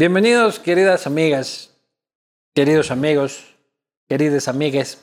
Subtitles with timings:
[0.00, 1.72] Bienvenidos, queridas amigas,
[2.54, 3.54] queridos amigos,
[4.08, 4.96] queridas amigas,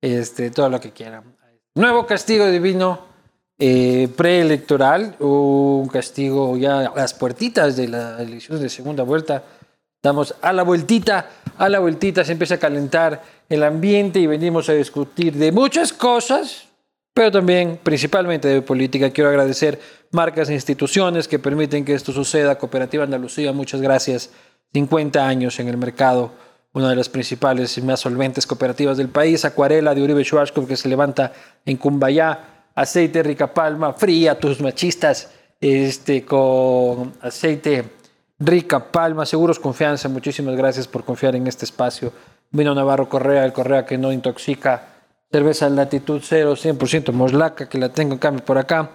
[0.00, 1.36] este, todo lo que quieran.
[1.76, 3.02] Nuevo castigo divino
[3.56, 9.44] eh, preelectoral, un castigo ya a las puertitas de la elección de segunda vuelta.
[9.94, 14.68] Estamos a la vueltita, a la vueltita, se empieza a calentar el ambiente y venimos
[14.70, 16.66] a discutir de muchas cosas,
[17.14, 19.10] pero también principalmente de política.
[19.10, 19.80] Quiero agradecer
[20.12, 22.58] marcas e instituciones que permiten que esto suceda.
[22.58, 24.30] Cooperativa Andalucía, muchas gracias.
[24.72, 26.32] 50 años en el mercado,
[26.72, 29.44] una de las principales y más solventes cooperativas del país.
[29.44, 31.32] Acuarela de Uribe Schwarzkopf que se levanta
[31.66, 32.68] en Cumbayá.
[32.74, 37.84] Aceite Rica Palma, fría tus machistas, este, con aceite
[38.38, 39.26] Rica Palma.
[39.26, 42.12] Seguros Confianza, muchísimas gracias por confiar en este espacio.
[42.52, 44.89] Vino Navarro Correa, el Correa que no intoxica.
[45.30, 48.90] Cerveza Latitud 0, 100% Moslaca, que la tengo en cambio por acá.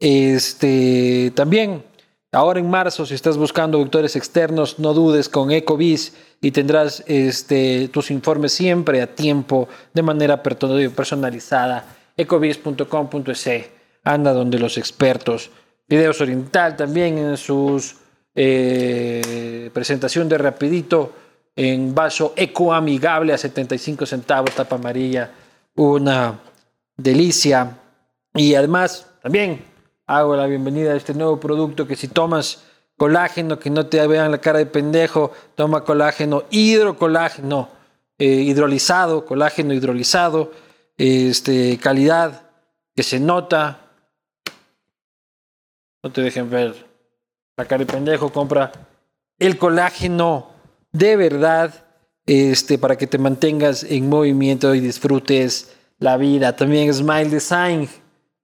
[0.00, 1.84] Este, también,
[2.32, 7.88] ahora en marzo, si estás buscando auditores externos, no dudes con Ecovis y tendrás este,
[7.88, 11.84] tus informes siempre a tiempo, de manera personalizada.
[12.16, 13.70] Ecovis.com.es
[14.04, 15.50] anda donde los expertos.
[15.88, 17.96] Videos Oriental también en sus
[18.34, 21.12] eh, presentación de rapidito
[21.56, 25.30] en vaso ecoamigable a 75 centavos, tapa amarilla,
[25.78, 26.40] una
[26.96, 27.78] delicia.
[28.34, 29.64] Y además, también
[30.06, 32.64] hago la bienvenida a este nuevo producto que si tomas
[32.96, 37.68] colágeno, que no te vean la cara de pendejo, toma colágeno, hidrocolágeno,
[38.18, 40.50] eh, hidrolizado, colágeno hidrolizado,
[40.96, 42.50] este, calidad
[42.96, 43.92] que se nota.
[46.02, 46.74] No te dejen ver
[47.56, 48.72] la cara de pendejo, compra
[49.38, 50.50] el colágeno
[50.90, 51.87] de verdad
[52.28, 56.54] este, para que te mantengas en movimiento y disfrutes la vida.
[56.54, 57.88] También Smile Design,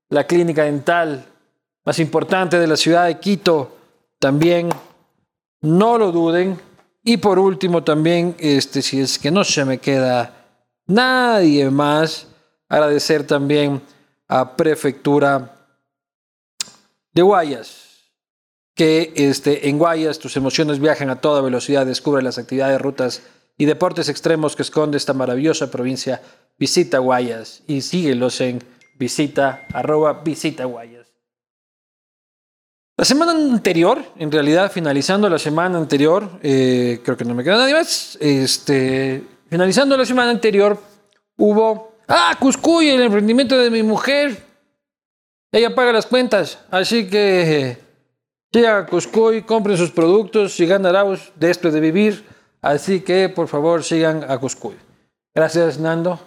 [0.09, 1.27] la clínica dental
[1.85, 3.77] más importante de la ciudad de Quito.
[4.19, 4.71] También
[5.61, 6.59] no lo duden.
[7.03, 10.47] Y por último también, este, si es que no se me queda
[10.87, 12.27] nadie más,
[12.71, 13.83] agradecer también
[14.27, 15.55] a Prefectura
[17.13, 18.11] de Guayas,
[18.75, 23.23] que este, en Guayas tus emociones viajan a toda velocidad, descubre las actividades, rutas
[23.57, 26.21] y deportes extremos que esconde esta maravillosa provincia.
[26.59, 28.63] Visita Guayas y síguelos en
[28.97, 31.05] visita arroba visita Guayas.
[32.97, 37.57] La semana anterior, en realidad finalizando la semana anterior, eh, creo que no me queda
[37.57, 40.79] nadie más, este, finalizando la semana anterior
[41.37, 44.41] hubo, ah, Cuscuy, el emprendimiento de mi mujer,
[45.51, 47.79] ella paga las cuentas, así que
[48.53, 52.25] llega a Cuscuy, compren sus productos, sigan Arauz de esto de vivir,
[52.65, 54.75] así que por favor sigan a Cuscuy.
[55.35, 56.19] Gracias Nando.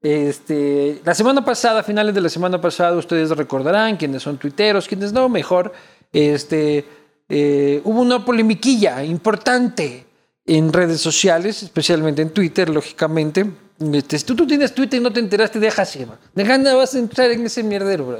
[0.00, 4.88] Este, la semana pasada, a finales de la semana pasada, ustedes recordarán, quienes son tuiteros,
[4.88, 5.72] quienes no, mejor,
[6.12, 6.84] este,
[7.28, 10.04] eh, hubo una polemiquilla importante
[10.44, 13.46] en redes sociales, especialmente en Twitter, lógicamente.
[13.92, 16.04] Este, si tú, tú, tienes Twitter y no te enteraste, deja así,
[16.34, 18.18] Deja, no vas a entrar en ese mierdero, bro.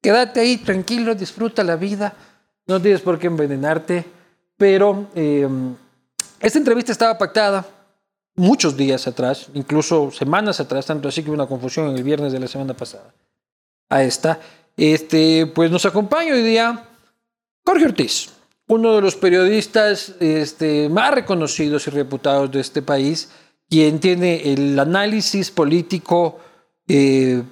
[0.00, 2.14] Quédate ahí tranquilo, disfruta la vida,
[2.66, 4.04] no tienes por qué envenenarte.
[4.56, 5.74] Pero em,
[6.40, 7.66] esta entrevista estaba pactada
[8.34, 12.40] muchos días atrás, incluso semanas atrás, tanto así que hubo una confusión el viernes de
[12.40, 13.12] la semana pasada.
[13.90, 14.38] A esta,
[14.76, 16.84] este, pues nos acompaña hoy día
[17.64, 18.30] Jorge Ortiz,
[18.68, 23.30] uno de los periodistas este, más reconocidos y reputados de este país,
[23.68, 26.38] quien tiene el análisis político,
[26.86, 27.42] eh,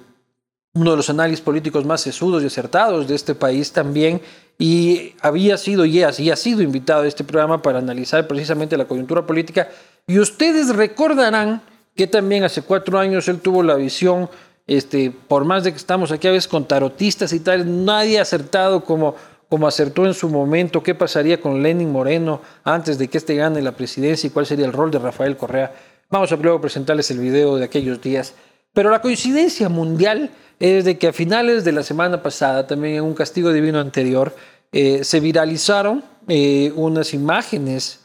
[0.73, 4.21] uno de los análisis políticos más sesudos y acertados de este país también,
[4.57, 9.25] y había sido y ha sido invitado a este programa para analizar precisamente la coyuntura
[9.25, 9.69] política.
[10.07, 11.61] Y ustedes recordarán
[11.95, 14.29] que también hace cuatro años él tuvo la visión,
[14.65, 18.23] este, por más de que estamos aquí a veces con tarotistas y tal, nadie ha
[18.23, 19.15] acertado como
[19.49, 23.61] como acertó en su momento qué pasaría con Lenin Moreno antes de que éste gane
[23.61, 25.73] la presidencia y cuál sería el rol de Rafael Correa.
[26.09, 28.33] Vamos a luego presentarles el video de aquellos días.
[28.77, 30.29] Pero la coincidencia mundial
[30.59, 34.35] es de que a finales de la semana pasada, también en un castigo divino anterior,
[34.71, 38.01] eh, se viralizaron eh, unas imágenes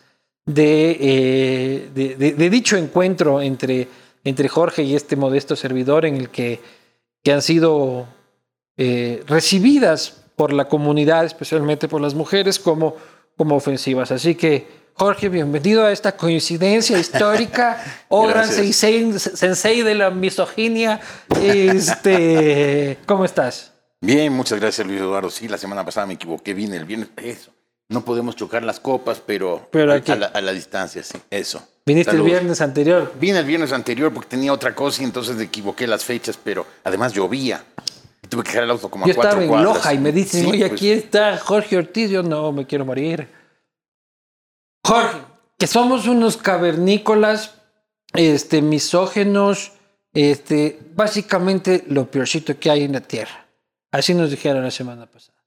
[0.46, 3.86] eh, de, de, dicho encuentro entre,
[4.24, 6.58] entre Jorge y este modesto servidor en el que,
[7.22, 8.06] que han sido
[9.26, 12.96] recibidas por la comunidad, especialmente por las mujeres, como,
[13.36, 14.10] como ofensivas.
[14.10, 21.00] Así que, Jorge, bienvenido a esta coincidencia histórica, oh gran sensei, sensei de la misoginia.
[21.40, 23.72] Este, ¿Cómo estás?
[24.00, 25.30] Bien, muchas gracias, Luis Eduardo.
[25.30, 27.08] Sí, la semana pasada me equivoqué, vine el viernes.
[27.16, 27.50] Eso.
[27.88, 31.66] No podemos chocar las copas, pero, pero a, la, a, la, distancia, sí, eso.
[31.84, 33.12] ¿Viniste el viernes anterior?
[33.20, 37.12] Vine el viernes anterior porque tenía otra cosa y entonces equivoqué las fechas, pero además
[37.12, 37.64] llovía
[38.32, 40.46] tuve que dejar el auto como yo a cuatro estaba en Loja y me dicen,
[40.46, 40.72] oye, pues.
[40.72, 42.10] aquí está Jorge Ortiz.
[42.10, 43.28] Yo no, me quiero morir.
[44.84, 45.18] Jorge,
[45.58, 47.54] que somos unos cavernícolas,
[48.14, 49.72] este, misógenos,
[50.12, 53.46] este, básicamente lo peorcito que hay en la Tierra.
[53.90, 55.38] Así nos dijeron la semana pasada.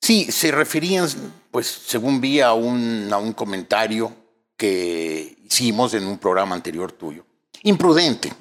[0.00, 1.08] Sí, se referían,
[1.50, 4.14] pues, según vi a un, a un comentario
[4.56, 7.26] que hicimos en un programa anterior tuyo.
[7.62, 8.32] Imprudente.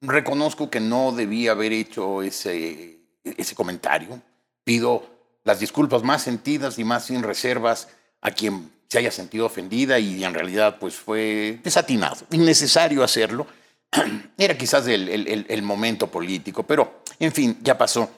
[0.00, 4.20] Reconozco que no debía haber hecho ese, ese comentario.
[4.64, 5.04] Pido
[5.44, 7.88] las disculpas más sentidas y más sin reservas
[8.22, 13.46] a quien se haya sentido ofendida y en realidad pues fue desatinado, innecesario hacerlo.
[14.36, 18.10] Era quizás el, momento político, pero en fin, ya pasó.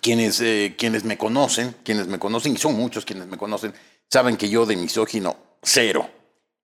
[0.00, 3.74] Quienes, eh, quienes me conocen, quienes me conocen, y son muchos quienes me conocen,
[4.08, 6.08] saben que yo de misógino, cero.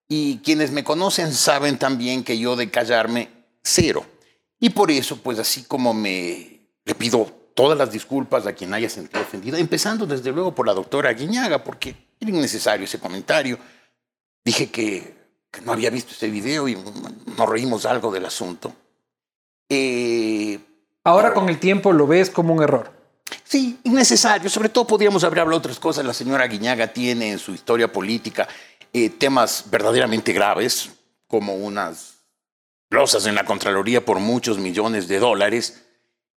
[0.07, 3.29] Y quienes me conocen saben también que yo de callarme,
[3.61, 4.05] cero.
[4.59, 8.89] Y por eso, pues así como me le pido todas las disculpas a quien haya
[8.89, 13.57] sentido ofendida, empezando desde luego por la doctora Guiñaga, porque era innecesario ese comentario.
[14.43, 15.15] Dije que,
[15.63, 18.73] no había visto ese video y nos reímos algo del asunto.
[19.69, 20.59] Eh,
[21.03, 22.91] Ahora con el tiempo lo ves como un error.
[23.45, 24.49] Sí, innecesario.
[24.49, 26.03] Sobre todo podríamos haber hablado otras cosas.
[26.05, 28.45] La señora Guiñaga tiene en su historia política
[28.91, 30.89] eh, temas verdaderamente graves,
[31.27, 32.15] como unas
[32.89, 35.81] losas en la Contraloría por muchos millones de dólares,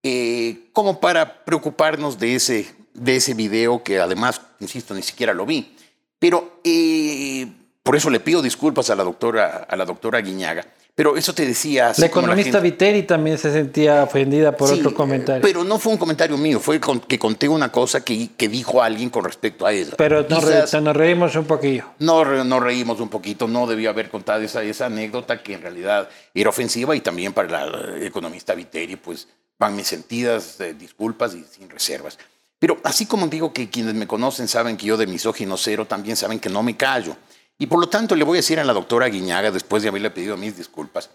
[0.03, 5.47] eh, como para preocuparnos de ese, de ese video que además, insisto, ni siquiera lo
[5.47, 5.77] vi.
[6.19, 7.47] Pero eh,
[7.83, 10.65] por eso le pido disculpas a la doctora, a la doctora Guiñaga.
[10.99, 11.93] Pero eso te decía...
[11.97, 15.41] la economista Viteri también se sentía ofendida por otro comentario.
[15.43, 19.09] Pero no fue un comentario mío, fue que conté una cosa que, que dijo alguien
[19.09, 19.93] con respecto a ella.
[19.97, 21.85] Pero nos, reímos un poquillo.
[22.01, 26.09] No, nos reímos un poquito, no debió haber contado esa, esa anécdota que en realidad
[26.35, 31.45] era ofensiva y también para la economista Viteri, pues van mis sentidas eh, disculpas y
[31.45, 32.19] sin reservas.
[32.59, 36.17] Pero así como digo que quienes me conocen saben que yo de misógino cero, también
[36.17, 37.17] saben que no me callo.
[37.59, 40.11] Y por lo tanto le voy a decir a la doctora Guiñaga, después de haberle
[40.11, 41.11] pedido mis disculpas,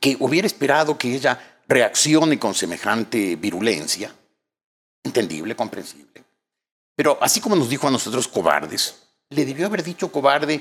[0.00, 4.14] que hubiera esperado que ella reaccione con semejante virulencia,
[5.02, 6.24] entendible, comprensible.
[6.94, 10.60] Pero así como nos dijo a nosotros cobardes, le debió haber dicho cobarde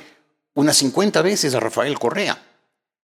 [0.56, 2.42] unas 50 veces a Rafael Correa.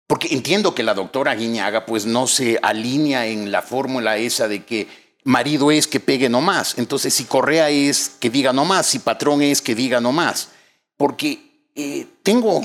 [0.06, 4.64] Porque entiendo que la doctora Guiñaga pues no se alinea en la fórmula esa de
[4.64, 6.78] que marido es que pegue no más.
[6.78, 10.50] Entonces si Correa es que diga no más, si patrón es que diga no más.
[10.96, 12.62] Porque eh, tengo,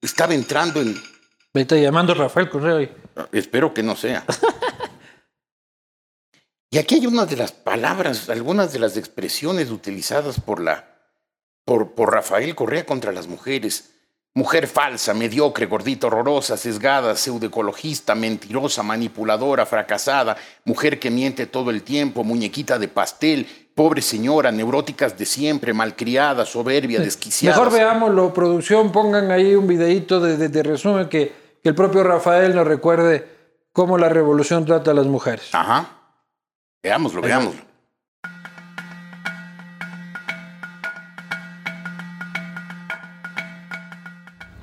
[0.00, 1.00] estaba entrando en...
[1.52, 2.88] Me está llamando Rafael Correa
[3.32, 4.24] Espero que no sea.
[6.70, 10.96] y aquí hay una de las palabras, algunas de las expresiones utilizadas por, la,
[11.64, 13.90] por, por Rafael Correa contra las mujeres.
[14.38, 21.82] Mujer falsa, mediocre, gordita, horrorosa, sesgada, pseudoecologista, mentirosa, manipuladora, fracasada, mujer que miente todo el
[21.82, 27.56] tiempo, muñequita de pastel, Pobre señora, neuróticas de siempre, malcriada, soberbia, desquiciada.
[27.56, 32.66] Mejor veámoslo, producción, pongan ahí un videito de, resumen que, que, el propio Rafael nos
[32.66, 33.26] recuerde
[33.72, 35.48] cómo la revolución trata a las mujeres.
[35.52, 35.90] Ajá.
[36.82, 37.67] Veámoslo, veámoslo.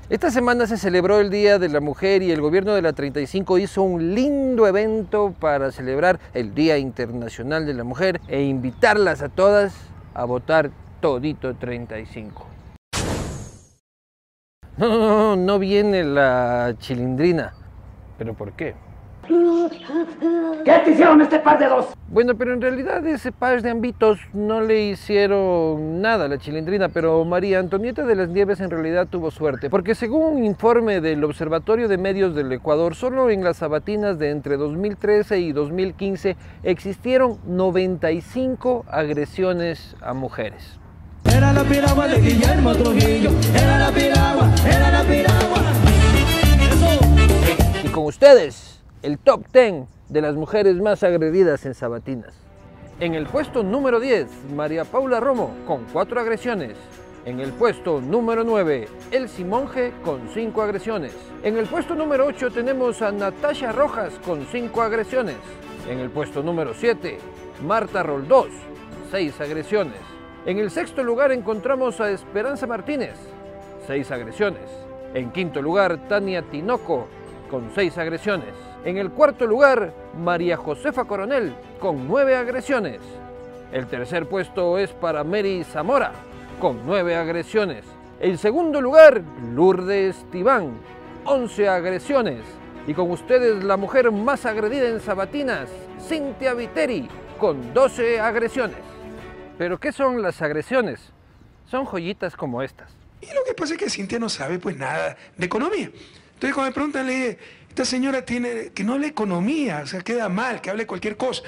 [0.07, 3.57] Esta semana se celebró el Día de la Mujer y el gobierno de la 35
[3.57, 9.29] hizo un lindo evento para celebrar el Día Internacional de la Mujer e invitarlas a
[9.29, 9.73] todas
[10.13, 10.69] a votar
[11.01, 12.45] todito 35.
[14.77, 17.55] No, no, no, no viene la chilindrina.
[18.19, 18.75] ¿Pero por qué?
[19.27, 21.87] ¿Qué te hicieron este par de dos?
[22.07, 26.89] Bueno, pero en realidad ese par de ambitos no le hicieron nada a la chilindrina,
[26.89, 31.23] pero María Antonieta de las Nieves en realidad tuvo suerte, porque según un informe del
[31.23, 37.37] Observatorio de Medios del Ecuador, solo en las sabatinas de entre 2013 y 2015 existieron
[37.47, 40.79] 95 agresiones a mujeres.
[41.25, 45.63] Era la piragua de Guillermo Trujillo, era la piragua, era la piragua.
[47.83, 48.74] Y con ustedes,
[49.05, 52.33] el top 10 de las mujeres más agredidas en Sabatinas.
[52.99, 56.75] En el puesto número 10, María Paula Romo con 4 agresiones.
[57.23, 61.13] En el puesto número 9, El Simonje con 5 agresiones.
[61.43, 65.37] En el puesto número 8 tenemos a Natasha Rojas con 5 agresiones.
[65.87, 67.19] En el puesto número 7,
[67.63, 68.49] Marta Roldós,
[69.11, 69.99] 6 agresiones.
[70.47, 73.13] En el sexto lugar encontramos a Esperanza Martínez,
[73.85, 74.67] 6 agresiones.
[75.13, 77.05] En quinto lugar, Tania Tinoco,
[77.51, 78.64] con 6 agresiones.
[78.85, 82.99] En el cuarto lugar, María Josefa Coronel, con nueve agresiones.
[83.71, 86.11] El tercer puesto es para Mary Zamora,
[86.61, 87.83] con nueve agresiones.
[88.19, 89.23] En segundo lugar,
[89.55, 90.73] Lourdes Tibán,
[91.25, 92.41] 11 agresiones.
[92.85, 95.67] Y con ustedes la mujer más agredida en Sabatinas,
[96.07, 97.07] Cintia Viteri,
[97.39, 98.77] con 12 agresiones.
[99.57, 100.99] ¿Pero qué son las agresiones?
[101.65, 102.91] Son joyitas como estas.
[103.19, 105.89] Y lo que pasa es que Cintia no sabe pues nada de economía.
[106.35, 107.39] Entonces cuando me preguntan, le
[107.75, 111.43] esta señora tiene, que no hable economía, o sea, queda mal, que hable cualquier cosa.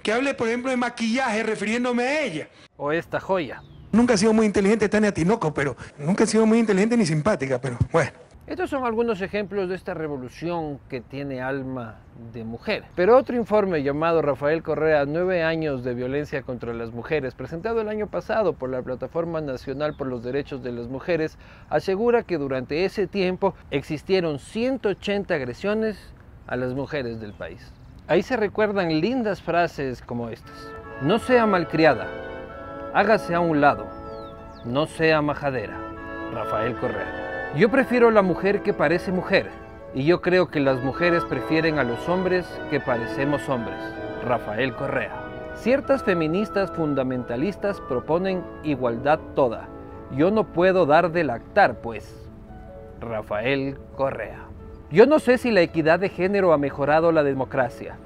[0.00, 2.48] Que hable, por ejemplo, de maquillaje refiriéndome a ella.
[2.76, 3.64] O esta joya.
[3.90, 7.60] Nunca ha sido muy inteligente Tania Tinoco, pero nunca ha sido muy inteligente ni simpática,
[7.60, 8.12] pero bueno.
[8.44, 11.98] Estos son algunos ejemplos de esta revolución que tiene alma
[12.32, 12.82] de mujer.
[12.96, 17.88] Pero otro informe llamado Rafael Correa, nueve años de violencia contra las mujeres, presentado el
[17.88, 21.38] año pasado por la Plataforma Nacional por los Derechos de las Mujeres,
[21.70, 26.12] asegura que durante ese tiempo existieron 180 agresiones
[26.48, 27.72] a las mujeres del país.
[28.08, 30.68] Ahí se recuerdan lindas frases como estas.
[31.00, 32.08] No sea malcriada,
[32.92, 33.86] hágase a un lado,
[34.64, 35.78] no sea majadera.
[36.32, 37.21] Rafael Correa.
[37.54, 39.50] Yo prefiero la mujer que parece mujer
[39.94, 43.76] y yo creo que las mujeres prefieren a los hombres que parecemos hombres.
[44.24, 45.12] Rafael Correa.
[45.56, 49.68] Ciertas feministas fundamentalistas proponen igualdad toda.
[50.16, 52.26] Yo no puedo dar de lactar, pues.
[53.00, 54.46] Rafael Correa.
[54.90, 57.96] Yo no sé si la equidad de género ha mejorado la democracia.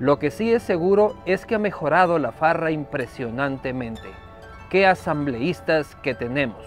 [0.00, 4.08] Lo que sí es seguro es que ha mejorado la farra impresionantemente.
[4.68, 6.64] Qué asambleístas que tenemos.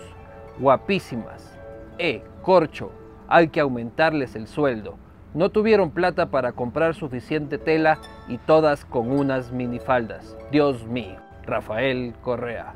[0.58, 1.60] Guapísimas.
[1.98, 2.92] Eh, corcho,
[3.28, 4.96] hay que aumentarles el sueldo.
[5.34, 10.36] No tuvieron plata para comprar suficiente tela y todas con unas minifaldas.
[10.52, 12.74] Dios mío, Rafael Correa.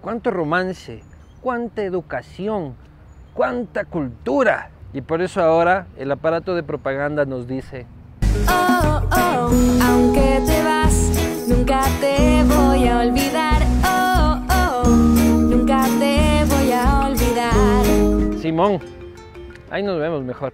[0.00, 1.02] Cuánto romance,
[1.40, 2.76] cuánta educación,
[3.34, 4.70] cuánta cultura.
[4.92, 7.86] Y por eso ahora el aparato de propaganda nos dice...
[8.48, 9.50] Oh, oh,
[9.84, 13.62] aunque te vas, nunca te voy a olvidar.
[13.84, 18.38] Oh, oh, nunca te voy a olvidar.
[18.40, 18.78] Simón,
[19.70, 20.52] ahí nos vemos mejor.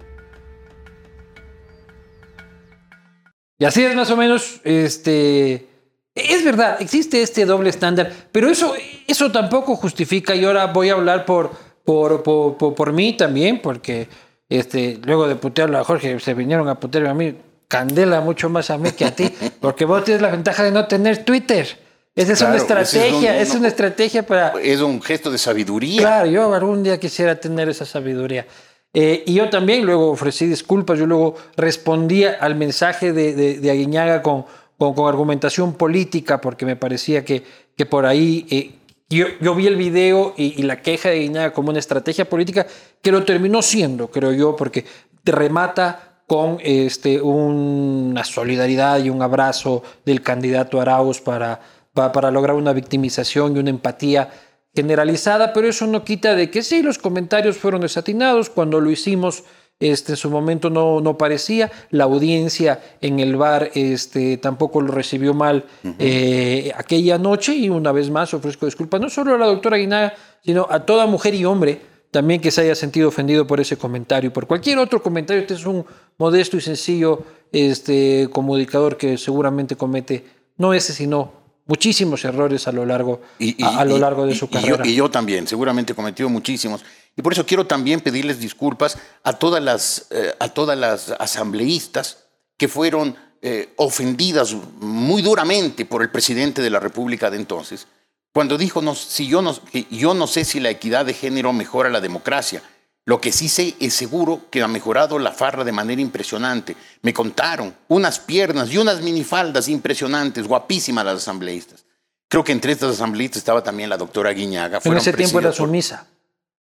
[3.59, 5.67] Y así es más o menos, este...
[6.15, 8.75] Es verdad, existe este doble estándar, pero eso,
[9.07, 11.49] eso tampoco justifica, y ahora voy a hablar por,
[11.83, 14.07] por, por, por, por mí también, porque
[14.47, 17.35] este, luego de putearlo a Jorge, se vinieron a putearme a mí,
[17.67, 20.85] candela mucho más a mí que a ti, porque vos tienes la ventaja de no
[20.85, 21.79] tener Twitter.
[22.15, 22.61] Esa es Claro, una es
[22.93, 24.49] estrategia, un- es una estrategia para...
[24.61, 25.99] Es un gesto de sabiduría.
[25.99, 28.45] Claro, yo algún día quisiera tener esa sabiduría.
[28.93, 34.21] Eh, y yo también luego ofrecí disculpas, yo luego respondía al mensaje de, de, Aguiñaga
[34.21, 34.45] con,
[34.77, 37.43] con, argumentación política, porque me parecía que,
[37.75, 38.45] que por ahí...
[38.49, 38.71] eh,
[39.09, 42.65] yo, vi el video y, la queja de Aguiñaga como una estrategia política
[43.01, 44.85] que lo terminó siendo, creo yo, porque
[45.23, 51.59] te remata con este, una solidaridad y un abrazo del candidato Arauz para,
[51.93, 54.29] pa- para lograr una victimización y una empatía
[54.75, 59.43] generalizada, pero eso no quita de que sí, los comentarios fueron desatinados, cuando lo hicimos
[59.79, 64.93] este, en su momento no, no parecía, la audiencia en el bar este, tampoco lo
[64.93, 65.65] recibió mal
[65.99, 67.53] eh, aquella noche.
[67.53, 70.13] Y una vez más ofrezco disculpas no solo a la doctora Guinaga,
[70.43, 74.31] sino a toda mujer y hombre también que se haya sentido ofendido por ese comentario,
[74.31, 75.83] por cualquier otro comentario, este es un
[76.19, 80.23] modesto y sencillo este, comunicador que seguramente comete
[80.57, 83.21] no ese, sino muchísimos errores a lo largo,
[83.63, 84.83] a, a lo y- largo de y- su y carrera.
[84.83, 86.83] yo, y yo también, seguramente he cometido muchísimos.
[87.15, 92.17] Y por eso quiero también pedirles disculpas a todas las, eh, a todas las asambleístas
[92.57, 97.87] que fueron eh, ofendidas muy duramente por el presidente de la República de entonces,
[98.33, 101.53] cuando dijo, no, si yo, no, que yo no sé si la equidad de género
[101.53, 102.63] mejora la democracia.
[103.05, 106.75] Lo que sí sé es seguro que ha mejorado la farra de manera impresionante.
[107.01, 111.85] Me contaron unas piernas y unas minifaldas impresionantes, guapísimas las asambleístas.
[112.29, 114.79] Creo que entre estas asambleístas estaba también la doctora Guiñaga.
[114.83, 116.07] en ese tiempo era sumisa.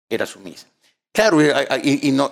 [0.09, 0.67] era sumisa.
[1.11, 1.49] Claro, y,
[1.83, 2.31] y- y no,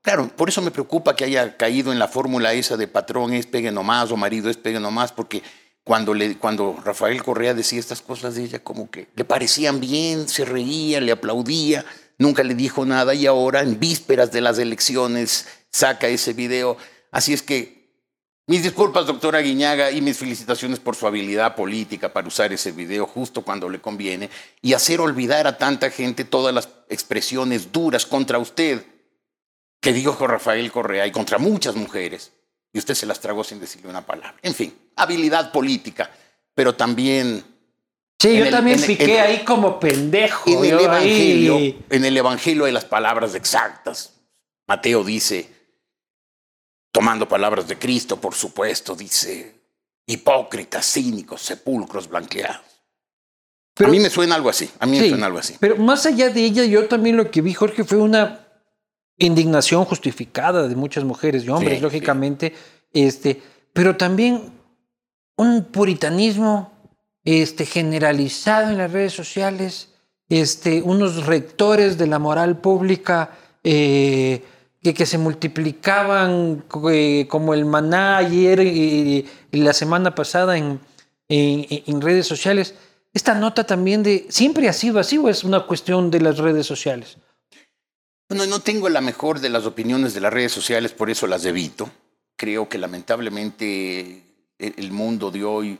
[0.00, 3.46] claro, por eso me preocupa que haya caído en la fórmula esa de patrón es
[3.46, 5.42] pegue nomás o marido es pegue nomás, porque
[5.84, 10.28] cuando, le, cuando Rafael Correa decía estas cosas de ella, como que le parecían bien,
[10.28, 11.84] se reía, le aplaudía,
[12.22, 16.78] nunca le dijo nada y ahora en vísperas de las elecciones saca ese video.
[17.10, 17.82] Así es que
[18.46, 23.06] mis disculpas, doctora Guiñaga, y mis felicitaciones por su habilidad política para usar ese video
[23.06, 28.38] justo cuando le conviene y hacer olvidar a tanta gente todas las expresiones duras contra
[28.38, 28.84] usted
[29.80, 32.32] que dijo Rafael Correa y contra muchas mujeres.
[32.72, 34.36] Y usted se las tragó sin decirle una palabra.
[34.42, 36.10] En fin, habilidad política,
[36.54, 37.44] pero también
[38.22, 40.48] Sí, yo el- también en el- piqué en- ahí como pendejo.
[40.50, 44.14] en el evangelio, ahí- en el evangelio hay las palabras exactas.
[44.68, 45.48] Mateo dice,
[46.92, 49.60] tomando palabras de Cristo, por supuesto, dice,
[50.06, 52.60] hipócritas, cínicos, sepulcros blanqueados.
[53.74, 55.56] Pero- a mí me suena algo así, a mí me suena algo así.
[55.58, 58.46] Pero más allá de ella, yo también lo que vi, Jorge, fue una
[59.16, 62.54] indignación justificada de muchas mujeres y hombres, Sí, lógicamente,
[62.92, 63.40] este,
[63.72, 64.52] pero también
[65.36, 66.71] un puritanismo
[67.24, 69.90] este, generalizado en las redes sociales,
[70.28, 73.30] este, unos rectores de la moral pública
[73.64, 74.42] eh,
[74.82, 80.80] que, que se multiplicaban eh, como el maná ayer y, y la semana pasada en,
[81.28, 82.74] en, en redes sociales.
[83.14, 86.66] Esta nota también de, ¿siempre ha sido así o es una cuestión de las redes
[86.66, 87.18] sociales?
[88.28, 91.44] Bueno, no tengo la mejor de las opiniones de las redes sociales, por eso las
[91.44, 91.90] evito.
[92.36, 94.22] Creo que lamentablemente
[94.58, 95.78] el mundo de hoy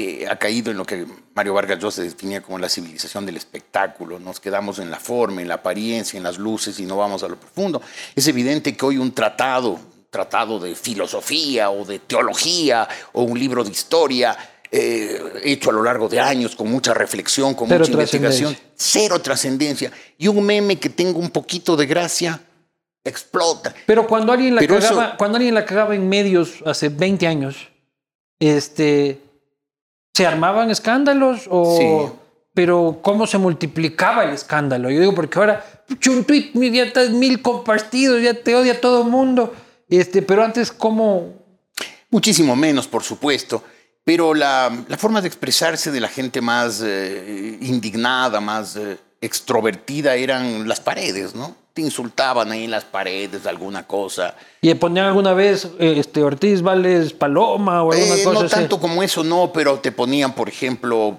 [0.00, 4.18] eh, ha caído en lo que Mario Vargas Llosa definía como la civilización del espectáculo.
[4.18, 7.28] Nos quedamos en la forma, en la apariencia, en las luces y no vamos a
[7.28, 7.80] lo profundo.
[8.14, 13.38] Es evidente que hoy un tratado, un tratado de filosofía o de teología o un
[13.38, 14.36] libro de historia
[14.72, 19.20] eh, hecho a lo largo de años con mucha reflexión, con Cero mucha investigación, cero
[19.20, 19.90] trascendencia.
[20.16, 22.40] Y un meme que tenga un poquito de gracia
[23.02, 23.74] explota.
[23.86, 27.26] Pero cuando alguien la Pero cagaba, eso- cuando alguien la cagaba en medios hace 20
[27.26, 27.68] años,
[28.38, 29.20] este
[30.14, 32.12] se armaban escándalos o Sí.
[32.54, 34.90] pero cómo se multiplicaba el escándalo.
[34.90, 35.64] Yo digo porque ahora
[36.08, 39.54] un tweet ya está mil compartidos, ya te odia todo el mundo.
[39.88, 41.38] Este, pero antes cómo
[42.12, 43.62] Muchísimo menos, por supuesto.
[44.02, 50.14] Pero la, la forma de expresarse de la gente más eh, indignada, más eh, extrovertida
[50.16, 51.56] eran las paredes, ¿no?
[51.74, 54.34] Te insultaban ahí en las paredes alguna cosa.
[54.60, 58.54] y ponían alguna vez este Ortiz Vales Paloma o alguna Eh, cosa no así.
[58.54, 61.18] tanto como eso, no, pero te ponían, por ejemplo,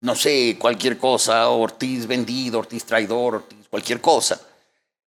[0.00, 4.40] no sé, cualquier cosa, Ortiz vendido, Ortiz traidor, Ortiz cualquier cosa.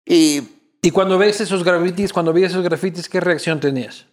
[0.06, 0.42] Eh,
[0.82, 4.06] Y cuando ves esos grafitis, cuando vi esos grafitis, ¿qué reacción tenías?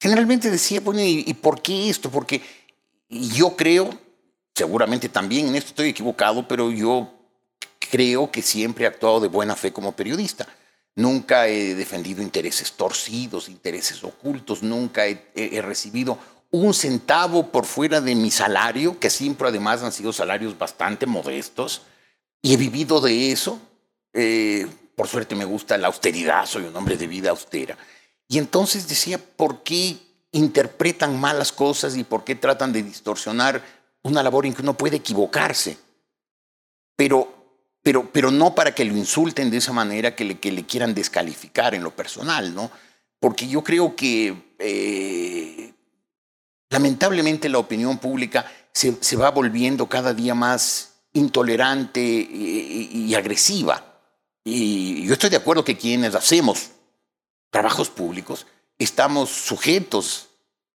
[0.00, 2.08] generalmente decía, bueno, ¿y, y por qué esto?
[2.10, 2.40] Porque
[3.08, 3.90] yo creo,
[4.54, 7.12] seguramente también en esto estoy equivocado, pero yo
[7.90, 10.46] creo que siempre he actuado de buena fe como periodista.
[10.94, 16.18] Nunca he defendido intereses torcidos, intereses ocultos, nunca he, he- recibido
[16.50, 21.82] un centavo por fuera de mi salario, que siempre además han sido salarios bastante modestos,
[22.42, 23.60] y he vivido de eso.
[24.12, 27.78] Eh, por suerte me gusta la austeridad, soy un hombre de vida austera.
[28.26, 29.96] Y entonces decía, ¿por qué
[30.32, 33.62] interpretan malas cosas y por qué tratan de distorsionar
[34.02, 35.78] una labor en que uno puede equivocarse?
[36.96, 37.34] Pero,
[37.82, 40.94] pero, pero no para que lo insulten de esa manera que le, que le quieran
[40.94, 42.70] descalificar en lo personal, ¿no?
[43.20, 45.72] Porque yo creo que eh,
[46.70, 53.84] lamentablemente la opinión pública se, va volviendo cada día más intolerante y- y agresiva.
[54.44, 56.70] Y yo estoy de acuerdo que quienes hacemos
[57.50, 58.46] trabajos públicos
[58.78, 60.28] estamos sujetos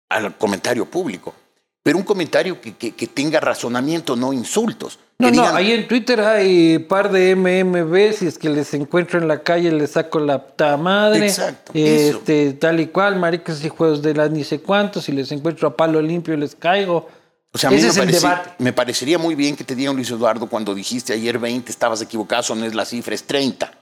[0.09, 1.35] al comentario público,
[1.83, 4.99] pero un comentario que, que- que tenga razonamiento, no insultos.
[5.19, 8.73] No, que no, digan, ahí en Twitter hay par de MMB, si es que les
[8.75, 11.27] encuentro en la calle les saco la puta madre.
[11.27, 12.19] Exacto, eso.
[12.19, 15.77] Este, tal y cual, maricas hijos de las ni sé cuántos, si les encuentro a
[15.77, 17.09] palo limpio les caigo.
[17.53, 18.51] O sea, a mí Ese me, es el parece- debate.
[18.59, 22.43] me parecería muy bien que te digan, Luis Eduardo, cuando dijiste ayer 20, estabas equivocado,
[22.43, 23.73] eso no es la cifra, es 30.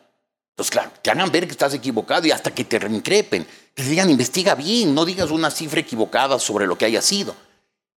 [0.52, 3.44] Entonces, claro, te hagan ver que estás equivocado y hasta que te reincrepen.
[3.74, 7.34] Que te digan, investiga bien, no digas una cifra equivocada sobre lo que haya sido.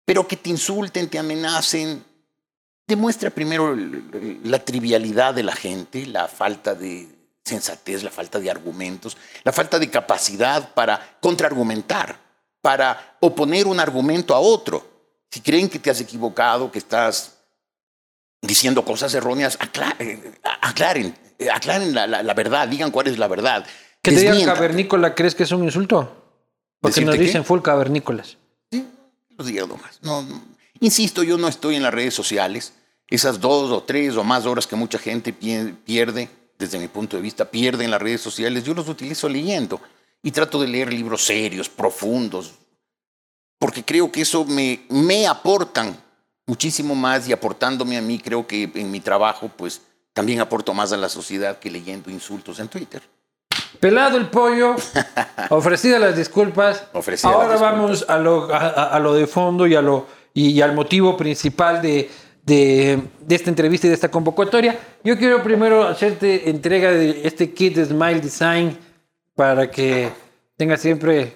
[0.04, 2.04] Pero que te insulten, te amenacen,
[2.86, 3.76] demuestra primero
[4.44, 7.08] la trivialidad de la gente, la falta de
[7.44, 12.18] sensatez, la falta de argumentos, la falta de capacidad para contraargumentar,
[12.60, 14.86] para oponer un argumento a otro.
[15.30, 17.36] Si creen que te has equivocado, que estás
[18.42, 19.56] diciendo cosas erróneas,
[20.00, 23.64] eh, aclaren, eh, aclaren la, la- la verdad, digan cuál es la verdad.
[24.02, 26.16] Que te digan cavernícola, ¿crees que es un insulto?
[26.80, 27.24] Porque nos ¿Decirte qué?
[27.24, 28.38] dicen full cavernícolas.
[29.46, 29.98] Diga nomás.
[30.02, 30.42] No, no.
[30.80, 32.72] Insisto, yo no estoy en las redes sociales.
[33.08, 37.16] Esas dos o tres o más horas que mucha gente pie- pierde, desde mi punto
[37.16, 39.80] de vista, pierde en las redes sociales, yo los utilizo leyendo
[40.22, 42.52] y trato de leer libros serios, profundos,
[43.58, 45.96] porque creo que eso me, me aportan
[46.46, 50.92] muchísimo más y aportándome a mí, creo que en mi trabajo, pues también aporto más
[50.92, 53.02] a la sociedad que leyendo insultos en Twitter.
[53.80, 54.76] Pelado el pollo,
[55.50, 56.84] ofrecidas las disculpas.
[57.22, 60.50] Ahora las vamos a lo, a, a- a lo de fondo y, a lo, y,
[60.50, 62.10] y al motivo principal de,
[62.44, 64.78] de, de esta entrevista y de esta convocatoria.
[65.02, 68.76] Yo quiero primero hacerte entrega de este kit de Smile Design
[69.34, 70.10] para que
[70.58, 71.32] tengas siempre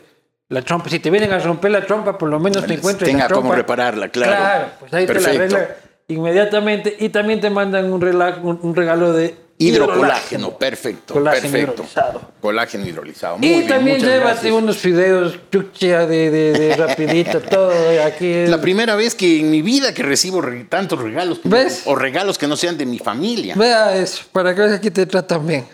[0.51, 0.91] la trompa.
[0.91, 3.43] Si te vienen a romper la trompa, por lo menos te encuentres Tenga la trompa.
[3.43, 4.33] cómo repararla, claro.
[4.37, 5.39] Claro, pues ahí te Perfecto.
[5.39, 5.77] la arregla
[6.09, 6.95] inmediatamente.
[7.01, 11.73] Y también te mandan un, rela- un, un regalo de Hidrocolágeno, perfecto, Colágeno perfecto.
[11.75, 12.21] hidrolizado.
[12.40, 13.38] Colágeno hidrolizado.
[13.38, 14.53] Muy Y bien, también llévate gracias.
[14.53, 17.71] unos fideos chucha de, de, de rapidito, todo
[18.05, 18.27] aquí.
[18.27, 21.83] es- La primera vez que en mi vida que recibo re- tantos regalos ¿Ves?
[21.87, 23.55] o regalos que no sean de mi familia.
[23.57, 25.67] Vea eso, para que veas que aquí te tratan bien.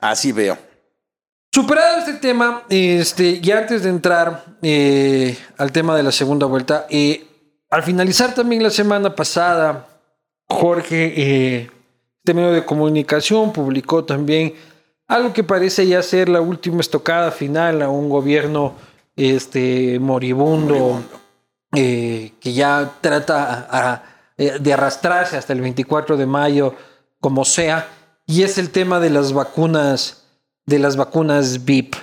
[0.00, 0.58] Así veo.
[1.52, 6.86] Superado este tema, este, y antes de entrar eh, al tema de la segunda vuelta,
[6.90, 7.24] eh,
[7.70, 9.86] al finalizar también la semana pasada,
[10.48, 11.70] Jorge, eh,
[12.24, 14.54] este medio de comunicación publicó también
[15.06, 18.72] algo que parece ya ser la última estocada final a un gobierno
[19.14, 21.02] este, moribundo,
[21.76, 24.02] eh, que ya trata a-
[24.38, 26.74] eh, de arrastrarse hasta el 24 de mayo,
[27.20, 27.88] como sea,
[28.26, 30.24] y es el tema de las vacunas,
[30.64, 31.94] de las vacunas VIP.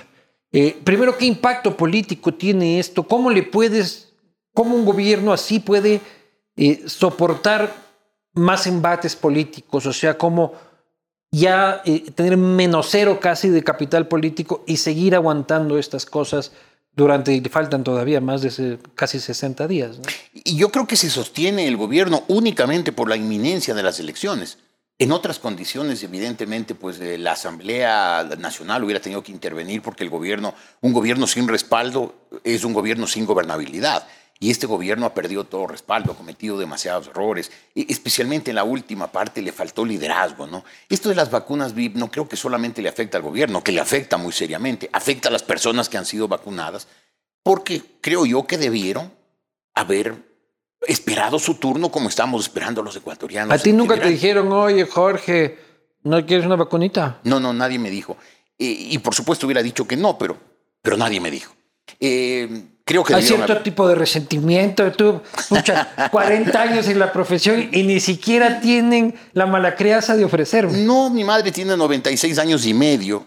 [0.52, 3.02] Eh, primero, ¿qué impacto político tiene esto?
[3.02, 4.12] ¿Cómo le puedes,
[4.54, 6.00] cómo un gobierno así puede
[6.56, 7.81] eh, soportar
[8.34, 9.86] más embates políticos?
[9.86, 10.52] O sea, cómo
[11.30, 16.52] ya eh, tener menos cero casi de capital político y seguir aguantando estas cosas
[16.94, 19.98] durante, le faltan todavía más de casi 60 días.
[20.34, 24.58] Y yo creo que se sostiene el gobierno únicamente por la inminencia de las elecciones.
[24.98, 30.10] En otras condiciones, evidentemente, pues eh, la Asamblea Nacional hubiera tenido que intervenir porque el
[30.10, 32.14] gobierno, un gobierno sin respaldo
[32.44, 34.06] es un gobierno sin gobernabilidad.
[34.42, 37.52] Y este gobierno ha perdido todo respaldo, ha cometido demasiados errores.
[37.76, 40.64] E- especialmente en la última parte le faltó liderazgo, ¿no?
[40.88, 43.80] Esto de las vacunas VIP no creo que solamente le afecta al gobierno, que le
[43.80, 46.88] afecta muy seriamente, afecta a las personas que han sido vacunadas,
[47.44, 49.12] porque creo yo que debieron
[49.76, 50.16] haber
[50.88, 53.54] esperado su turno como estamos esperando los ecuatorianos.
[53.54, 55.56] A ti nunca te dijeron, oye Jorge,
[56.02, 57.20] ¿no quieres una vacunita?
[57.22, 58.16] No, no, nadie me dijo.
[58.58, 60.36] Eh, y por supuesto hubiera dicho que no, pero,
[60.82, 61.54] pero nadie me dijo.
[62.00, 64.92] Eh, creo que Hay cierto haber- tipo de resentimiento.
[64.92, 70.24] Tú, pucha, 40 años en la profesión y ni siquiera tienen la mala crianza de
[70.26, 70.76] ofrecerme.
[70.82, 73.26] No, mi madre tiene 96 años y medio.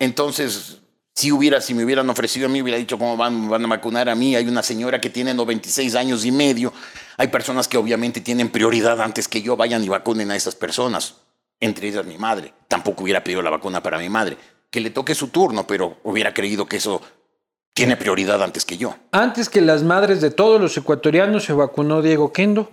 [0.00, 0.78] Entonces,
[1.14, 4.08] si, hubiera, si me hubieran ofrecido a mí, hubiera dicho cómo van, van a vacunar
[4.08, 4.34] a mí.
[4.34, 6.72] Hay una señora que tiene 96 años y medio.
[7.16, 9.56] Hay personas que obviamente tienen prioridad antes que yo.
[9.56, 11.14] Vayan y vacunen a esas personas.
[11.60, 12.52] Entre ellas mi madre.
[12.66, 14.36] Tampoco hubiera pedido la vacuna para mi madre.
[14.70, 17.00] Que le toque su turno, pero hubiera creído que eso
[17.74, 18.96] tiene prioridad antes que yo.
[19.10, 22.70] Antes que las madres de todos los ecuatorianos se vacunó Diego Kendo.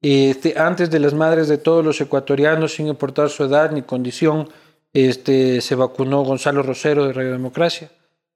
[0.00, 4.48] Este, antes de las madres de todos los ecuatorianos, sin importar su edad ni condición,
[4.92, 7.90] este, se vacunó Gonzalo Rosero de Radio Democracia,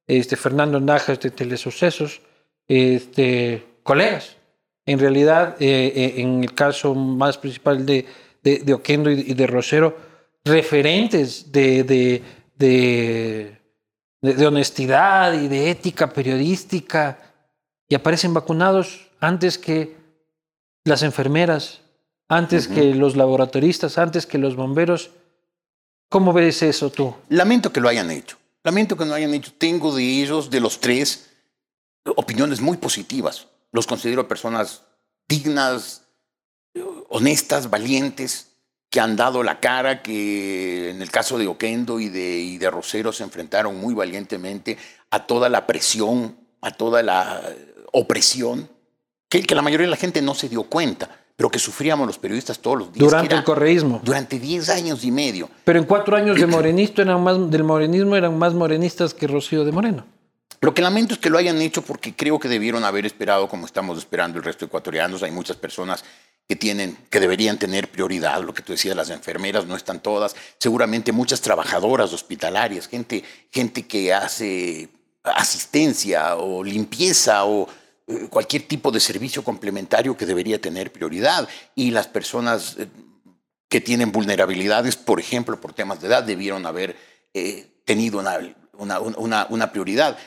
[0.06, 2.20] este, Fernando Najas de Telesucesos,
[2.68, 4.36] este, colegas.
[4.84, 8.04] En realidad, eh, eh, en el caso más principal de,
[8.42, 9.96] de, de y de Rosero,
[10.44, 11.84] referentes de,
[12.56, 13.61] de,
[14.22, 17.18] de, honestidad y de ética periodística
[17.88, 19.96] y aparecen vacunados antes que
[20.84, 21.80] las enfermeras,
[22.28, 25.10] antes que los laboratoristas, antes que los bomberos.
[26.08, 27.14] ¿Cómo ves eso tú?
[27.28, 28.38] Lamento que lo hayan hecho.
[28.62, 29.52] Lamento que no hayan hecho.
[29.58, 31.30] Tengo de ellos, de los tres,
[32.04, 33.48] opiniones muy positivas.
[33.72, 34.82] Los considero personas
[35.28, 36.02] dignas,
[37.08, 38.51] honestas, valientes,
[38.92, 42.70] que han dado la cara, que en el caso de Oquendo y de, y de
[42.70, 44.76] Rosero se enfrentaron muy valientemente
[45.10, 47.40] a toda la presión, a toda la
[47.92, 48.68] opresión,
[49.30, 52.18] que, que la mayoría de la gente no se dio cuenta, pero que sufríamos los
[52.18, 53.02] periodistas todos los días.
[53.02, 54.02] Durante el correísmo.
[54.04, 55.48] Durante 10 años y medio.
[55.64, 59.64] Pero en cuatro años de morenista eran más, del morenismo eran más morenistas que Rocío
[59.64, 60.04] de Moreno.
[60.60, 63.64] Lo que lamento es que lo hayan hecho porque creo que debieron haber esperado como
[63.64, 65.22] estamos esperando el resto de ecuatorianos.
[65.22, 66.04] Hay muchas personas
[66.52, 68.42] que tienen, que deberían tener prioridad.
[68.42, 70.36] Lo que tú decías, las enfermeras no están todas.
[70.58, 74.90] Seguramente muchas trabajadoras hospitalarias, gente, gente que hace
[75.22, 77.66] asistencia o limpieza o
[78.06, 81.48] eh, cualquier tipo de servicio complementario que debería tener prioridad.
[81.74, 82.86] Y las personas eh,
[83.70, 86.98] que tienen vulnerabilidades, por ejemplo, por temas de edad, debieron haber
[87.32, 88.36] eh, tenido una,
[88.74, 90.18] una, una, una prioridad.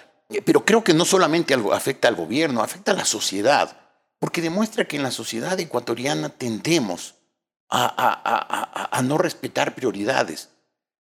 [0.43, 3.84] Pero creo que no solamente afecta al gobierno, afecta a la sociedad,
[4.25, 7.13] porque demuestra que en la sociedad ecuatoriana tendemos
[7.69, 10.49] a, a- a- a- a no respetar prioridades.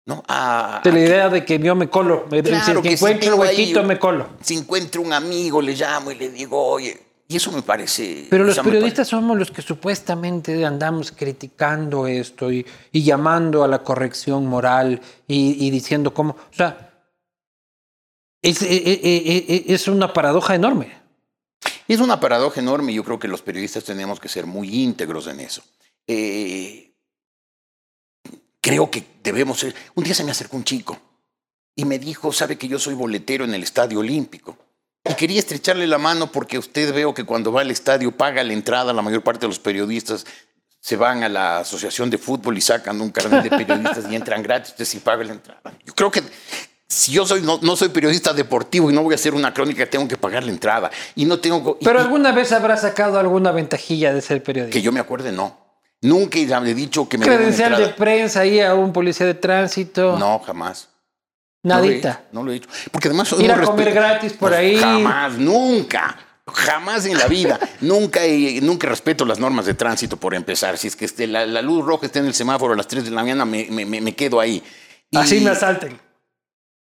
[0.05, 0.23] ¿no?
[0.29, 2.27] A, De la que- idea de que yo me colo.
[2.31, 4.29] Me- Claro si que encuentro un ahí- huequito, me colo.
[4.43, 8.27] si encuentro un amigo, le llamo y le digo, oye, y eso me parece...
[8.29, 13.79] Pero los periodistas somos los que supuestamente andamos criticando esto y, y llamando a la
[13.83, 16.33] corrección moral y, y diciendo cómo.
[16.33, 16.91] O sea,
[18.43, 21.04] es, eh, eh, es una paradoja enorme.
[21.87, 25.27] Es una paradoja enorme y yo creo que los periodistas tenemos que ser muy íntegros
[25.27, 25.63] en eso.
[26.07, 26.95] Eh,
[28.61, 29.75] creo que debemos ser...
[29.95, 30.99] Un día se me acercó un chico
[31.77, 34.57] y me dijo, sabe que yo soy boletero en el Estadio Olímpico.
[35.09, 38.55] Y quería estrecharle la mano porque usted veo que cuando va al estadio paga la
[38.55, 40.25] entrada, la mayor parte de los periodistas
[40.81, 44.43] se van a la asociación de fútbol y sacan un carnet de periodistas y entran
[44.43, 45.63] gratis, usted sí paga la entrada.
[45.85, 46.23] Yo creo que
[46.95, 49.85] si yo soy, no, no soy periodista deportivo y no voy a hacer una crónica,
[49.87, 50.91] tengo que pagar la entrada.
[51.15, 51.79] Y no tengo...
[51.79, 54.73] Pero y- alguna vez habrá sacado alguna ventajilla de ser periodista.
[54.73, 55.59] que yo me acuerde, no.
[56.03, 60.19] Nunca le he dicho que me Credencial de prensa ahí a un policía de tránsito.
[60.19, 60.89] No, jamás.
[61.63, 62.25] No lo he Nadita.
[62.33, 62.69] No lo he hecho.
[62.93, 64.77] Porque además Ir a comer respeto- gratis por ahí.
[64.77, 66.19] Jamás, nunca.
[66.47, 67.59] Jamás en la vida.
[67.81, 70.77] nunca, he- nunca respeto las normas de tránsito por empezar.
[70.77, 73.05] Si es que esté- la, la luz roja está en el semáforo a las 3
[73.07, 74.63] de la mañana, me, me- me- me quedo ahí.
[75.11, 75.99] Y- Así me asalten.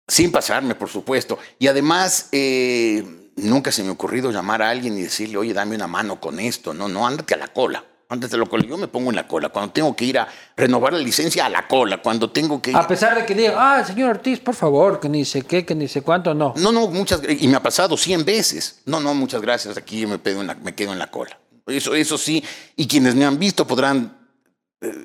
[0.08, 1.38] Sin pasarme, por supuesto.
[1.60, 3.04] Y además, eh,
[3.38, 6.40] nunca se me ha ocurrido llamar a alguien y decirle, oye, dame una mano con
[6.40, 6.74] esto.
[6.74, 7.84] No, no, ándate a la cola.
[8.08, 8.64] Ándate a la cola.
[8.68, 9.50] Yo me pongo en la cola.
[9.50, 12.04] Cuando tengo que ir a renovar la licencia, a la cola.
[12.04, 12.78] Cuando tengo que ir...
[12.78, 15.74] A pesar de que diga, ah, señor Ortiz, por favor, que ni sé qué, que
[15.74, 16.54] ni sé cuánto, no.
[16.58, 18.82] No, no, muchas y me ha pasado 100 veces.
[18.86, 19.76] No, no, muchas gracias.
[19.76, 21.40] Aquí yo me, pedo en la- me quedo en la cola.
[21.66, 22.44] Eso, eso sí,
[22.76, 24.16] y quienes me han visto podrán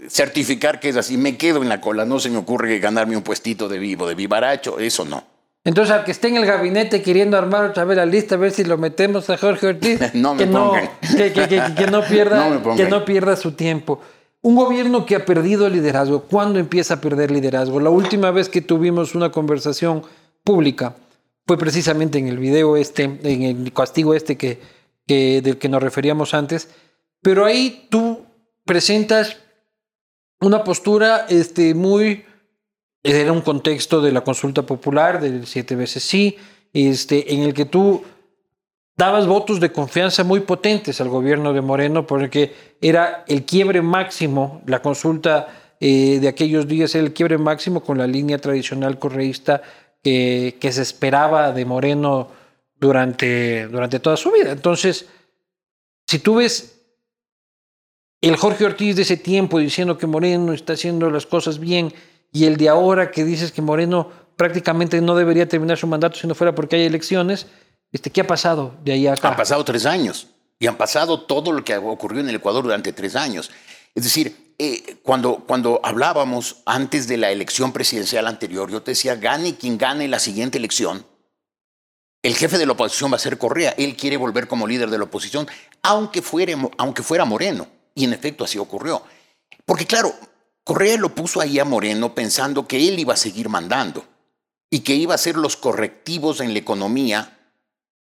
[0.08, 1.16] certificar que es así.
[1.16, 2.04] Me quedo en la cola.
[2.04, 4.78] No se me ocurre ganarme un puestito de vivo, de vivaracho.
[4.78, 5.24] Eso no.
[5.64, 8.50] Entonces, al que esté en el gabinete queriendo armar otra vez la lista, a ver
[8.50, 10.72] si lo metemos a Jorge Ortiz, No me que, no,
[11.16, 14.00] que, que- que- que no pierda, No que no pierda su tiempo.
[14.42, 17.78] Un gobierno que ha perdido liderazgo, ¿cuándo empieza a perder liderazgo?
[17.78, 20.02] La última vez que tuvimos una conversación
[20.44, 20.94] pública
[21.46, 24.58] fue precisamente en el video este, en el castigo este que,
[25.06, 26.68] que- del que nos referíamos antes,
[27.20, 28.24] pero ahí tú
[28.64, 29.36] presentas
[30.40, 32.24] una postura este, muy
[33.02, 36.36] era un contexto de la consulta popular del siete veces sí,
[36.72, 38.02] este, en el que tú
[38.96, 44.62] dabas votos de confianza muy potentes al gobierno de Moreno porque era el quiebre máximo,
[44.66, 45.48] la consulta
[45.80, 49.62] eh, de aquellos días era el quiebre máximo con la línea tradicional correísta
[50.02, 52.28] que, que se esperaba de Moreno
[52.78, 54.52] durante, durante toda su vida.
[54.52, 55.06] Entonces,
[56.06, 56.79] si tú ves
[58.20, 61.92] el Jorge Ortiz de ese tiempo diciendo que Moreno está haciendo las cosas bien
[62.32, 66.26] y el de ahora que dices que Moreno prácticamente no debería terminar su mandato si
[66.26, 67.46] no fuera porque hay elecciones,
[67.92, 69.28] este, ¿qué ha pasado de ahí a acá?
[69.28, 70.28] Han pasado tres años
[70.58, 73.50] y han pasado todo lo que ocurrió en el Ecuador durante tres años.
[73.94, 79.16] Es decir, eh, cuando, cuando hablábamos antes de la elección presidencial anterior, yo te decía,
[79.16, 81.06] gane quien gane la siguiente elección,
[82.22, 83.74] el jefe de la oposición va a ser Correa.
[83.78, 85.48] Él quiere volver como líder de la oposición,
[85.82, 87.66] aunque fuera, aunque fuera Moreno.
[87.94, 89.02] Y en efecto así ocurrió.
[89.64, 90.14] Porque claro,
[90.64, 94.04] Correa lo puso ahí a Moreno pensando que él iba a seguir mandando
[94.70, 97.38] y que iba a hacer los correctivos en la economía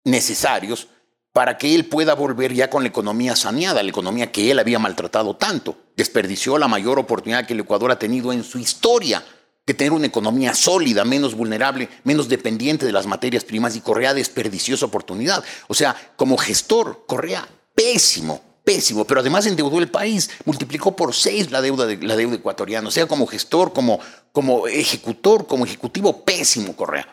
[0.05, 0.89] necesarios
[1.33, 4.79] para que él pueda volver ya con la economía saneada, la economía que él había
[4.79, 5.77] maltratado tanto.
[5.97, 9.25] Desperdició la mayor oportunidad que el Ecuador ha tenido en su historia
[9.67, 14.13] de tener una economía sólida, menos vulnerable, menos dependiente de las materias primas y Correa
[14.13, 15.45] desperdició esa oportunidad.
[15.69, 21.51] O sea, como gestor, Correa pésimo, pésimo, pero además endeudó el país, multiplicó por seis
[21.51, 23.99] la deuda, de, la deuda ecuatoriana, o sea, como gestor, como,
[24.31, 27.13] como ejecutor, como ejecutivo, pésimo Correa.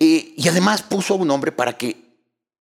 [0.00, 1.96] Eh, y además puso a un hombre para que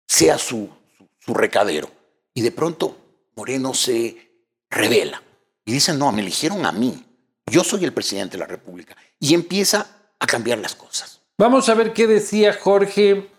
[0.06, 1.90] sea su, su, su recadero.
[2.34, 2.98] Y de pronto
[3.34, 4.30] Moreno se
[4.68, 5.22] revela
[5.64, 7.02] y dice, no, me eligieron a mí,
[7.46, 8.94] yo soy el presidente de la República.
[9.18, 9.86] Y empieza
[10.18, 11.20] a cambiar las cosas.
[11.38, 13.30] Vamos a ver qué decía Jorge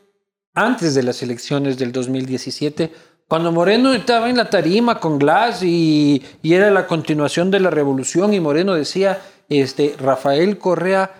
[0.56, 2.92] antes de las elecciones del 2017,
[3.28, 7.70] cuando Moreno estaba en la tarima con Glass y, y era la continuación de la
[7.70, 11.12] revolución y Moreno decía, este, Rafael Correa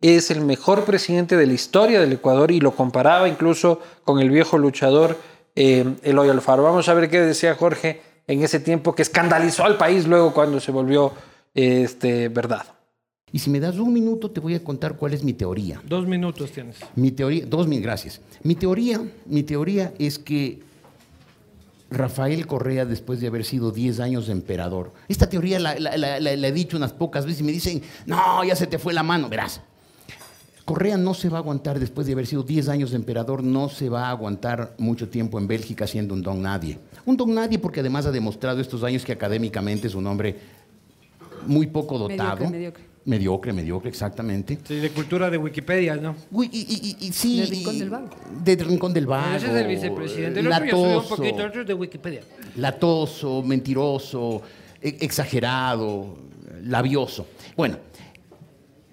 [0.00, 4.28] es el mejor presidente de la historia del Ecuador y lo comparaba incluso con el
[4.28, 5.18] viejo luchador
[5.56, 6.62] eh, Eloy Alfaro.
[6.62, 10.60] Vamos a ver qué decía Jorge en ese tiempo que escandalizó al país luego cuando
[10.60, 11.12] se volvió
[11.54, 12.66] este, verdad.
[13.32, 15.80] Y si me das un minuto, te voy a contar cuál es mi teoría.
[15.88, 16.76] Dos minutos tienes.
[16.94, 18.20] Mi teoría, dos mil gracias.
[18.42, 20.60] Mi teoría, mi teoría es que
[21.94, 26.36] Rafael Correa, después de haber sido 10 años emperador, esta teoría la, la- la- la-
[26.36, 29.02] la he dicho unas pocas veces y me dicen, no, ya se te fue la
[29.02, 29.60] mano, verás.
[30.64, 33.68] Correa no se va a aguantar después de haber sido 10 años de emperador, no
[33.68, 36.78] se va a aguantar mucho tiempo en Bélgica siendo un don nadie.
[37.04, 40.36] Un don nadie porque además ha demostrado estos años que académicamente es un hombre
[41.46, 42.16] muy poco dotado.
[42.36, 42.84] Mediocre, mediocre.
[43.06, 44.58] Mediocre, mediocre, exactamente.
[44.66, 46.16] Sí, de cultura de Wikipedia, ¿no?
[46.30, 47.38] Uy, y, y- y- y sí.
[47.40, 48.08] Del Rincón del Vago.
[48.42, 49.36] Del Rincón del Vago.
[49.36, 50.40] Ese es el vicepresidente.
[50.40, 52.20] El otro ya subió un latoso, poquito, otro es de Wikipedia.
[52.56, 54.40] latoso, mentiroso,
[54.80, 56.16] e- exagerado,
[56.62, 57.26] labioso.
[57.56, 57.76] Bueno,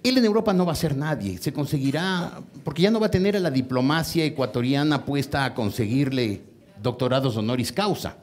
[0.03, 1.37] él en Europa no va a ser nadie.
[1.37, 6.41] Se conseguirá, porque ya no va a tener a la diplomacia ecuatoriana puesta a conseguirle
[6.83, 8.17] doctorados honoris causa.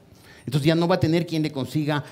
[0.44, 2.04] Entonces ya no va a tener quien le consiga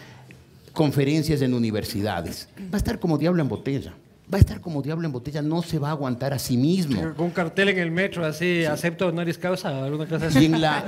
[0.76, 2.48] conferencias en universidades.
[2.60, 3.94] Va a estar como diablo en botella.
[4.32, 7.00] Va a estar como diablo en botella, no se va a aguantar a sí mismo.
[7.16, 10.40] Con un cartel en el metro así, acepto honoris causa alguna cosa así.
[10.40, 10.84] Y en la,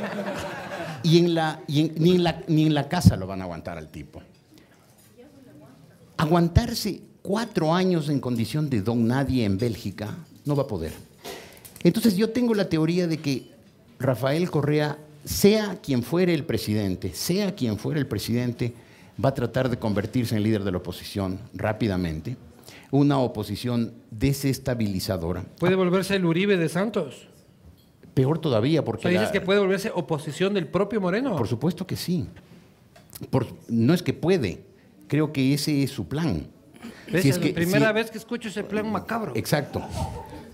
[1.02, 3.44] y en la, y en- ni, en la, ni en la casa lo van a
[3.44, 4.20] aguantar al tipo.
[6.18, 10.92] Aguantarse cuatro años en condición de don nadie en Bélgica no va a poder.
[11.82, 13.50] Entonces yo tengo la teoría de que
[13.98, 18.72] Rafael Correa, sea quien fuere el presidente, sea quien fuere el presidente,
[19.22, 22.36] va a tratar de convertirse en líder de la oposición rápidamente.
[22.90, 25.44] Una oposición desestabilizadora.
[25.58, 27.28] Puede volverse el Uribe de Santos.
[28.14, 29.02] Peor todavía, porque...
[29.02, 31.36] sea, dices la- que puede volverse oposición del propio Moreno.
[31.36, 32.26] Por supuesto que sí.
[33.30, 34.62] Por- no es que puede,
[35.06, 36.46] creo que ese es su plan.
[37.12, 37.22] ¿Ves?
[37.22, 39.32] Si es es que- la primera si- vez que escucho ese plan macabro.
[39.36, 39.82] Exacto.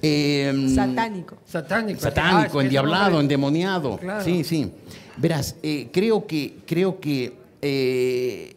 [0.03, 1.37] Em, Satánico.
[1.47, 1.99] Satánico.
[2.01, 3.97] Ah, Satánico, endiablado, endemoniado.
[3.99, 4.25] Claro.
[4.25, 4.71] Sí, sí.
[5.17, 8.54] Verás, eh, creo que, creo que eh,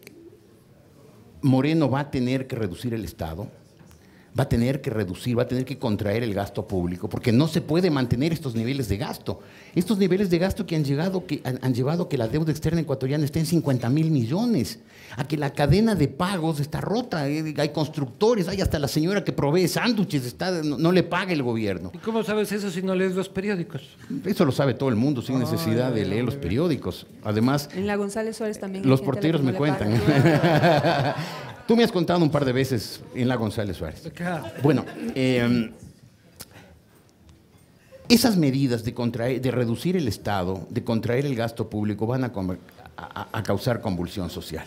[1.48, 3.48] Moreno va a tener que reducir el Estado,
[4.38, 7.48] va a tener que reducir, va a tener que contraer el gasto público, porque no
[7.48, 9.40] se puede mantener estos niveles de gasto.
[9.74, 12.52] Estos niveles de gasto que han, llegado, que han, han llevado a que la deuda
[12.52, 14.80] externa ecuatoriana esté en 50 mil millones,
[15.16, 19.24] a que la cadena de pagos está rota, eh, hay constructores, hay hasta la señora
[19.24, 21.92] que provee sándwiches, está, no, no le paga el gobierno.
[21.94, 23.82] ¿Y cómo sabes eso si no lees los periódicos?
[24.26, 27.08] Eso lo sabe todo el mundo sin necesidad de leer los periódicos.
[27.24, 28.88] Además, En la González Suárez también.
[28.88, 29.94] los porteros no me cuentan.
[31.68, 34.02] Tú me has contado un par de veces en la González Suárez.
[34.64, 35.72] Bueno, eh,
[38.08, 42.32] esas medidas de, contraer- de reducir el Estado, de contraer el gasto público, van a,
[42.32, 42.60] conver-
[42.96, 44.66] a- a causar convulsión social.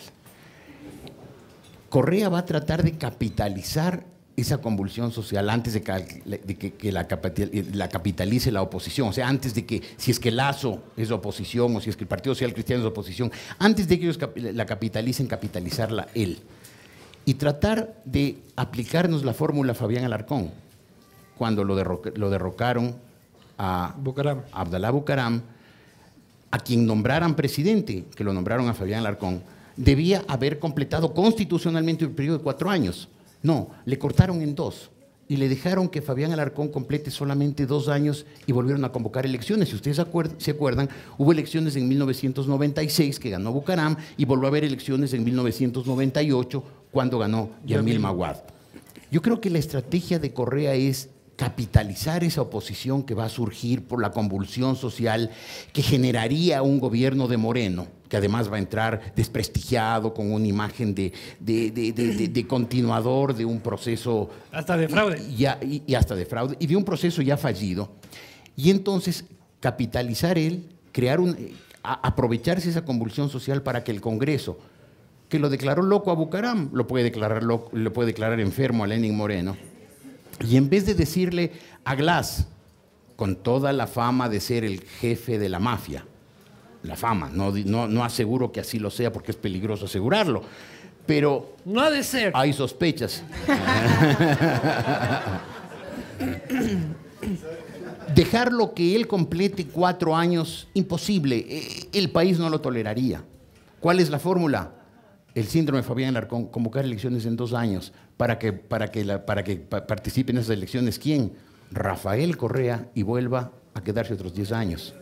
[1.89, 4.05] Correa va a tratar de capitalizar
[4.37, 9.09] esa convulsión social antes de, que, que la, capital- la capitalice la oposición.
[9.09, 12.03] O sea, antes de que, si es que Lazo es oposición o si es que
[12.03, 16.37] el Partido Social Cristiano es oposición, antes de que ellos la capitalicen, capitalizarla él.
[17.25, 20.51] Y tratar de aplicarnos la fórmula Fabián Alarcón,
[21.37, 21.75] cuando lo,
[22.15, 22.95] lo derrocaron
[23.57, 24.41] a Bucaram.
[24.51, 25.41] Abdalá Bucaram,
[26.49, 29.43] a quien nombraran presidente, que lo nombraron a Fabián Alarcón,
[29.75, 33.07] debía haber completado constitucionalmente un periodo de cuatro años.
[33.43, 34.89] No, le cortaron en dos
[35.31, 39.69] y le dejaron que Fabián Alarcón complete solamente dos años y volvieron a convocar elecciones.
[39.69, 40.01] Si ustedes
[40.39, 45.23] se acuerdan, hubo elecciones en 1996 que ganó Bucaram y volvió a haber elecciones en
[45.23, 48.39] 1998 cuando ganó Yamil Maguad.
[49.09, 53.87] Yo creo que la estrategia de Correa es capitalizar esa oposición que va a surgir
[53.87, 55.31] por la convulsión social
[55.73, 60.93] que generaría un gobierno de Moreno, que además va a entrar desprestigiado con una imagen
[60.93, 65.19] de, de- de- continuador de un proceso Hasta de fraude.
[65.29, 67.91] y, y hasta de fraude, y de un proceso ya fallido.
[68.55, 69.25] Y entonces
[69.61, 71.35] capitalizar él, crear un,
[71.83, 74.59] a- aprovecharse esa convulsión social para que el Congreso,
[75.29, 78.87] que lo declaró loco a Bucaram, lo puede declarar, loco- lo puede declarar enfermo a
[78.87, 79.55] Lenin Moreno,
[80.43, 81.51] y en vez de decirle
[81.83, 82.47] a Glass,
[83.15, 86.05] con toda la fama de ser el jefe de la mafia,
[86.83, 90.41] la fama, no, no, no aseguro que así lo sea porque es peligroso asegurarlo,
[91.05, 92.31] pero No ha de ser.
[92.35, 93.23] hay sospechas.
[98.15, 101.45] Dejarlo que él complete cuatro años, imposible.
[101.47, 103.23] Eh, El país no lo toleraría.
[103.79, 104.71] ¿Cuál es la fórmula?
[105.33, 109.25] El síndrome de Fabián Larcón, convocar elecciones en dos años para que, para que, la-
[109.25, 110.99] para que pa- participe en esas elecciones.
[110.99, 111.31] ¿Quién?
[111.71, 114.93] Rafael Correa y vuelva a quedarse otros 10 años.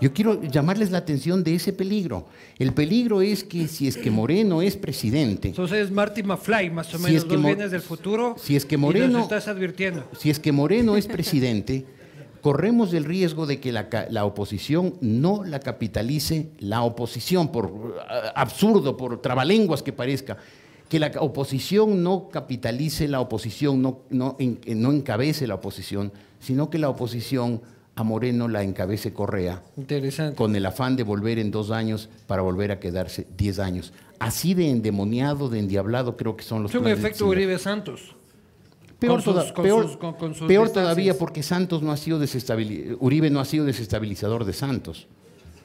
[0.00, 2.26] Yo quiero llamarles la atención de ese peligro.
[2.58, 6.92] El peligro es que si es que Moreno es presidente, Entonces es Marty McFly, más
[6.94, 7.22] o Si menos.
[7.22, 8.36] es que vienes del futuro.
[8.38, 10.04] si es que y nos Moreno- estás advirtiendo.
[10.18, 11.86] si es que Moreno es presidente,
[12.44, 17.96] corremos el riesgo de que la, la oposición no la capitalice la oposición, por
[18.34, 20.36] absurdo, por trabalenguas que parezca,
[20.90, 26.68] que la oposición no capitalice la oposición, no, no, en- no encabece la oposición, sino
[26.68, 27.62] que la oposición
[27.96, 30.36] a Moreno la encabece Correa Interesante.
[30.36, 33.94] con el afán de volver en dos años para volver a quedarse diez años.
[34.18, 37.26] Así de endemoniado, de endiablado, creo que son los Es un efecto.
[37.26, 38.13] Uribe Santos.
[38.98, 40.94] Peor, Con sus- toda- con peor- sus- con- con sus peor distancias.
[40.94, 45.06] todavía porque Santos no ha sido desestabili- Uribe no ha sido desestabilizador de Santos.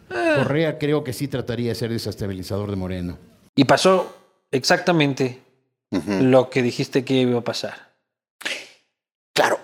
[0.10, 0.34] Ah.
[0.38, 3.18] Correa creo que sí trataría de ser desestabilizador de Moreno.
[3.56, 4.15] Y pasó
[4.52, 5.42] exactamente
[5.92, 7.89] lo que dijiste que iba a pasar.
[9.34, 9.60] Claro,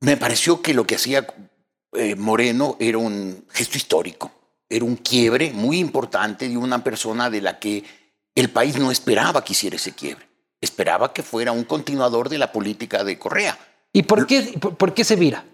[0.00, 1.26] me pareció que lo que hacía
[1.96, 4.32] eh, Moreno era un gesto histórico,
[4.68, 7.84] era un quiebre muy importante de una persona de la que
[8.34, 10.26] el país no esperaba que hiciera ese quiebre.
[10.64, 13.58] Esperaba que fuera un continuador de la política de Correa.
[13.92, 15.44] ¿Y por qué, por, por qué se vira?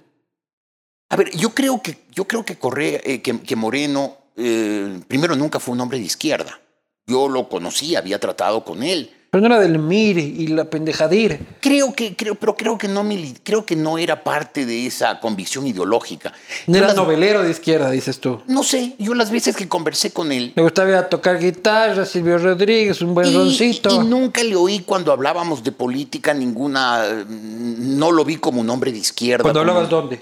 [1.08, 5.34] A ver, yo creo que, yo creo que, Correa, eh, que, que Moreno, eh, primero
[5.34, 6.60] nunca fue un hombre de izquierda.
[7.06, 9.12] Yo lo conocí, había tratado con él.
[9.30, 11.46] Pero no era del MIR y la pendejadir.
[11.60, 13.04] Creo que, creo, pero creo que no
[13.44, 16.32] creo que no era parte de esa convicción ideológica.
[16.66, 18.42] No Yo era las- novelero de izquierda, dices tú.
[18.48, 22.04] No sé, yo las veces que conversé con él Le gustaba ir a tocar guitarra,
[22.04, 23.94] Silvio Rodríguez, un buen y, roncito.
[23.94, 28.68] y nunca le oí cuando hablábamos de política ninguna, mm, no lo vi como un
[28.68, 29.42] hombre de izquierda.
[29.44, 30.20] Cuando hablabas, ¿dónde?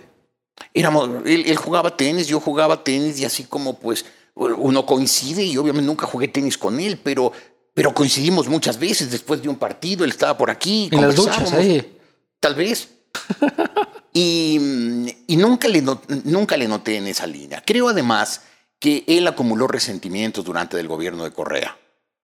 [0.75, 4.05] éramos, él, él jugaba tenis, yo jugaba tenis y así como pues
[4.35, 7.33] uno coincide y obviamente nunca jugué tenis con él, pero,
[7.79, 10.89] pero coincidimos muchas veces después de un partido, él estaba por aquí.
[10.91, 11.97] En las duchas, ahí.
[12.41, 12.89] Tal vez.
[14.13, 17.63] Y, y nunca, le not- nunca le noté en esa línea.
[17.65, 18.43] Creo además
[18.81, 21.77] que él acumuló resentimientos durante el gobierno de Correa.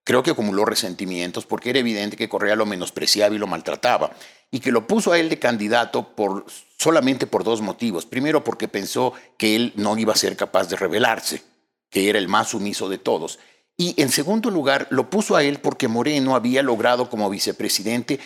[0.03, 4.11] Creo que acumuló resentimientos porque era evidente que Correa lo menospreciaba y lo maltrataba
[4.51, 6.47] y que lo puso a él de candidato por,
[6.79, 8.07] solamente por dos motivos.
[8.07, 11.43] Primero, porque pensó que él no iba a ser capaz de rebelarse,
[11.91, 13.39] que era el más sumiso de todos.
[13.77, 18.21] Y en segundo lugar, lo puso a él porque Moreno había logrado como vicepresidente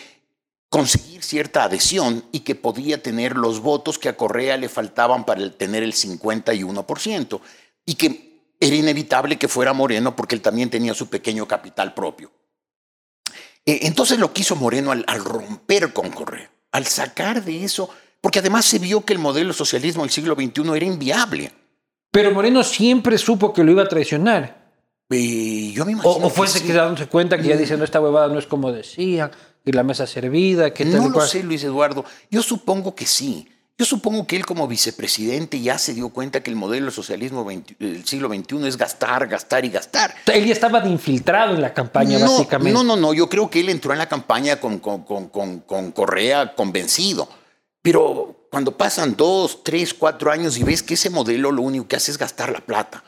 [0.69, 5.51] conseguir cierta adhesión y que podía tener los votos que a Correa le faltaban para
[5.51, 7.41] tener el 51%
[7.85, 12.31] y que era inevitable que fuera Moreno porque él también tenía su pequeño capital propio.
[13.65, 17.89] Eh, Entonces lo que hizo Moreno al romper con Correa, al sacar de eso,
[18.21, 21.51] porque además se vio que el modelo socialismo del siglo XXI era inviable.
[22.11, 24.68] Pero Moreno siempre supo que lo iba a traicionar.
[25.09, 26.67] Y yo me O, imagino o fuese sí.
[26.67, 29.31] que dándose cuenta que ya diciendo esta huevada no es como decían,
[29.65, 32.05] que la mesa servida, que tal No lo sé, Luis Eduardo.
[32.29, 33.47] Yo supongo que sí.
[33.77, 37.45] Yo supongo que él como vicepresidente ya se dio cuenta que el modelo del socialismo
[37.45, 40.13] 20 del siglo XXI es gastar, gastar y gastar.
[40.25, 42.73] Él ya estaba de infiltrado en la campaña, no, básicamente.
[42.73, 43.13] No, no, no.
[43.13, 47.29] Yo creo que él entró en la campaña con, con, con, con, con Correa convencido.
[47.81, 51.95] Pero cuando pasan dos, tres, cuatro años y ves que ese modelo lo único que
[51.95, 53.01] hace es gastar la plata,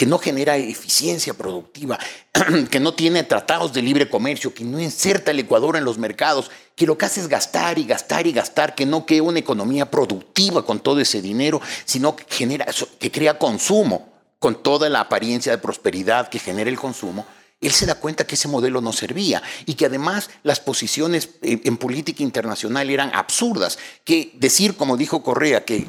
[0.00, 1.98] que no genera eficiencia productiva,
[2.70, 6.50] que no tiene tratados de libre comercio, que no inserta el Ecuador en los mercados,
[6.74, 9.90] que lo que hace es gastar y gastar y gastar, que no crea una economía
[9.90, 12.64] productiva con todo ese dinero, sino que genera,
[12.98, 17.26] que crea consumo con toda la apariencia de prosperidad que genera el consumo,
[17.60, 21.60] él se da cuenta que ese modelo no servía y que además las posiciones en,
[21.62, 23.78] en política internacional eran absurdas.
[24.04, 25.86] Que decir, como dijo Correa, que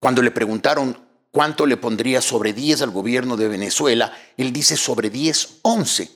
[0.00, 5.10] cuando le preguntaron cuánto le pondría sobre 10 al gobierno de Venezuela, él dice sobre
[5.10, 6.02] 10, 11.
[6.02, 6.10] Es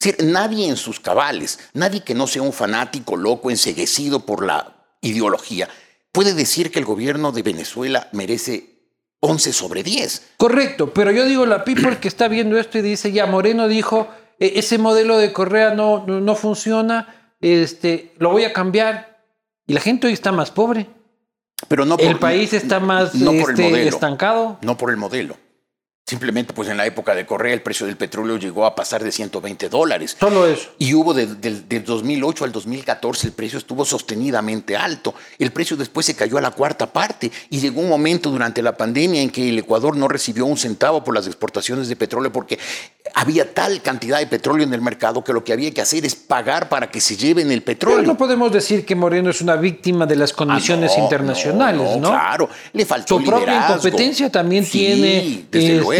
[0.00, 4.76] decir, nadie en sus cabales, nadie que no sea un fanático loco, enseguecido por la
[5.00, 5.68] ideología,
[6.12, 8.78] puede decir que el gobierno de Venezuela merece
[9.20, 10.22] 11 sobre 10.
[10.36, 14.08] Correcto, pero yo digo, la people que está viendo esto y dice, ya Moreno dijo,
[14.38, 19.24] "E- ese modelo de Correa no, no, no funciona, este, lo voy a cambiar.
[19.66, 20.88] Y la gente hoy está más pobre.
[21.66, 23.88] Pero no el por- país está más no por el modelo.
[23.88, 24.58] estancado.
[24.62, 25.36] no por el modelo.
[26.08, 29.12] Simplemente, pues en la época de Correa el precio del petróleo llegó a pasar de
[29.12, 30.16] 120 dólares.
[30.18, 30.70] Solo eso.
[30.78, 35.14] Y hubo de- del del 2008 al 2014 el precio estuvo sostenidamente alto.
[35.38, 38.74] El precio después se cayó a la cuarta parte y llegó un momento durante la
[38.74, 42.58] pandemia en que el Ecuador no recibió un centavo por las exportaciones de petróleo porque
[43.14, 46.14] había tal cantidad de petróleo en el mercado que lo que había que hacer es
[46.14, 48.02] pagar para que se lleven el Pero petróleo.
[48.06, 52.08] no podemos decir que Moreno es una víctima de las Ah, condiciones no, internacionales, ¿no?
[52.10, 55.97] Claro, le faltó Su propia incompetencia también Sí, tiene desde este, luego.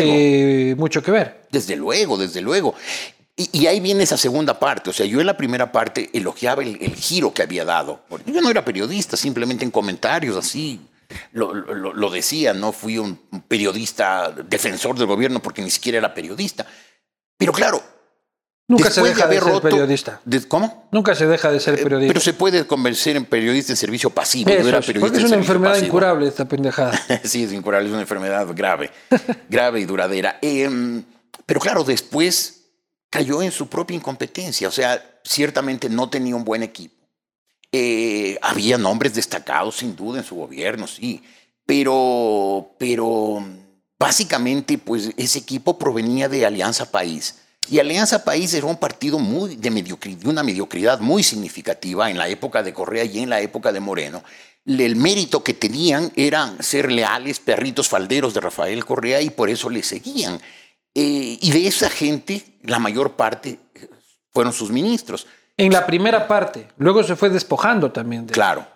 [0.77, 1.47] Mucho que ver.
[1.51, 2.75] Desde luego, desde luego.
[3.37, 4.91] Y, y ahí viene esa segunda parte.
[4.91, 8.01] O sea, yo en la primera parte elogiaba el, el giro que había dado.
[8.27, 10.81] Yo no era periodista, simplemente en comentarios así
[11.33, 12.53] lo, lo- lo decía.
[12.53, 16.67] No fui un periodista defensor del gobierno porque ni siquiera era periodista.
[17.37, 17.83] Pero claro.
[18.69, 20.21] Nunca se deja de haber ser roto- periodista.
[20.27, 20.89] de- ¿Cómo?
[20.93, 22.11] Nunca se deja de ser Eh, periodista.
[22.13, 24.51] Pero se puede convencer en periodista en servicio pasivo.
[24.51, 25.87] Eso no era periodista porque es en una servicio enfermedad pasivo.
[25.87, 27.01] incurable esta pendejada.
[27.25, 28.91] sí, es incurable, es una enfermedad grave,
[29.49, 30.39] grave y duradera.
[30.43, 31.03] Em,
[31.47, 32.67] pero claro, después
[33.09, 34.69] cayó en su propia incompetencia.
[34.69, 36.95] O sea, ciertamente no tenía un buen equipo.
[37.73, 41.23] Eh, había nombres destacados, sin duda, en su gobierno, sí.
[41.67, 43.43] Pero, pero
[43.99, 47.37] básicamente, pues ese equipo provenía de Alianza País.
[47.71, 52.63] Y Alianza País era un partido muy de, una mediocridad muy significativa en la época
[52.63, 54.23] de Correa y en la época de Moreno.
[54.67, 59.71] El mérito que tenían era ser leales perritos falderos de Rafael Correa y por eso
[59.71, 60.41] le seguían.
[60.95, 63.89] Eh, y de esa gente, la mayor parte eh,
[64.33, 65.27] fueron sus ministros.
[65.57, 66.69] En la primera parte.
[66.79, 68.27] Luego se fue despojando también.
[68.27, 68.33] De...
[68.33, 68.67] Claro.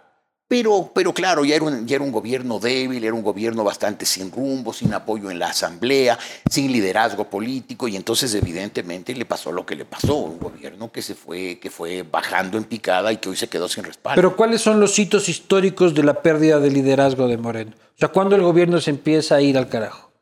[0.53, 4.05] Pero, pero claro, ya era, un, ya era un gobierno débil, era un gobierno bastante
[4.05, 6.19] sin rumbo, sin apoyo en la asamblea,
[6.51, 11.01] sin liderazgo político, y entonces evidentemente le pasó lo que le pasó, un gobierno que
[11.01, 14.17] se fue, que fue bajando en picada y que hoy se quedó sin respaldo.
[14.17, 17.73] Pero ¿cuáles son los hitos históricos de la pérdida de liderazgo de Moreno?
[17.75, 20.13] O sea, ¿cuándo el gobierno se empieza a ir al carajo?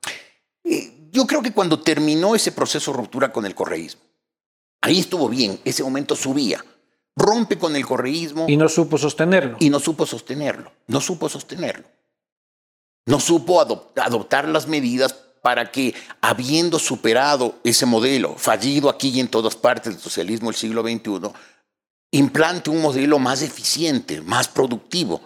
[0.63, 4.03] Eh, yo creo que cuando terminó ese proceso de ruptura con el correísmo,
[4.81, 6.65] ahí estuvo bien, ese momento subía,
[7.21, 9.57] rompe con el correísmo Y no supo sostenerlo.
[9.61, 11.87] y no supo sostenerlo, no supo sostenerlo.
[13.07, 19.21] No supo adop- adoptar las medidas para que, habiendo superado ese modelo, fallido aquí y
[19.21, 21.31] en todas partes del socialismo del siglo XXI,
[22.13, 25.21] implante un modelo más eficiente, más productivo.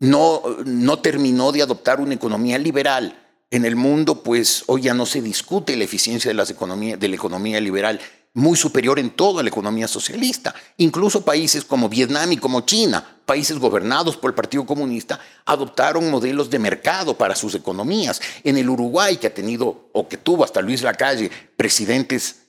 [0.00, 3.16] No, no terminó de adoptar una economía liberal.
[3.50, 7.08] En el mundo, pues hoy ya no se discute la eficiencia de, las economía, de
[7.08, 8.00] la economía liberal.
[8.34, 10.54] Muy superior en toda la economía socialista.
[10.76, 16.48] Incluso países como Vietnam y como China, países gobernados por el Partido Comunista, adoptaron modelos
[16.48, 18.20] de mercado para sus economías.
[18.44, 22.42] En el Uruguay, que ha tenido o que tuvo hasta Luis Lacalle presidentes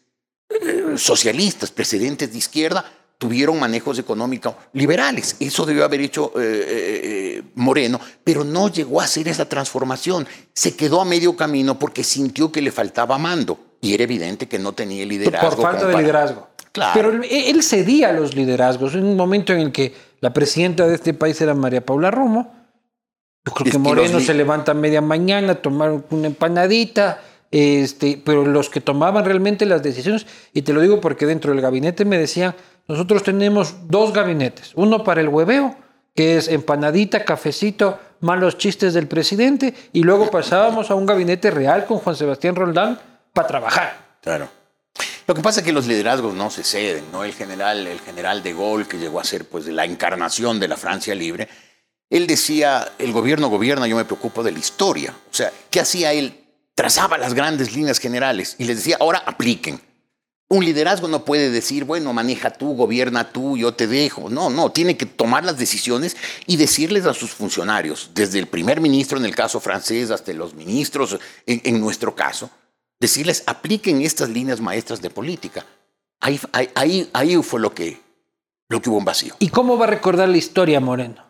[0.50, 2.86] eh, socialistas, presidentes de izquierda,
[3.18, 5.36] tuvieron manejos económicos liberales.
[5.40, 10.28] Eso debió haber hecho eh, eh, Moreno, pero no llegó a hacer esa transformación.
[10.54, 14.60] Se quedó a medio camino porque sintió que le faltaba mando y era evidente que
[14.60, 15.50] no tenía liderazgo.
[15.50, 16.48] Por falta de para- liderazgo.
[16.72, 16.92] Claro.
[16.94, 18.96] Pero él, él cedía a los liderazgos.
[18.96, 22.54] En un momento en el que la presidenta de este país era María Paula Romo,
[23.46, 27.20] yo creo Es que Moreno se levanta a media mañana a tomar una empanadita,
[27.50, 31.60] este, pero los que tomaban realmente las decisiones, y te lo digo porque dentro del
[31.60, 32.56] gabinete me decían,
[32.88, 35.76] nosotros tenemos dos gabinetes, uno para el hueveo,
[36.16, 41.86] que es empanadita, cafecito, malos chistes del presidente, y luego pasábamos a un gabinete real
[41.86, 43.00] con Juan Sebastián Roldán
[43.34, 44.18] para trabajar.
[44.22, 44.50] Claro.
[45.28, 47.24] Lo que pasa es que los liderazgos no se ceden, ¿no?
[47.24, 50.78] El general, el general de Gaulle, que llegó a ser pues la encarnación de la
[50.78, 51.48] Francia libre,
[52.10, 55.16] él decía, el gobierno gobierna, yo me preocupo de la historia.
[55.32, 56.44] O sea, ¿qué hacía él?
[56.76, 59.80] Trazaba las grandes líneas generales y les decía, ahora apliquen.
[60.50, 64.30] Un liderazgo no puede decir, bueno, maneja tú, gobierna tú, yo te dejo.
[64.30, 68.82] No, no, tiene que tomar las decisiones y decirles a sus funcionarios, desde el primer
[68.82, 72.50] ministro en el caso francés hasta los ministros en, en nuestro caso,
[73.02, 75.66] decirles, apliquen estas líneas maestras de política.
[76.22, 76.40] Ahí,
[76.76, 78.00] ahí, ahí, fue lo que,
[78.70, 79.36] lo que hubo un vacío.
[79.40, 81.26] ¿Y cómo va a recordar la historia Moreno?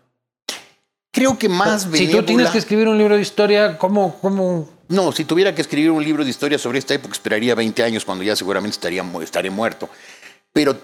[1.14, 4.70] Creo que más Si tú benévola- tienes que escribir un libro de historia, ¿cómo, cómo?
[4.90, 8.04] No, si tuviera que escribir un libro de historia sobre esta época, esperaría 20 años
[8.06, 9.90] cuando ya seguramente estaría, estaré muerto.
[10.54, 10.78] Pero,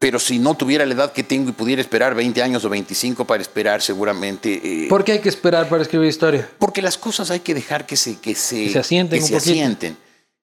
[0.00, 3.24] pero si no tuviera la edad que tengo y pudiera esperar 20 años o 25
[3.24, 4.60] para esperar, seguramente...
[4.62, 6.48] eh, ¿Por qué hay que esperar para escribir historia?
[6.58, 9.28] porque las cosas hay que dejar que se, que se, Que se asienten que un
[9.28, 9.96] se asienten.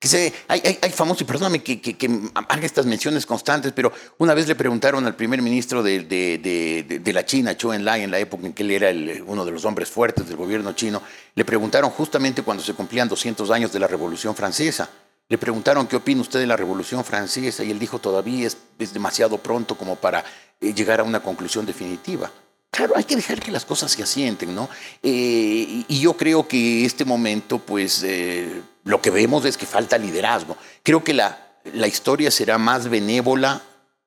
[0.04, 4.50] Que hay, hay, hay famosos, y perdóname que, haga estas menciones constantes, pero una vez
[4.50, 8.64] le preguntaron al primer ministro de, la China, Zhou Enlai, en la época en que
[8.64, 8.90] él era
[9.26, 11.02] uno de los hombres fuertes del gobierno chino,
[11.36, 14.90] le preguntaron justamente cuando se cumplían 200 años de la Revolución Francesa,
[15.30, 18.58] le preguntaron qué opina usted de la Revolución Francesa y él dijo todavía es,
[18.94, 20.26] demasiado pronto como para
[20.60, 22.30] eh, llegar a una conclusión definitiva.
[22.70, 24.68] Claro, hay que dejar que las cosas se asienten, ¿no?
[25.02, 29.66] Eh, y, y yo creo que este momento, pues, eh, lo que vemos es que
[29.66, 30.58] falta liderazgo.
[30.84, 33.62] Creo que la, la historia será más benévola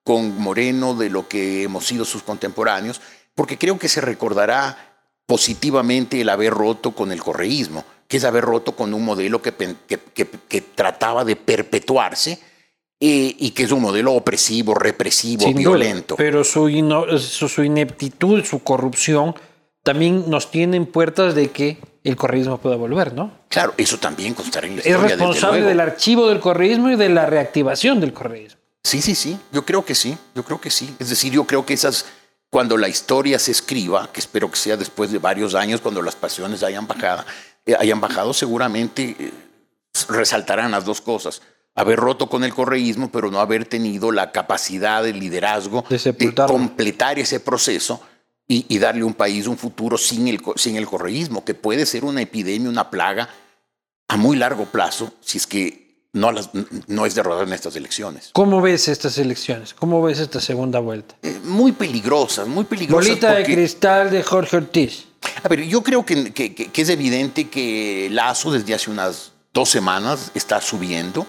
[0.04, 3.00] con Moreno de lo que hemos sido sus contemporáneos,
[3.34, 4.76] porque creo que se recordará
[5.26, 9.52] positivamente el haber roto con el correísmo, que es haber roto con un modelo que,
[9.52, 12.38] que- que- que trataba de perpetuarse
[13.00, 15.70] eh, y que es un modelo opresivo, represivo, Sin duda.
[15.76, 16.16] violento.
[16.16, 19.34] Pero su, ino- su, su ineptitud, su corrupción,
[19.82, 21.78] también nos tienen puertas de que
[22.08, 23.30] el correísmo pueda volver, ¿no?
[23.48, 25.02] Claro, eso también constará en la Es historia.
[25.08, 28.60] desde responsable del archivo del correísmo y de la reactivación del correísmo.
[28.84, 29.38] Sí, sí, sí.
[29.52, 30.16] Yo creo que sí.
[30.34, 30.94] Yo creo que sí.
[30.98, 32.06] Es decir, yo creo que esas,
[32.50, 36.14] cuando la historia se escriba, que espero que sea después de varios años, cuando las
[36.14, 37.24] pasiones hayan bajado,
[37.66, 39.32] eh, hayan bajado, seguramente eh,
[40.08, 41.42] resaltarán las dos cosas.
[41.74, 46.52] Haber roto con el correísmo, pero no haber tenido la capacidad de liderazgo De sepultarlo.
[46.54, 48.00] completar ese proceso
[48.48, 51.84] y, y darle a un país un futuro sin el, sin el correísmo, que puede
[51.86, 53.28] ser una epidemia, una plaga
[54.08, 56.50] a muy largo plazo, si es que no, las,
[56.86, 58.30] no es derrotada en estas elecciones.
[58.32, 59.74] ¿Cómo ves estas elecciones?
[59.74, 61.16] ¿Cómo ves esta segunda vuelta?
[61.22, 63.08] Eh, muy peligrosas, muy peligrosas.
[63.08, 65.04] Bolita de porque- cristal de Jorge Ortiz.
[65.42, 69.68] A ver, yo creo que, que- que- es evidente que Lazo desde hace unas dos
[69.68, 71.26] semanas está subiendo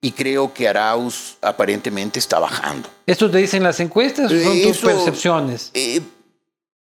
[0.00, 2.88] y creo que Arauz aparentemente está bajando.
[3.06, 5.70] ¿Esto te dicen las encuestas o son tus Eso- percepciones?
[5.74, 6.00] Eh,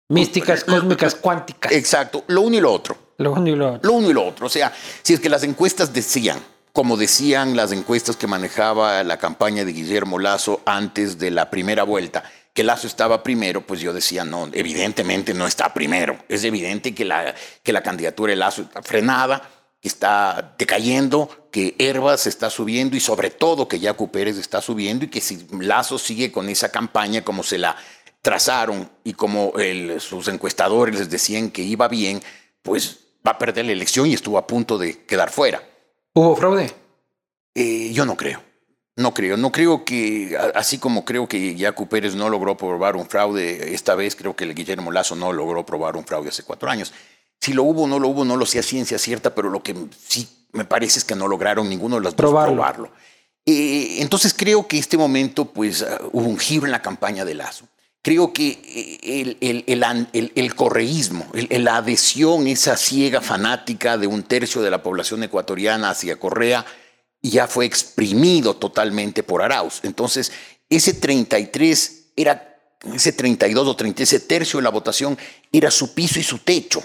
[0.10, 1.72] Místicas, cósmicas, cuánticas.
[1.72, 2.98] exacto, lo uno y lo otro.
[3.18, 3.90] Lo uno y lo otro.
[3.90, 4.46] Lo uno y lo otro.
[4.46, 6.40] O sea, si es que las encuestas decían,
[6.74, 11.84] como decían las encuestas que manejaba la campaña de Guillermo Lazo antes de la primera
[11.84, 12.24] vuelta,
[12.54, 16.18] que Lazo estaba primero, pues yo decía, no, evidentemente no está primero.
[16.30, 17.34] Es evidente que la,
[17.64, 19.50] que la candidatura de Lazo está frenada,
[19.82, 25.06] que está decayendo, que Herbas está subiendo y sobre todo que Yacu Pérez está subiendo
[25.06, 27.76] y que si Lazo sigue con esa campaña como se la
[28.24, 32.24] trazaron y como el- sus encuestadores les decían que iba bien,
[32.64, 35.62] pues va a perder la elección y estuvo a punto de quedar fuera.
[36.16, 36.74] ¿Hubo fraude?
[37.54, 38.42] Eh, yo no creo.
[38.96, 39.36] No creo.
[39.38, 43.94] No creo que, así como creo que Yacu Pérez no logró probar un fraude esta
[43.96, 46.94] vez, creo que el Guillermo Lazo no logró probar un fraude hace cuatro años.
[47.42, 49.62] Si lo hubo o no lo hubo, no lo sé a ciencia cierta, pero lo
[49.62, 49.76] que
[50.08, 52.56] sí me parece es que no lograron ninguno de los Probarlo.
[52.56, 52.92] dos probarlo.
[53.46, 57.34] Eh, entonces creo que este momento, pues, ah, hubo un giro en la campaña de
[57.34, 57.68] Lazo.
[58.04, 63.98] Creo que eh, el, el, el, an- el- el correísmo, la adhesión, esa ciega fanática
[63.98, 66.66] de un tercio de la población ecuatoriana hacia Correa,
[67.22, 69.80] ya fue exprimido totalmente por Arauz.
[69.84, 70.32] Entonces,
[70.70, 72.58] ese 33 era,
[72.94, 75.18] ese 32 o 30, ese tercio de la votación
[75.52, 76.84] era su piso y su techo.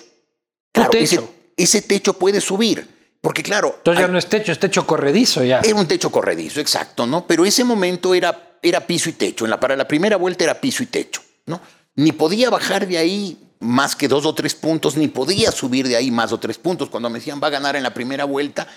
[0.72, 1.34] Claro, techo.
[1.56, 2.86] Ese, ese techo puede subir,
[3.20, 5.58] porque claro, Entonces ya no es techo, es techo corredizo ya.
[5.58, 7.26] era un techo corredizo, exacto, ¿no?
[7.26, 9.44] Pero ese momento era, era piso y techo.
[9.44, 11.61] En la, para la primera vuelta era piso y techo, ¿no?
[11.96, 15.96] Ni podía bajar de ahí más que dos o tres puntos, ni podía subir de
[15.96, 16.88] ahí más o tres puntos.
[16.90, 18.68] Cuando me decían va a ganar en la primera vuelta,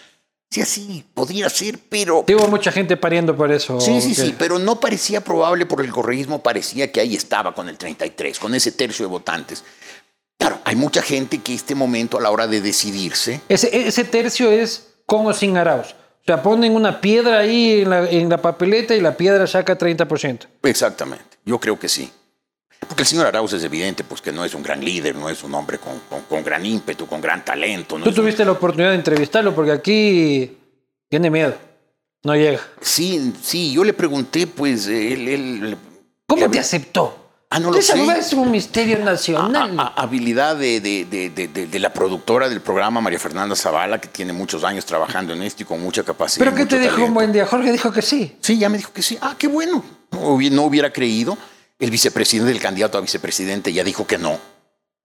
[0.49, 2.23] sí, así, podría ser, pero...
[2.25, 3.79] Tuvo mucha gente pariendo por eso.
[3.79, 7.53] Sí, sí, que- sí, pero no parecía probable por el correísmo, parecía que ahí estaba
[7.53, 9.63] con el 33, con ese tercio de votantes.
[10.39, 14.49] Claro, hay mucha gente que este momento a la hora de decidirse, Ese, ese tercio
[14.49, 15.93] es con o sin Arauz.
[16.21, 19.77] O sea, ponen una piedra ahí en la, en la papeleta y la piedra saca
[19.77, 20.47] 30%.
[20.63, 22.11] Exactamente, yo creo que sí.
[22.87, 25.43] Porque el señor Arauz es evidente pues, que no es un gran líder, no es
[25.43, 27.97] un hombre con, con- con gran ímpetu, con gran talento.
[27.97, 30.57] no Tú un- tuviste la oportunidad de entrevistarlo porque aquí
[31.09, 31.55] tiene miedo.
[32.23, 32.59] No llega.
[32.81, 35.27] Sí, sí, yo le pregunté, pues, él...
[35.27, 35.77] él-
[36.27, 37.20] ¿Cómo te aceptó?
[37.53, 38.01] Ah, no lo sé.
[38.17, 39.77] es un misterio nacional.
[39.77, 43.55] a- a- habilidad de, de- de- de- de- de la productora del programa, María Fernanda
[43.57, 46.45] Zavala, que tiene muchos años trabajando en esto y con mucha capacidad.
[46.45, 47.45] ¿Pero qué te dijo un buen día?
[47.45, 48.37] Jorge dijo que sí.
[48.39, 49.17] Sí, ya me dijo que sí.
[49.21, 49.83] Ah, qué bueno.
[50.11, 51.37] No, hubi- no hubiera creído.
[51.77, 54.39] El vicepresidente, el candidato a vicepresidente ya dijo que no.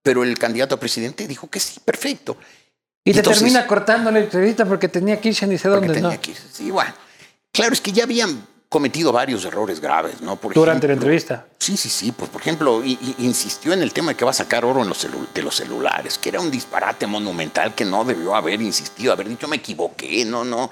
[0.03, 2.37] Pero el candidato a presidente dijo que sí, perfecto.
[3.05, 6.11] Y te termina cortando la entrevista porque tenía que irse ni sé dónde, ¿no?
[6.21, 6.43] que irse.
[6.53, 6.93] Sí, bueno.
[7.53, 10.37] Claro, es que ya habían cometido varios errores graves, ¿no?
[10.37, 11.47] Por Durante la entrevista.
[11.59, 12.13] Sí, sí, sí.
[12.13, 12.83] Pues, por ejemplo,
[13.19, 15.55] insistió en el tema de que va a sacar oro en los celu- de los
[15.57, 20.25] celulares, que era un disparate monumental que no debió haber insistido, haber dicho me equivoqué,
[20.25, 20.71] no, no.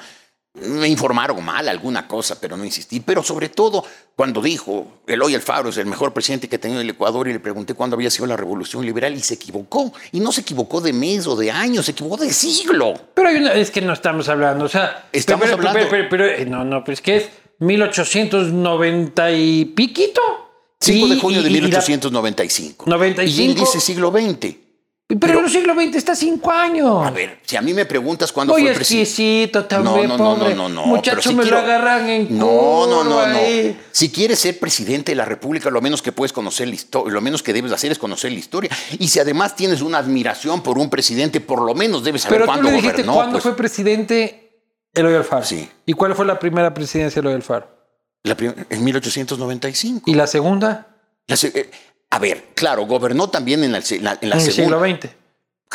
[0.56, 3.00] Me informaron mal alguna cosa, pero no insistí.
[3.00, 3.84] Pero sobre todo
[4.14, 7.40] cuando dijo, Eloy Alfaro es el mejor presidente que ha tenido el Ecuador y le
[7.40, 9.92] pregunté cuándo había sido la revolución liberal y se equivocó.
[10.12, 12.94] Y no se equivocó de mes o de año, se equivocó de siglo.
[13.14, 16.08] Pero hay una, es que no estamos hablando, o sea, Estamos pero, pero- hablando- pero-
[16.08, 17.28] pero- eh, no, no, pues que es
[17.58, 20.20] 1890 y piquito.
[20.80, 22.84] 5 de junio de y- la- 1895.
[22.86, 23.42] 95.
[23.42, 24.56] Y él dice siglo XX.
[25.06, 27.06] pero, pero- el siglo XX está cinco años.
[27.06, 29.02] A ver, si a mí me preguntas cuándo fue presidente.
[29.02, 30.54] exquisito también, No, no, no, pobre.
[30.54, 30.86] no, no, no.
[30.86, 33.38] Muchacho, si me quiero- lo agarran en No, no, no, no.
[33.92, 37.20] Si quieres ser presidente de la República, lo menos que puedes conocer la historia, lo
[37.20, 38.70] menos que debes hacer es conocer la historia.
[38.98, 42.44] Y si además tienes una admiración por un presidente, por lo menos debes saber Pero
[42.46, 43.14] tú cuándo le dijiste gobernó.
[43.14, 43.42] cuándo pues.
[43.42, 44.43] fue presidente
[44.94, 45.44] Eloy Alfaro.
[45.44, 45.68] Sí.
[45.86, 47.68] ¿Y cuál fue la primera presidencia de Eloy Alfaro?
[48.22, 48.36] La
[48.70, 50.10] en 1895.
[50.10, 50.86] ¿Y la segunda?
[51.26, 51.70] La se- eh,
[52.10, 54.78] a ver, claro, gobernó también en la, en la en el segunda.
[54.78, 55.14] siglo XX.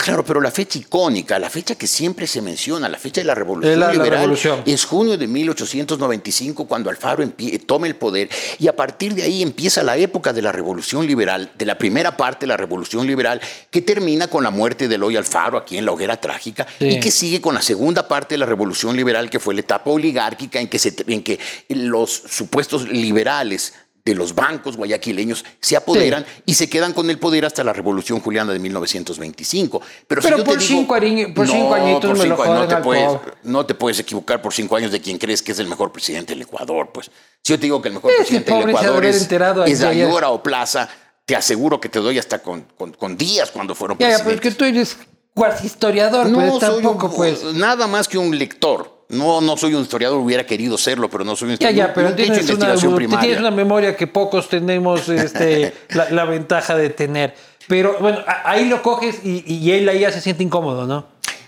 [0.02, 3.36] Claro, pero la fecha icónica, la fecha que siempre se menciona, la fecha de la
[3.36, 4.64] Revolución la- la Liberal, revolución.
[4.66, 7.24] es junio de 1895 cuando Alfaro
[7.66, 8.30] toma el poder
[8.60, 12.16] y a partir de ahí empieza la época de la Revolución Liberal, de la primera
[12.16, 15.86] parte de la Revolución Liberal, que termina con la muerte de Eloy Alfaro aquí en
[15.86, 16.86] la hoguera trágica Sí.
[16.88, 19.90] y que sigue con la segunda parte de la Revolución Liberal, que fue la etapa
[19.90, 21.40] oligárquica en que, se, en que
[21.70, 23.74] los supuestos liberales
[24.06, 28.20] de los bancos guayaquileños se apoderan y se quedan con el poder hasta la Revolución
[28.22, 29.82] Juliana de 1925.
[30.08, 32.76] Pero, si Pero yo te por digo- cinco ariñ- por cinco añitos me no, te
[32.78, 33.34] puedes, pobre.
[33.44, 36.34] no te puedes equivocar por cinco años de quien crees que es el mejor presidente
[36.34, 36.90] del Ecuador.
[36.94, 37.12] Pues
[37.44, 39.28] si yo te digo que el mejor Ese presidente del Ecuador es,
[39.68, 39.84] es.
[39.84, 40.90] Ayora o Plaza,
[41.26, 44.32] te aseguro que te doy hasta con, con- con días cuando fueron Ya, ya, pero
[44.36, 44.54] es presidentes.
[44.54, 44.98] que tú eres
[45.34, 47.44] cuasi historiador, No, pues soy tampoco, un- pues.
[47.54, 48.99] nada más que un lector.
[49.10, 51.90] No, no soy un historiador, hubiera querido serlo, pero no soy un Ya, historiador.
[51.90, 53.22] ya, pero He hecho tienes una, investigación primaria.
[53.22, 57.34] tienes una memoria que pocos tenemos este, la, la ventaja de tener.
[57.68, 61.08] Pero bueno, ahí lo coges y, y él ahí ya se siente incómodo, ¿no?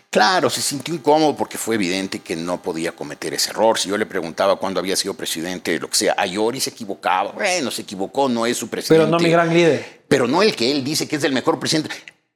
[0.10, 3.80] Claro, se sintió incómodo porque fue evidente que no podía cometer ese error.
[3.80, 7.32] Si yo le preguntaba cuándo había sido presidente, lo que sea, Ayori se equivocaba.
[7.32, 9.06] Bueno, se equivocó, no es su presidente.
[9.06, 10.02] Pero no mi gran líder.
[10.10, 11.92] Pero no el que él dice que es el mejor presidente.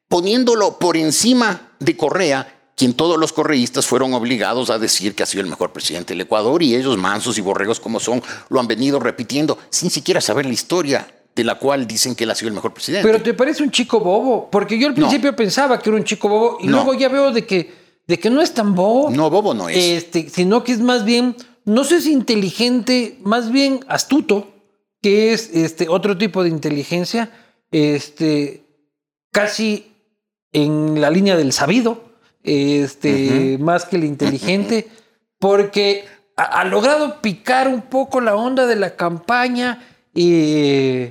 [0.08, 5.26] Poniéndolo por encima de Correa, quien todos los correístas fueron obligados a decir que ha
[5.26, 8.68] sido el mejor presidente del Ecuador y ellos, mansos y borregos como son, lo han
[8.68, 12.50] venido repitiendo sin siquiera saber la historia de la cual dicen que él ha sido
[12.50, 13.08] el mejor presidente.
[13.10, 14.96] Pero te parece un chico bobo, porque yo al No.
[14.96, 16.78] principio pensaba que era un chico bobo y No.
[16.78, 17.74] luego ya veo de que,
[18.08, 19.10] de que no es tan bobo.
[19.10, 19.78] No, bobo no es.
[19.78, 24.48] Este, sino que es más bien, no sé si inteligente, más bien astuto,
[25.02, 27.32] que es este otro tipo de inteligencia,
[27.72, 28.64] este,
[29.32, 29.92] casi
[30.54, 32.14] en la línea del sabido,
[32.46, 34.88] este, más que el inteligente,
[35.39, 36.06] porque
[36.38, 39.84] ha, ha logrado picar un poco la onda de la campaña
[40.14, 41.10] y,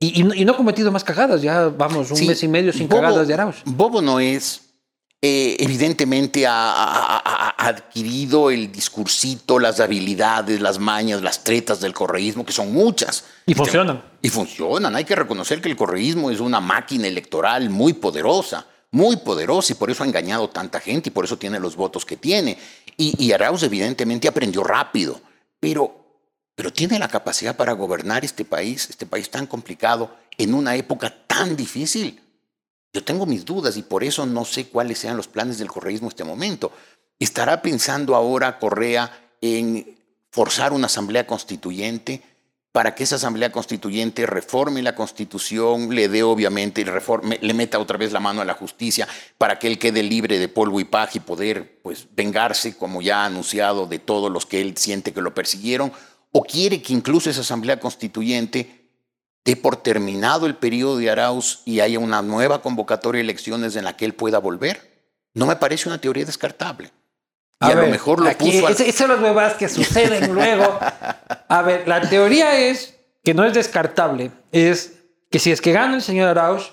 [0.00, 1.42] y no, y no ha cometido más cagadas.
[1.42, 3.56] Ya vamos, un Sí, mes y medio sin Bobo- cagadas de Arauz.
[3.64, 4.62] Bobo no es.
[5.22, 6.52] eh, evidentemente ha-
[7.56, 13.24] ha adquirido el discursito, las habilidades, las mañas, las tretas del correísmo, que son muchas.
[13.46, 14.02] Y funcionan.
[14.20, 14.94] Y funcionan.
[14.94, 18.66] Hay que reconocer que el correísmo es una máquina electoral muy poderosa,
[18.96, 22.06] muy poderosa y por eso ha engañado tanta gente y por eso tiene los votos
[22.06, 22.56] que tiene.
[22.96, 25.20] Y, y Arauz evidentemente aprendió rápido,
[25.60, 25.94] pero,
[26.54, 31.14] pero tiene la capacidad para gobernar este país, este país tan complicado, en una época
[31.26, 32.22] tan difícil.
[32.90, 36.06] Yo tengo mis dudas y por eso no sé cuáles sean los planes del correísmo
[36.06, 36.72] en este momento.
[37.18, 39.94] ¿Estará pensando ahora Correa en
[40.30, 42.22] forzar una asamblea constituyente
[42.76, 47.96] para que esa asamblea constituyente reforme la constitución, le dé obviamente, reforme, le meta otra
[47.96, 49.08] vez la mano a la justicia
[49.38, 53.22] para que él quede libre de polvo y paja y poder pues, vengarse, como ya
[53.22, 55.90] ha anunciado, de todos los que él siente que lo persiguieron?
[56.32, 58.90] ¿O quiere que incluso esa asamblea constituyente
[59.42, 63.84] dé por terminado el periodo de Arauz y haya una nueva convocatoria de elecciones en
[63.84, 65.08] la que él pueda volver?
[65.32, 66.92] No me parece una teoría descartable.
[67.60, 68.66] Y a, lo mejor lo aquí, puso.
[68.66, 70.78] al- Esas son las nuevas que suceden luego.
[71.48, 74.30] A ver, la teoría es que no es descartable.
[74.52, 74.92] Es
[75.30, 76.72] que si es que gana el señor Arauz,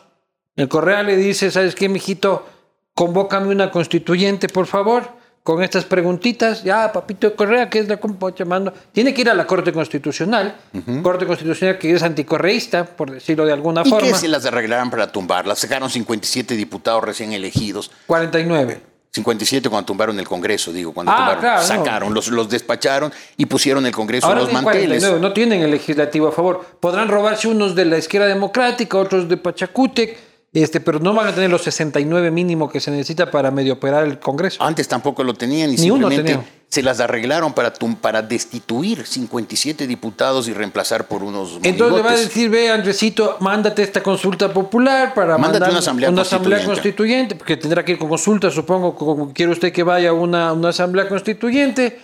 [0.56, 2.46] el Correa le dice, ¿sabes qué, mijito?
[2.94, 5.10] Convócame una constituyente, por favor,
[5.42, 6.64] con estas preguntitas.
[6.64, 8.00] Ya, papito Correa, que es la
[8.38, 8.72] llamando.
[8.92, 10.56] Tiene que ir a la Corte Constitucional.
[11.02, 14.08] Corte Constitucional que es anticorreísta, por decirlo de alguna ¿Y forma.
[14.08, 15.58] que se las arreglaran para tumbarlas?
[15.60, 17.90] Sacaron 57 diputados recién elegidos.
[18.06, 18.93] 49.
[19.14, 21.40] 57 cuando tumbaron el Congreso, digo, cuando Ah, tumbaron.
[21.42, 21.68] claro, no.
[21.68, 24.88] sacaron, los, los despacharon y pusieron el Congreso Ahora en los manteles.
[25.04, 26.66] 49, no tienen el legislativo a favor.
[26.80, 30.18] Podrán robarse unos de la izquierda democrática, otros de Pachacútec,
[30.62, 34.04] este, pero no van a tener los 69 mínimo que se necesita para medio operar
[34.06, 34.62] el Congreso.
[34.64, 36.64] Antes tampoco lo tenían y Ni uno simplemente tenía.
[36.70, 42.12] se las arreglaron para, para destituir 57 diputados y reemplazar por unos Entonces le va
[42.12, 46.66] a decir, ve Andresito, mándate esta consulta popular para Mándate mandar una asamblea constituyente.
[46.66, 47.36] constituyente.
[47.36, 50.70] porque tendrá que ir con consulta, supongo, como quiere usted que vaya a una, una
[50.70, 52.00] asamblea constituyente,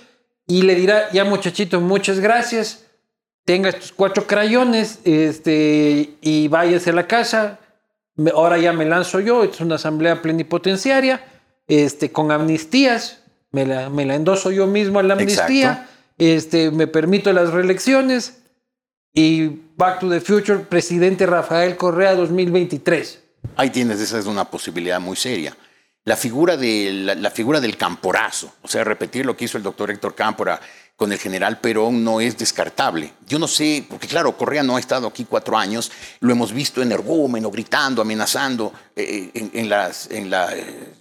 [0.48, 2.86] y le dirá, ya muchachito, muchas gracias,
[3.46, 7.60] tenga estos cuatro crayones este, y váyase a la casa,
[8.20, 11.24] Me- ahora ya me lanzo yo, es una asamblea plenipotenciaria,
[11.68, 15.90] este, con amnistías, me la, me la endoso yo mismo a la amnistía, Exacto.
[16.18, 18.42] este, me permito las reelecciones,
[19.14, 19.48] y
[19.78, 23.20] Back to the Future, presidente Rafael Correa 2023.
[23.56, 25.56] Ahí tienes, esa es una posibilidad muy seria.
[26.10, 29.64] La figura, de, la, la figura del camporazo, o sea, repetir lo que hizo el
[29.64, 30.60] doctor Héctor Cámpora
[30.96, 33.14] con el general Perón no es descartable.
[33.28, 36.82] Yo no sé, porque claro, Correa no ha estado aquí cuatro años, lo hemos visto
[36.82, 40.94] energúmeno, gritando, amenazando eh, en, en las en eh,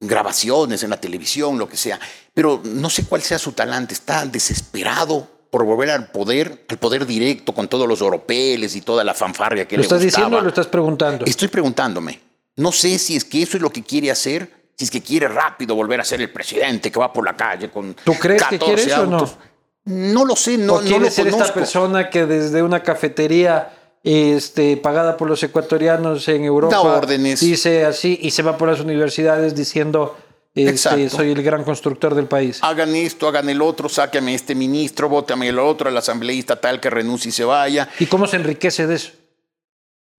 [0.00, 2.00] grabaciones, en la televisión, lo que sea,
[2.32, 7.04] pero no sé cuál sea su talante, está desesperado por volver al poder, al poder
[7.04, 10.24] directo con todos los oropeles y toda la fanfarria que ¿Lo le estás gustaba.
[10.24, 11.26] diciendo o lo estás preguntando?
[11.26, 12.18] Estoy preguntándome.
[12.56, 15.28] No sé si es que eso es lo que quiere hacer, si es que quiere
[15.28, 18.58] rápido volver a ser el presidente que va por la calle con ¿Tú crees que
[18.58, 19.18] 14 quiere eso o no?
[19.18, 19.36] autos.
[19.84, 23.72] No lo sé, no, ¿O no quiere lo ser esta persona que desde una cafetería
[24.02, 27.40] este, pagada por los ecuatorianos en Europa Da órdenes.
[27.40, 30.16] dice así y se va por las universidades diciendo
[30.54, 32.60] este, soy el gran constructor del país?
[32.62, 36.90] Hagan esto, hagan el otro, sáquenme este ministro, vótame el otro, al asambleísta tal que
[36.90, 37.88] renuncie y se vaya.
[37.98, 39.10] ¿Y cómo se enriquece de eso?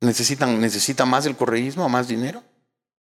[0.01, 2.43] ¿Necesitan, ¿Necesita más el correísmo, más dinero?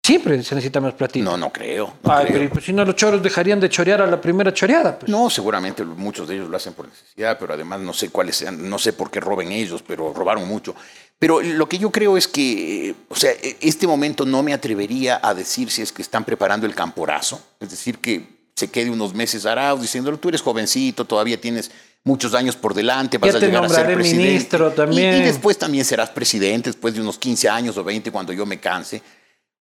[0.03, 1.31] Siempre se necesita más platino.
[1.31, 1.93] No, no creo.
[2.03, 2.39] no Ay, creo.
[2.39, 4.97] pero pues, si no los choros dejarían de chorear a la primera choreada.
[4.97, 5.09] Pues.
[5.11, 8.67] No, seguramente muchos de ellos lo hacen por necesidad, pero además no sé cuáles sean,
[8.69, 10.73] no sé por qué roben ellos, pero robaron mucho.
[11.19, 15.19] Pero lo que yo creo es que, o sea, e- este momento no me atrevería
[15.21, 19.13] a decir si es que están preparando el camporazo, es decir, que se quede unos
[19.13, 21.69] meses Arauz diciéndole, tú eres jovencito, todavía tienes
[22.03, 24.27] muchos años por delante, vas Ya a te llegar a ser presidente.
[24.27, 25.15] ministro Y- también.
[25.15, 28.59] Y, después también serás presidente, después de unos 15 años o 20 cuando yo me
[28.59, 29.01] canse.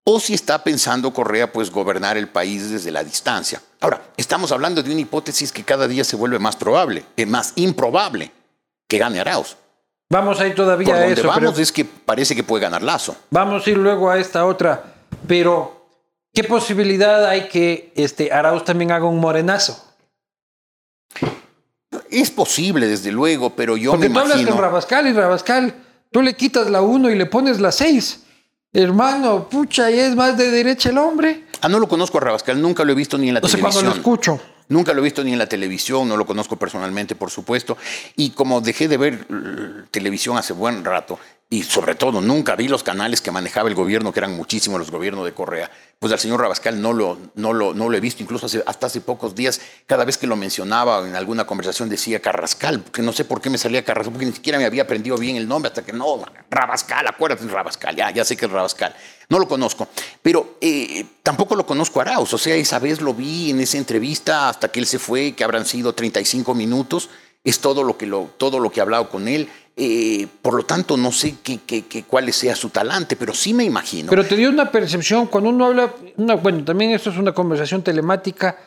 [0.09, 3.61] O si está pensando Correa, pues gobernar el país desde la distancia.
[3.81, 7.51] Ahora, estamos hablando de una hipótesis que cada día se vuelve más probable, eh, más
[7.55, 8.31] improbable,
[8.87, 9.57] que gane Arauz.
[10.09, 11.21] Vamos a ir todavía Por a donde eso.
[11.23, 13.17] pero- vamos es que parece que puede ganar Lazo.
[13.31, 14.95] Vamos a ir luego a esta otra.
[15.27, 15.89] Pero,
[16.33, 19.83] ¿qué posibilidad hay que este, Arauz también haga un morenazo?
[22.09, 24.55] Es posible, desde luego, pero yo Porque me tú hablas imagino...
[24.55, 25.75] con Rabascal y Rabascal,
[26.11, 28.23] tú le quitas la 1 y le pones la 6.
[28.73, 31.45] Hermano, pucha, y es más de derecha el hombre.
[31.61, 33.85] Ah, no lo conozco a Rabascal, nunca lo he visto ni en la televisión.
[33.85, 34.39] lo escucho.
[34.69, 37.77] Nunca lo he visto ni en la televisión, no lo conozco personalmente, por supuesto.
[38.17, 41.17] Y como dejé de ver eh, televisión hace buen rato,
[41.49, 44.91] y sobre todo nunca vi los canales que manejaba el gobierno, que eran muchísimos los
[44.91, 48.21] gobiernos de Correa, pues al señor Rabascal no lo, no lo, no lo he visto.
[48.21, 52.21] Incluso hace- hasta hace pocos días, cada vez que lo mencionaba en alguna conversación decía
[52.21, 55.17] Carrascal, que no sé por qué me salía Carrascal, porque ni siquiera me había aprendido
[55.17, 56.21] bien el nombre, hasta que no,
[56.51, 58.93] Rabascal, acuérdate Rabascal, ya, ya sé que es Rabascal.
[59.29, 59.87] No lo conozco,
[60.21, 62.33] pero eh, tampoco lo conozco a Arauz.
[62.33, 65.43] O sea, esa vez lo vi en esa entrevista hasta que él se fue, que
[65.45, 67.09] habrán sido 35 minutos.
[67.43, 69.49] Es todo lo que, lo, todo lo que he hablado con él.
[69.79, 73.53] Eh, por lo tanto, no sé qué, qué- qué- cuál sea su talante, pero sí
[73.53, 74.09] me imagino.
[74.09, 77.83] Pero te dio una percepción cuando uno habla, una- bueno, también esto es una conversación
[77.83, 78.57] telemática,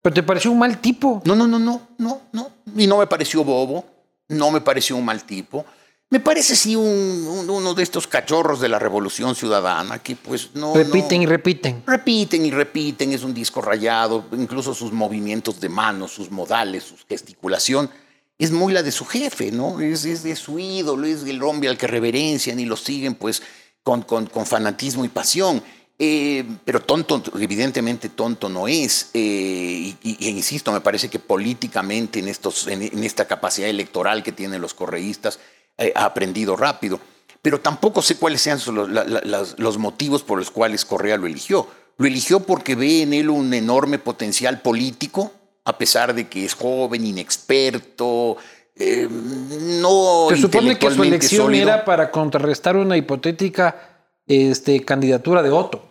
[0.00, 1.20] pero te pareció un mal tipo.
[1.24, 2.50] No, no, no, no, no, no.
[2.76, 3.84] Y no me pareció bobo,
[4.28, 5.64] no me pareció un mal tipo.
[6.10, 10.50] Me parece sí un- un- uno de estos cachorros de la revolución ciudadana que pues
[10.54, 10.72] no...
[10.72, 11.82] repiten no- y repiten.
[11.84, 16.94] Repiten y repiten, es un disco rayado, incluso sus movimientos de manos, sus modales, su
[17.08, 17.90] gesticulación,
[18.38, 19.80] es muy la de su jefe, ¿no?
[19.80, 23.42] Es, es de su ídolo, es el hombre al que reverencian y lo siguen pues
[23.82, 25.62] con, con- con fanatismo y pasión.
[25.96, 29.10] Eh, pero tonto, evidentemente tonto no es.
[29.14, 34.32] eh, y, y insisto, me parece que políticamente en, estos, en, esta capacidad electoral que
[34.32, 35.38] tienen los correístas,
[35.78, 36.98] eh, ha aprendido rápido.
[37.42, 38.58] Pero tampoco sé cuáles sean
[38.90, 41.68] las- los motivos por los cuales Correa lo eligió.
[41.98, 45.30] Lo eligió porque ve en él un enorme potencial político,
[45.64, 48.36] a pesar de que es joven, inexperto,
[48.76, 51.68] eh, no Se supone que su elección sólido.
[51.68, 55.88] era para contrarrestar una hipotética este, candidatura de Otto.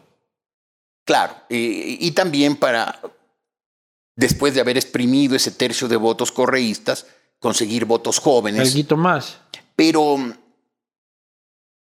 [1.06, 3.00] Claro, eh, y también para,
[4.16, 7.08] después de haber exprimido ese tercio de votos correístas,
[7.40, 8.70] conseguir votos jóvenes.
[8.70, 9.38] Alguito más.
[9.76, 10.18] Pero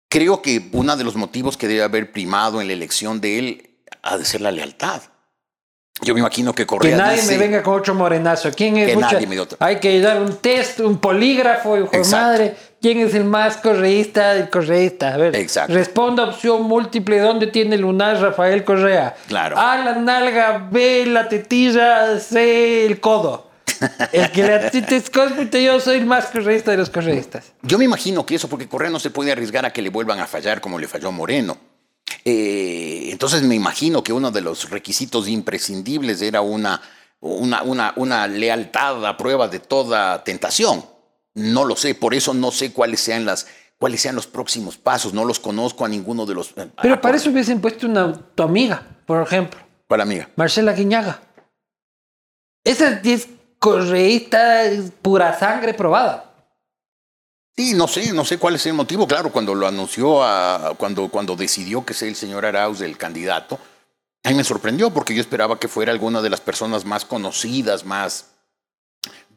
[0.09, 3.69] creo que uno de los motivos que debe haber primado en la elección de él
[4.01, 5.01] ha de ser la lealtad.
[6.01, 8.49] Yo me imagino que Que Correa nadie dice- me venga con otro morenazo.
[8.51, 8.87] ¿Quién es?
[8.89, 9.57] Que Mucha- nadie me otro.
[9.61, 12.55] Hay que dar un test, un polígrafo, hijo de madre.
[12.81, 15.13] ¿Quién es el más correísta del correísta?
[15.13, 15.73] A ver, Exacto.
[15.73, 17.19] responda opción múltiple.
[17.19, 19.15] ¿Dónde tiene lunar Rafael Correa?
[19.27, 19.57] Claro.
[19.57, 23.51] A la nalga, B la tetilla, C el codo.
[24.11, 27.51] El que la teta es cósmica, yo soy el más correísta de los correístas.
[27.63, 30.19] Yo me imagino que eso, porque Correa no se puede arriesgar a que le vuelvan
[30.19, 31.57] a fallar como le falló Moreno.
[32.25, 36.81] Eh, entonces me imagino que uno de los requisitos imprescindibles era una,
[37.19, 40.85] una, una, una lealtad a prueba de toda tentación.
[41.35, 43.47] No lo sé, por eso no sé cuáles sean, las,
[43.79, 45.13] cuáles sean los próximos pasos.
[45.13, 46.51] No los conozco a ninguno de los...
[46.57, 50.29] eh, Pero para eso hubiesen puesto una tu amiga, por ejemplo, ¿Cuál amiga?
[50.35, 51.21] Marcela Guiñaga.
[52.63, 53.27] Esa es
[53.59, 56.32] correísta es pura sangre probada.
[57.55, 59.07] Sí, no sé, no sé cuál es el motivo.
[59.07, 63.59] Claro, cuando lo anunció, a- cuando, cuando decidió que sea el señor Arauz el candidato,
[64.23, 67.85] a mí me sorprendió porque yo esperaba que fuera alguna de las personas más conocidas,
[67.85, 68.25] más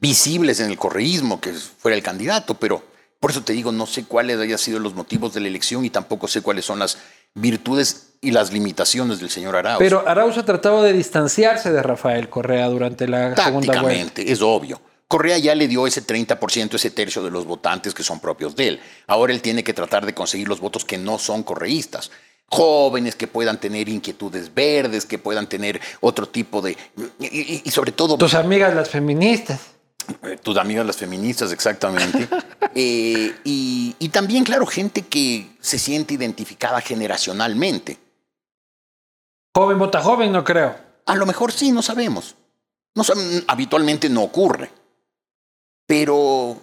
[0.00, 2.82] visibles en el correísmo, que fuera el candidato, pero
[3.20, 5.90] por eso te digo, no sé cuáles hayan sido los motivos de la elección y
[5.90, 6.98] tampoco sé cuáles son las
[7.34, 9.78] virtudes y las limitaciones del señor Arauz.
[9.78, 14.22] Pero Arauz ha tratado de distanciarse de Rafael Correa durante la segunda vuelta.
[14.22, 14.80] Es obvio.
[15.08, 18.68] Correa ya le dio ese 30%, ese tercio de los votantes que son propios de
[18.68, 18.80] él.
[19.06, 22.10] Ahora él tiene que tratar de conseguir los votos que no son correístas.
[22.48, 26.76] Jóvenes que puedan tener inquietudes verdes, que puedan tener otro tipo de...
[27.20, 28.18] Y, sobre todo...
[28.18, 29.60] Tus amigas las feministas.
[30.22, 32.28] Eh, tus amigas las feministas, exactamente.
[32.78, 37.96] Eh, y, y también, claro, gente que se siente identificada generacionalmente.
[39.54, 40.76] Joven vota joven, no creo.
[41.06, 42.34] A lo mejor sí, no sabemos.
[42.94, 43.02] No
[43.46, 44.70] habitualmente no ocurre.
[45.86, 46.56] Pero,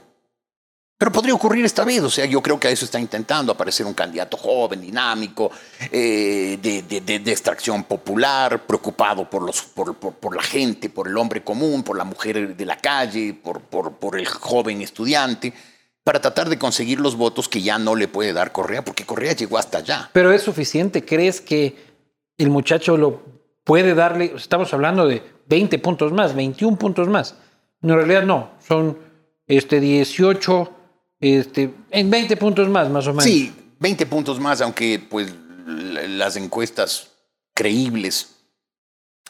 [0.97, 2.01] pero podría ocurrir esta vez.
[2.01, 5.49] O sea, yo creo que a eso está intentando aparecer un candidato joven, dinámico,
[5.91, 11.43] eh, de, extracción popular, preocupado por, los, por, por- por la gente, por el hombre
[11.43, 15.53] común, por la mujer de la calle, por, por- por el joven estudiante,
[16.03, 19.34] para tratar de conseguir los votos que ya no le puede dar Correa, porque Correa
[19.34, 20.09] llegó hasta allá.
[20.11, 21.05] Pero es suficiente.
[21.05, 21.78] ¿Crees que
[22.38, 23.24] el muchacho lo
[23.63, 24.34] puede darle?
[24.36, 27.36] Estamos hablando de 20 puntos más, 21 puntos más.
[27.82, 28.97] En realidad no, son
[29.48, 30.72] este 18,
[31.20, 33.24] este, en 20 puntos más, más o menos.
[33.26, 35.34] Sí, 20 puntos más, aunque pues
[35.66, 37.12] las encuestas
[37.54, 38.36] creíbles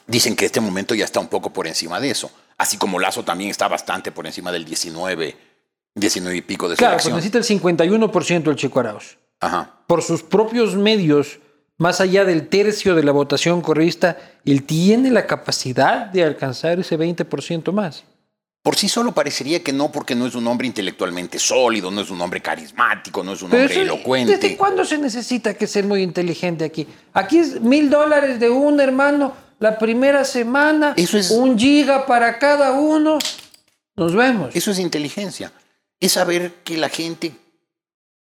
[0.06, 2.30] dicen que este momento ya está un poco por encima de eso.
[2.56, 5.36] Así como Lazo también está bastante por encima del 19,
[5.94, 9.18] 19 y pico de su Claro, pues necesita el 51% el Chico Arauz.
[9.40, 9.80] Ajá.
[9.86, 11.40] Por sus propios medios,
[11.76, 16.98] más allá del tercio de la votación correísta, él tiene la capacidad de alcanzar ese
[16.98, 18.04] 20% más.
[18.64, 22.08] Por sí solo parecería que no, porque no es un hombre intelectualmente sólido, no es
[22.08, 24.38] un hombre carismático, no es un hombre eso- elocuente.
[24.38, 26.88] ¿Desde cuándo se necesita que ser muy inteligente aquí?
[27.12, 32.38] Aquí es mil dólares de un hermano la primera semana, Eso es- un giga para
[32.38, 33.18] cada uno.
[33.96, 34.56] Nos vemos.
[34.56, 35.52] Eso es inteligencia.
[36.00, 37.32] Es saber que la gente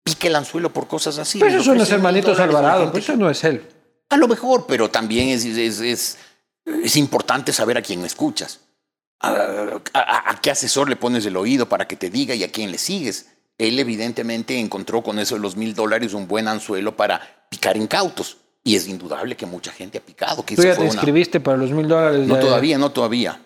[0.03, 1.41] pique el anzuelo por cosas así.
[1.41, 3.69] Pero esos son los hermanitos Alvarado, pues eso no es él.
[4.09, 6.17] A lo mejor, pero también es, es,
[6.65, 8.61] es importante saber a quién escuchas.
[9.23, 9.31] A,
[9.95, 12.71] a- a qué asesor le pones el oído para que te diga y a quién
[12.73, 13.27] le sigues.
[13.59, 18.39] Él evidentemente encontró con eso de los mil dólares un buen anzuelo para picar incautos.
[18.65, 20.45] Y es indudable que mucha gente ha picado.
[20.45, 22.27] Que Tú ya te una- inscribiste para los mil dólares.
[22.27, 23.41] No todavía, no todavía.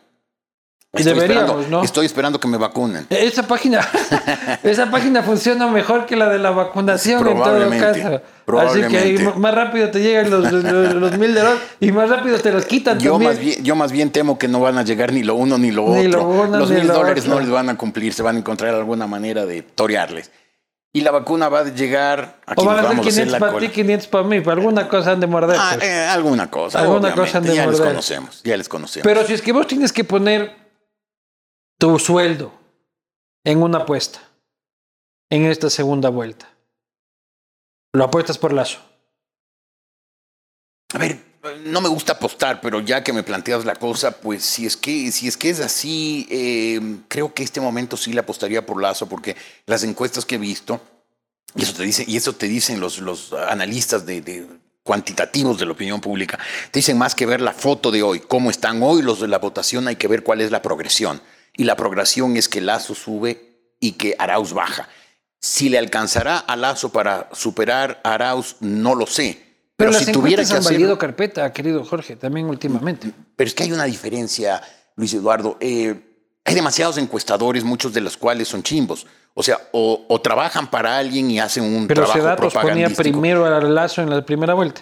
[0.98, 1.82] Estoy Deberíamos, esperando, ¿no?
[1.84, 3.06] Estoy esperando que me vacunen.
[3.10, 3.80] Esa página,
[4.62, 8.14] esa página funciona mejor que la de la vacunación en todo Probablemente, caso.
[8.16, 8.96] Así probablemente.
[8.98, 12.38] que ahí m- más rápido te llegan los, los, los mil dólares y más rápido
[12.38, 13.32] te los quitan Yo también.
[13.32, 15.70] más, bien, yo más bien temo que no van a llegar ni lo uno ni
[15.72, 16.20] lo Ni otro.
[16.22, 17.34] lo uno Los ni mil lo dólares otro.
[17.36, 20.30] no les van a cumplir, se van a encontrar alguna manera de torearles.
[20.92, 23.32] Y la vacuna va a llegar a o van a ser vamos a hacer 500
[23.32, 24.40] la para ti, 500 para mí.
[24.40, 25.56] Para alguna cosa han de morder.
[25.60, 25.84] Ah, pues.
[25.90, 26.78] eh, alguna cosa.
[26.78, 27.20] Alguna obviamente.
[27.20, 27.88] cosa han de ya les morder.
[27.92, 29.04] conocemos, ya les conocemos.
[29.04, 30.56] Pero si es que vos tienes que poner
[31.78, 32.52] tu sueldo
[33.44, 34.20] en una apuesta
[35.30, 36.48] en esta segunda vuelta,
[37.92, 38.78] lo apuestas por lazo.
[40.92, 41.20] A ver,
[41.64, 45.10] no me gusta apostar, pero ya que me planteas la cosa, pues si es que,
[45.12, 49.08] si es, que es así, eh, creo que este momento sí le apostaría por Lazo,
[49.08, 50.80] porque las encuestas que he visto,
[51.54, 54.46] y eso te, dice, y eso te dicen los, los analistas de, de
[54.82, 56.38] cuantitativos de la opinión pública,
[56.70, 59.38] te dicen más que ver la foto de hoy, cómo están hoy los de la
[59.38, 61.20] votación, hay que ver cuál es la progresión.
[61.56, 64.88] Y la progresión es que Lazo sube y que Arauz baja.
[65.40, 69.38] Si le alcanzará a Lazo para superar a Arauz, no lo sé.
[69.76, 73.10] Pero, Pero, las si tuviera que han hacerlo, valido carpeta, querido Jorge, también últimamente.
[73.36, 74.62] pero es que hay una diferencia,
[74.96, 75.56] Luis Eduardo.
[75.60, 75.94] Eh,
[76.44, 79.06] hay demasiados encuestadores, muchos de los cuales son chimbos.
[79.34, 83.02] O sea, o, o trabajan para alguien y hacen un Pero trabajo Sedatos ponía propagandístico.
[83.20, 84.80] primero al lazo en la primera vuelta.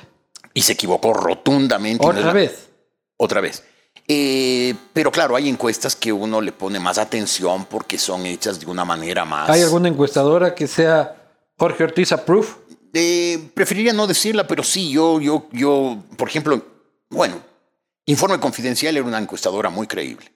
[0.52, 2.06] Y se equivocó rotundamente.
[2.06, 2.68] Otra la- vez.
[3.16, 3.64] Otra vez.
[4.06, 8.66] Eh, pero claro, hay encuestas que uno le pone más atención porque son hechas de
[8.66, 9.48] una manera más...
[9.48, 11.16] ¿Hay alguna encuestadora que sea
[11.58, 12.48] Jorge Ortiz Approve?
[12.92, 16.62] Eh, preferiría no decirla, pero sí, yo, yo, yo, por ejemplo,
[17.10, 17.40] bueno,
[18.06, 20.30] Informe Confidencial era una encuestadora muy creíble.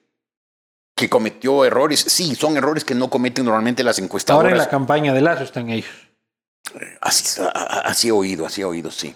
[0.95, 4.51] Que cometió errores, sí, son errores que no cometen normalmente las Ahora encuestadoras.
[4.51, 5.89] en la campaña de lazo están ellos.
[7.01, 9.15] Así, a- a- así he oído, así he oído, sí.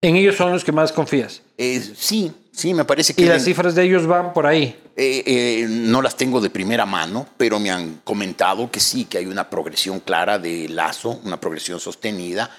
[0.00, 1.42] En ellos son los que más confías.
[1.56, 4.78] Eh, sí, sí, me parece que Y las cifras de ellos van por ahí.
[4.96, 9.18] eh, eh, no las tengo de primera mano, pero me han comentado que sí, que
[9.18, 12.50] hay una progresión clara de Lazo, una progresión sostenida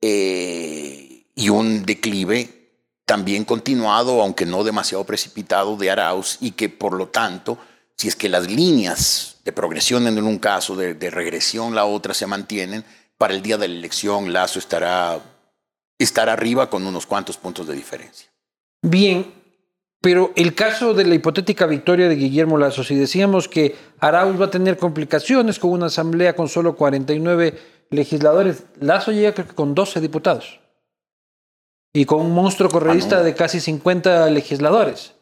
[0.00, 2.60] eh, y un declive
[3.04, 7.58] también continuado, aunque no demasiado precipitado, de Arauz y que por lo tanto,
[7.96, 12.14] si es que las líneas de progresión en un caso, de, de regresión la otra
[12.14, 12.84] se mantienen,
[13.18, 15.20] para el día de la elección Lazo estará,
[15.98, 18.30] estará arriba con unos cuantos puntos de diferencia.
[18.80, 19.39] Bien,
[20.00, 24.46] pero el caso de la hipotética victoria de Guillermo Lazo, si decíamos que Arauz va
[24.46, 27.58] a tener complicaciones con una asamblea con solo 49
[27.90, 30.60] legisladores, Lazo llega creo que con 12 diputados.
[31.92, 33.24] Y con un monstruo Ah, no.
[33.24, 35.12] de casi 50 legisladores.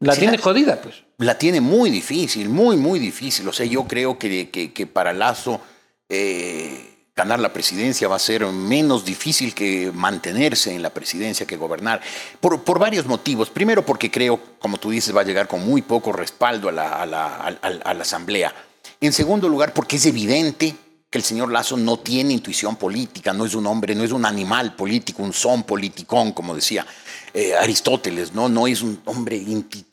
[0.00, 1.02] La Sí, tiene la- jodida, pues.
[1.18, 3.46] la tiene muy difícil, muy, muy difícil.
[3.48, 5.60] O sea, yo creo que, que, que para Lazo
[6.08, 6.87] eh,
[7.18, 12.00] ganar la presidencia va a ser menos difícil que mantenerse en la presidencia, que gobernar,
[12.40, 13.50] por, por varios motivos.
[13.50, 16.88] Primero, porque creo, como tú dices, va a llegar con muy poco respaldo a la,
[17.02, 17.36] a la-
[17.84, 18.54] a- la Asamblea.
[19.00, 20.74] En segundo lugar, porque es evidente
[21.10, 24.24] que el señor Lazo no tiene intuición política, no es un hombre, no es un
[24.24, 26.86] animal político, un son politicón, como decía
[27.34, 28.48] eh, Aristóteles, ¿no?
[28.48, 29.36] no es un hombre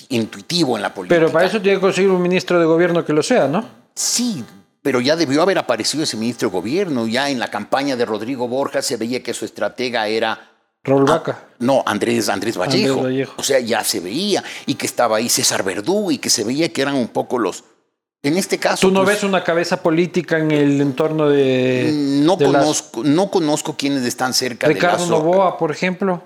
[0.09, 1.15] intuitivo en la política.
[1.19, 3.65] Pero para eso tiene que conseguir un ministro de gobierno que lo sea, ¿no?
[3.95, 4.43] Sí,
[4.85, 7.07] pero ya debió haber aparecido ese ministro de gobierno.
[7.07, 10.51] Ya en la campaña de Rodrigo Borja se veía que su estratega era.
[10.83, 11.43] Raúl Ah, Vaca.
[11.57, 12.99] no, Andrés, Andrés Vallejo.
[12.99, 13.33] Andrés Vallejo.
[13.37, 14.43] O sea, ya se veía.
[14.67, 17.63] Y que estaba ahí César Verdú y que se veía que eran un poco los.
[18.21, 18.87] En este caso.
[18.87, 21.89] ¿Tú no pues, ves una cabeza política en el entorno de.
[21.91, 25.23] No de conozco, no conozco quienes están cerca Ricardo de Lazo.
[25.23, 26.21] Novoa, por ejemplo.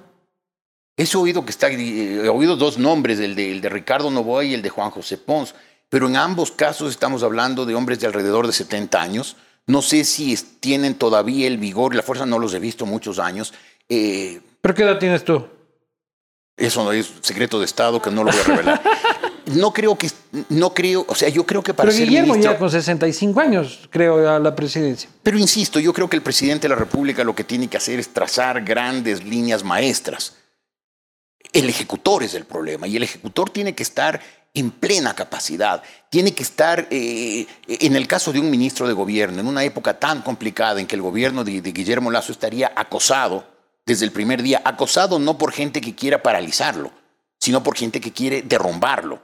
[0.97, 4.43] He oído que está, eh, he oído dos nombres, el de, el de Ricardo Novoa
[4.43, 5.55] y el de Juan José Pons,
[5.89, 9.35] pero en ambos casos estamos hablando de hombres de alrededor de 70 años.
[9.67, 13.19] No sé si tienen todavía el vigor y la fuerza, no los he visto muchos
[13.19, 13.53] años.
[13.87, 15.45] Eh, ¿Pero qué edad tienes tú?
[16.59, 18.81] eso no es secreto de Estado que no lo voy a revelar.
[19.45, 20.09] no creo que,
[20.49, 23.39] no creo, o sea, yo creo que para Pero ser Guillermo ministro, ya con 65
[23.39, 25.09] años, creo, a la presidencia.
[25.23, 27.99] Pero insisto, yo creo que el presidente de la República lo que tiene que hacer
[27.99, 30.35] es trazar grandes líneas maestras.
[31.51, 34.21] El ejecutor es el problema y el ejecutor tiene que estar
[34.53, 39.39] en plena capacidad, tiene que estar, eh, en el caso de un ministro de gobierno,
[39.39, 43.45] en una época tan complicada en que el gobierno de, de Guillermo Lazo estaría acosado
[43.85, 46.91] desde el primer día, acosado no por gente que quiera paralizarlo,
[47.39, 49.21] sino por gente que quiere derrumbarlo.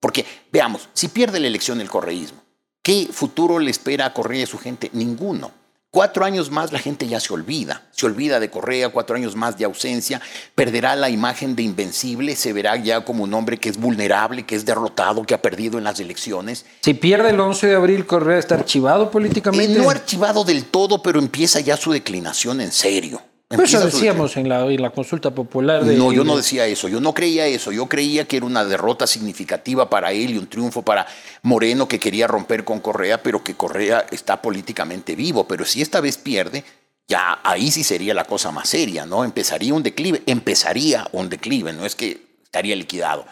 [0.00, 2.42] Porque, veamos, si pierde la elección el correísmo,
[2.82, 4.90] ¿qué futuro le espera a Correa y a su gente?
[4.92, 5.52] Ninguno.
[5.92, 9.56] Cuatro años más la gente ya se olvida, se olvida de Correa, cuatro años más
[9.56, 10.20] de ausencia,
[10.54, 14.56] perderá la imagen de invencible, se verá ya como un hombre que es vulnerable, que
[14.56, 16.66] es derrotado, que ha perdido en las elecciones.
[16.82, 19.78] Si pierde el 11 de abril, Correa está archivado Eh, políticamente.
[19.78, 23.22] no archivado del todo, pero empieza ya su declinación en serio.
[23.48, 25.84] Pues eso decíamos en la, en la consulta popular.
[25.84, 28.46] De, no, yo no de- decía eso, yo no creía eso, yo creía que era
[28.46, 31.06] una derrota significativa para él y un triunfo para
[31.42, 36.00] Moreno que quería romper con Correa, pero que Correa está políticamente vivo, pero si esta
[36.00, 36.64] vez pierde,
[37.06, 39.22] ya ahí sí sería la cosa más seria, ¿no?
[39.24, 43.26] Empezaría un declive, empezaría un declive, no es que estaría liquidado.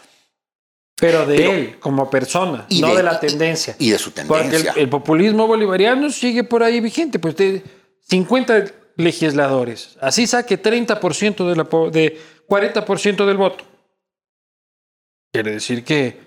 [0.97, 3.75] Pero de Pero- él como persona, Y no de- de, la tendencia.
[3.79, 4.73] y de su Porque el- tendencia.
[4.77, 7.19] el, populismo bolivariano sigue por ahí vigente.
[7.19, 7.61] Pues de
[8.07, 8.63] 50
[8.97, 13.63] legisladores, así saque 30% de, la, de 40% del voto.
[15.33, 16.19] Quiere decir que,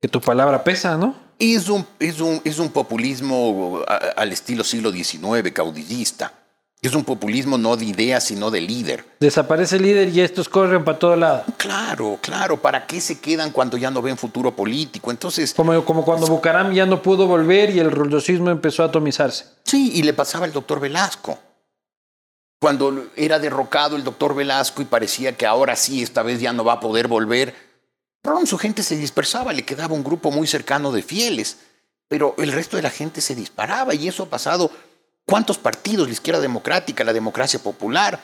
[0.00, 1.14] que tu palabra pesa, ¿no?
[1.38, 6.32] Es un, es un, es un populismo a- al estilo siglo XIX, caudillista.
[6.80, 9.06] Es un populismo no de ideas, sino de líder.
[9.18, 11.42] Desaparece el líder y estos corren para todo lado.
[11.56, 15.10] Claro, claro, ¿para qué se quedan cuando ya no ven futuro político?
[15.10, 19.46] Entonces, Como, como cuando Bucaram ya no pudo volver y el roldosismo empezó a atomizarse.
[19.64, 21.38] sí, y le pasaba al doctor Velasco.
[22.60, 26.64] Cuando era derrocado el doctor Velasco y parecía que ahora sí, esta vez ya no
[26.64, 27.54] va a poder volver,
[28.22, 31.58] pronto su gente se dispersaba, le quedaba un grupo muy cercano de fieles,
[32.08, 34.70] pero el resto de la gente se disparaba y eso ha pasado.
[35.26, 36.06] ¿Cuántos partidos?
[36.06, 38.20] La izquierda democrática, la democracia popular,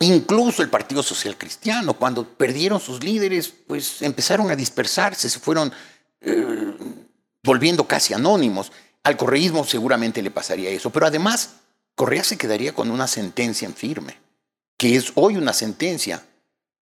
[0.00, 5.72] incluso el Partido Social Cristiano, cuando perdieron sus líderes, pues empezaron a dispersarse, se fueron
[6.20, 6.74] eh,
[7.42, 8.72] volviendo casi anónimos.
[9.02, 11.56] Al correísmo seguramente le pasaría eso, pero además
[11.96, 14.18] Correa se quedaría con una sentencia en firme,
[14.76, 16.22] que es hoy una sentencia.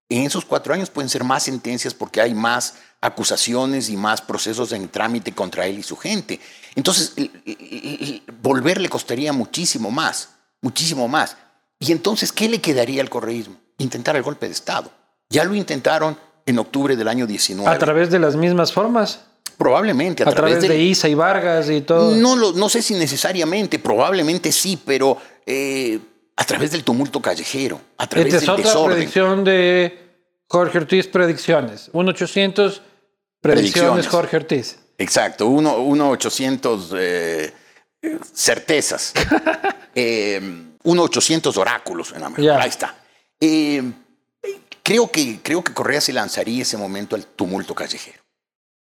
[0.09, 4.73] En esos cuatro años pueden ser más sentencias porque hay más acusaciones y más procesos
[4.73, 6.39] en trámite contra él y su gente.
[6.75, 7.13] Entonces,
[8.41, 10.29] volver le costaría muchísimo más,
[10.61, 11.37] muchísimo más.
[11.79, 13.55] Y entonces, ¿qué le quedaría al correísmo?
[13.77, 14.91] Intentar el golpe de Estado.
[15.29, 17.73] Ya lo intentaron en octubre del año 19.
[17.73, 19.21] A través de las mismas formas.
[19.57, 22.15] Probablemente, A, través de Isa y Vargas y todo.
[22.15, 25.99] no, lo, no sé si necesariamente, probablemente sí, pero eh,
[26.35, 28.95] a través del tumulto callejero, a través Esta es del otra desorden.
[28.97, 29.99] predicción de
[30.47, 31.91] Jorge Ortiz, predicciones.
[31.93, 32.81] 1-800, predicciones
[33.41, 34.07] Predicciones.
[34.07, 34.79] Jorge Ortiz.
[34.97, 37.53] Exacto, uno, uno 800 eh,
[38.33, 39.13] certezas,
[39.95, 40.41] eh,
[40.83, 42.61] uno 800 oráculos, en la Ya.
[42.61, 42.95] ahí está.
[43.39, 43.83] Eh,
[44.83, 48.24] creo, que, creo que Correa se lanzaría ese momento al tumulto callejero.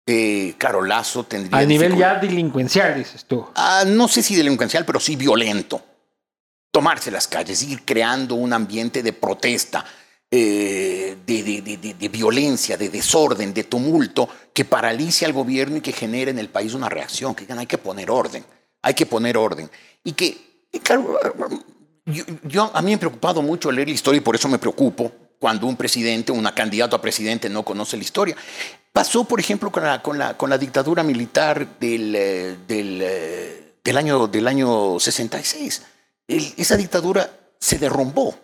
[0.08, 1.58] Eh, claro, Lazo tendría...
[1.58, 3.44] A nivel ya delincuencial, dices tú.
[3.56, 5.82] Ah, no sé si delincuencial, pero sí violento.
[6.70, 9.84] Tomarse las calles, ir creando un ambiente de protesta,
[10.30, 15.78] eh, de, de- de- de- de violencia, de desorden, de tumulto, que paralice al gobierno
[15.78, 18.44] y que genere en el país una reacción, que digan, hay que poner orden,
[18.82, 19.68] hay que poner orden.
[20.04, 21.18] Y que, y claro,
[22.04, 24.58] yo, yo- a mí me ha preocupado mucho leer la historia y por eso me
[24.58, 28.36] preocupo cuando un presidente, una candidato a presidente no conoce la historia.
[28.96, 33.74] Pasó, por ejemplo, con la, con la, con la dictadura militar del, eh, del, eh,
[33.84, 35.82] del año, del año 66.
[36.26, 37.30] El- esa dictadura
[37.60, 38.34] se derrumbó.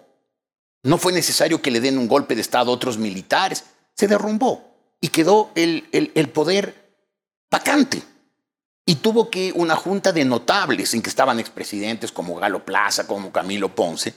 [0.83, 3.65] No fue necesario que le den un golpe de Estado a otros militares.
[3.97, 6.99] Se derrumbó y quedó el, el- el poder
[7.51, 8.03] vacante.
[8.85, 13.33] Y tuvo que una junta de notables en que estaban expresidentes como Galo Plaza, como
[13.33, 14.13] Camilo Ponce,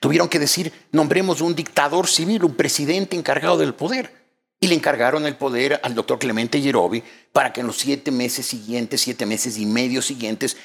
[0.00, 4.20] tuvieron que decir, nombremos un dictador civil, un presidente encargado del poder.
[4.62, 7.02] Y le encargaron el poder al doctor Clemente Yerobi
[7.32, 10.56] para que en los siete meses siguientes, siete meses y medio siguientes,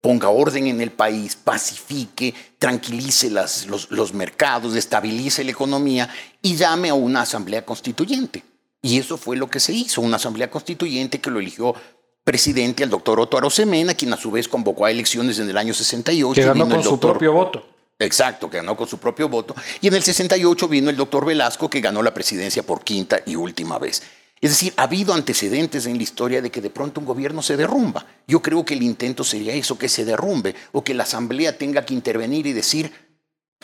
[0.00, 6.08] ponga orden en el país, pacifique, tranquilice las- los, los mercados, estabilice la economía
[6.40, 8.44] y llame a una asamblea constituyente.
[8.80, 11.74] Y eso fue lo que se hizo, una asamblea constituyente que lo eligió
[12.22, 15.74] presidente al doctor Otto Arosemena, quien a su vez convocó a elecciones en el año
[15.74, 16.34] 68.
[16.40, 17.66] Que ganó con el su propio voto.
[18.04, 19.54] Exacto, que ganó con su propio voto.
[19.80, 23.36] Y en el 68 vino el doctor Velasco, que ganó la presidencia por quinta y
[23.36, 24.02] última vez.
[24.40, 27.56] Es decir, ha habido antecedentes en la historia de que de pronto un gobierno se
[27.56, 28.04] derrumba.
[28.26, 31.84] Yo creo que el intento sería eso, que se derrumbe, o que la asamblea tenga
[31.86, 32.92] que intervenir y decir,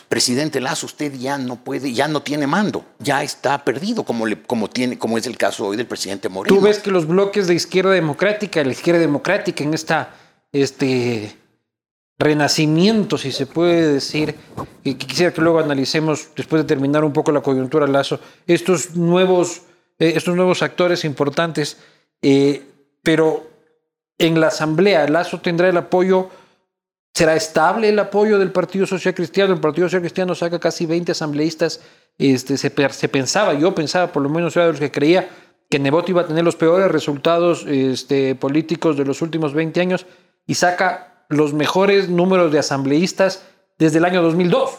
[0.07, 4.41] presidente Lazo, usted ya no puede, ya no tiene mando, ya está perdido, como, le-
[4.41, 6.55] como, tiene, como es el caso hoy del presidente Moreno.
[6.55, 10.15] Tú ves que los bloques de izquierda democrática, la izquierda democrática en esta
[10.53, 11.35] este
[12.19, 14.35] renacimiento, si se puede decir,
[14.83, 19.61] y quisiera que luego analicemos, después de terminar un poco la coyuntura Lazo, estos nuevos,
[19.97, 21.77] eh, estos nuevos actores importantes,
[22.21, 22.63] eh,
[23.01, 23.49] pero
[24.17, 26.29] en la asamblea Lazo tendrá el apoyo,
[27.13, 31.13] será estable el apoyo del Partido Social Cristiano, el Partido Social Cristiano saca casi 20
[31.13, 31.79] asambleístas,
[32.17, 35.29] este, se pensaba, yo pensaba, por lo menos era de los que creía,
[35.69, 40.05] que Nebot iba a tener los peores resultados este, políticos de los últimos 20 años
[40.45, 43.43] y saca los mejores números de asambleístas
[43.77, 44.71] desde el año 2002.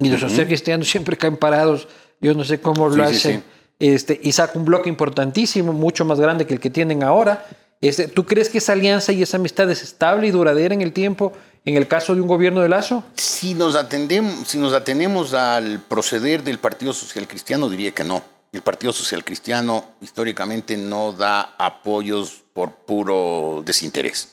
[0.00, 1.86] Y los social cristianos siempre caen parados,
[2.20, 3.46] yo no sé cómo lo Sí, sí, hacen, sí.
[3.78, 7.46] Este, y saca un bloque importantísimo, mucho más grande que el que tienen ahora.
[7.80, 10.92] Este, ¿Tú crees que esa alianza y esa amistad es estable y duradera en el
[10.92, 11.32] tiempo
[11.64, 13.04] en el caso de un gobierno de Lazo?
[13.16, 18.22] Si nos, atendemos, si nos atenemos al proceder del Partido Social Cristiano, diría que no.
[18.52, 24.31] El Partido Social Cristiano históricamente no da apoyos por puro desinterés.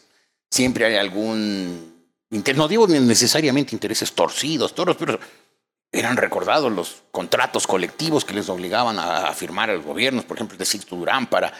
[0.50, 2.00] Siempre hay algún
[2.30, 5.20] no digo necesariamente intereses torcidos, toros, pero
[5.92, 10.58] eran recordados los contratos colectivos que les obligaban a, firmar a los gobiernos, por ejemplo,
[10.58, 11.52] de Sixto Durán, para,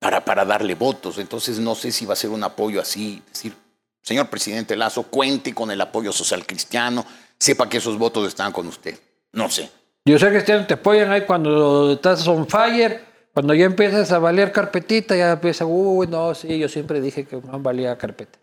[0.00, 1.18] para, para darle votos.
[1.18, 3.54] Entonces no sé si va a ser un apoyo así, decir,
[4.02, 7.06] señor presidente Lazo, cuente con el apoyo social cristiano,
[7.38, 8.98] sepa que esos votos están con usted.
[9.32, 9.70] No sé.
[10.04, 13.04] Yo sé que te apoyan ahí cuando estás on fire,
[13.36, 17.36] cuando ya empiezas a valer carpetita, ya empieza, uy, no, sí, yo siempre dije que
[17.36, 18.38] no valía carpeta.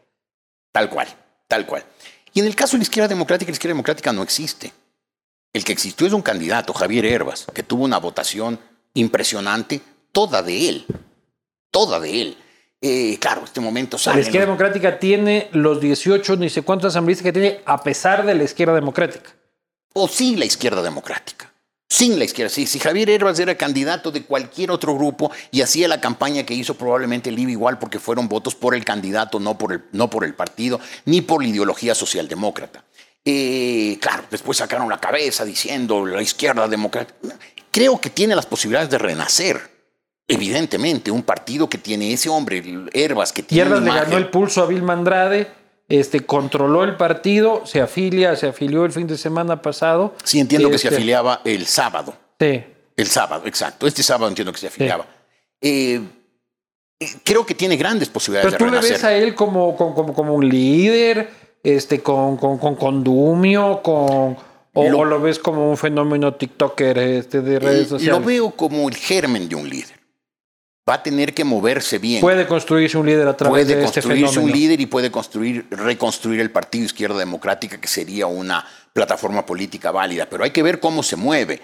[0.71, 1.07] Tal cual,
[1.47, 1.83] tal cual.
[2.31, 4.71] Y en el caso de la izquierda democrática, la izquierda democrática no existe.
[5.51, 8.59] El que existió es un candidato, Javier Herbas, que tuvo una votación
[8.93, 10.85] impresionante, toda de él,
[11.71, 12.37] toda de él.
[12.79, 14.17] Eh, claro, este momento sale.
[14.17, 18.35] La izquierda democrática tiene los 18, ni sé cuántos asambleístas que tiene, a pesar de
[18.35, 19.31] la izquierda democrática.
[19.93, 21.51] O sí la izquierda democrática
[21.93, 22.49] sin la izquierda.
[22.49, 26.73] Si, Javier Herbas era candidato de cualquier otro grupo y hacía la campaña que hizo,
[26.73, 30.23] probablemente le iba igual porque fueron votos por el candidato, no por el, no por
[30.23, 32.83] el partido, ni por la ideología socialdemócrata.
[33.23, 37.37] Eh, claro, después sacaron la cabeza diciendo la izquierda democrática.
[37.69, 39.61] Creo que tiene las posibilidades de renacer.
[40.27, 43.69] Evidentemente, un partido que tiene ese hombre, Herbas, que tiene.
[43.69, 45.62] Herbas le ganó el pulso a Vilma Andrade
[45.99, 50.15] este, controló el partido, se afilia, se afilió el fin de semana pasado.
[50.23, 52.15] Sí, entiendo que se este, afiliaba el sábado.
[52.39, 52.63] Sí.
[52.97, 53.85] El sábado, exacto.
[53.85, 55.05] Este sábado entiendo que se afiliaba.
[55.61, 56.01] Eh,
[57.23, 60.49] creo que tiene grandes posibilidades Pero tú le ves a él como, como, como, un
[60.49, 61.29] líder,
[61.61, 64.35] este, con, con, con condumio, con...
[64.75, 68.19] O lo, ves como un fenómeno TikToker este, de redes sociales?
[68.19, 70.02] Lo veo como el germen de un líder
[70.87, 72.21] va a tener que moverse bien.
[72.21, 74.27] Puede construirse un líder a través de este fenómeno.
[74.27, 78.65] Puede construirse un líder y puede construir, reconstruir el Partido Izquierda Democrática, que sería una
[78.91, 80.27] plataforma política válida.
[80.29, 81.61] Pero hay que ver cómo se mueve.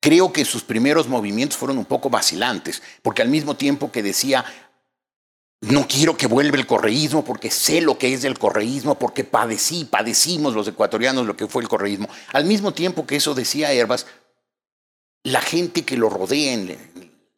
[0.00, 4.44] Creo que sus primeros movimientos fueron un poco vacilantes, porque al mismo tiempo que decía,
[5.62, 9.84] no quiero que vuelva el correísmo porque sé lo que es el correísmo, porque padecí,
[9.84, 12.08] padecimos los ecuatorianos lo que fue el correísmo.
[12.32, 14.06] Al mismo tiempo que eso decía Herbas,
[15.22, 16.91] la gente que lo rodea en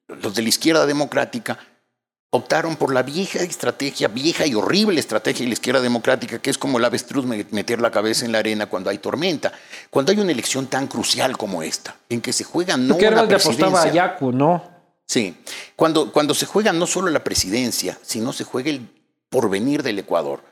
[0.09, 1.59] los de la izquierda democrática
[2.31, 6.59] optaron por la vieja estrategia, vieja y horrible estrategia de la izquierda democrática, que es
[6.59, 9.53] como el avestruz meter la cabeza en la arena cuando hay tormenta.
[9.89, 13.67] Cuando hay una elección tan crucial como esta, en que se juega no la presidencia.
[13.67, 14.69] apostaba a Yacu, ¿no?
[15.07, 15.37] Sí.
[15.77, 18.89] Cuando, cuando se juega no solo la presidencia, sino se juega el
[19.29, 20.43] porvenir del Ecuador.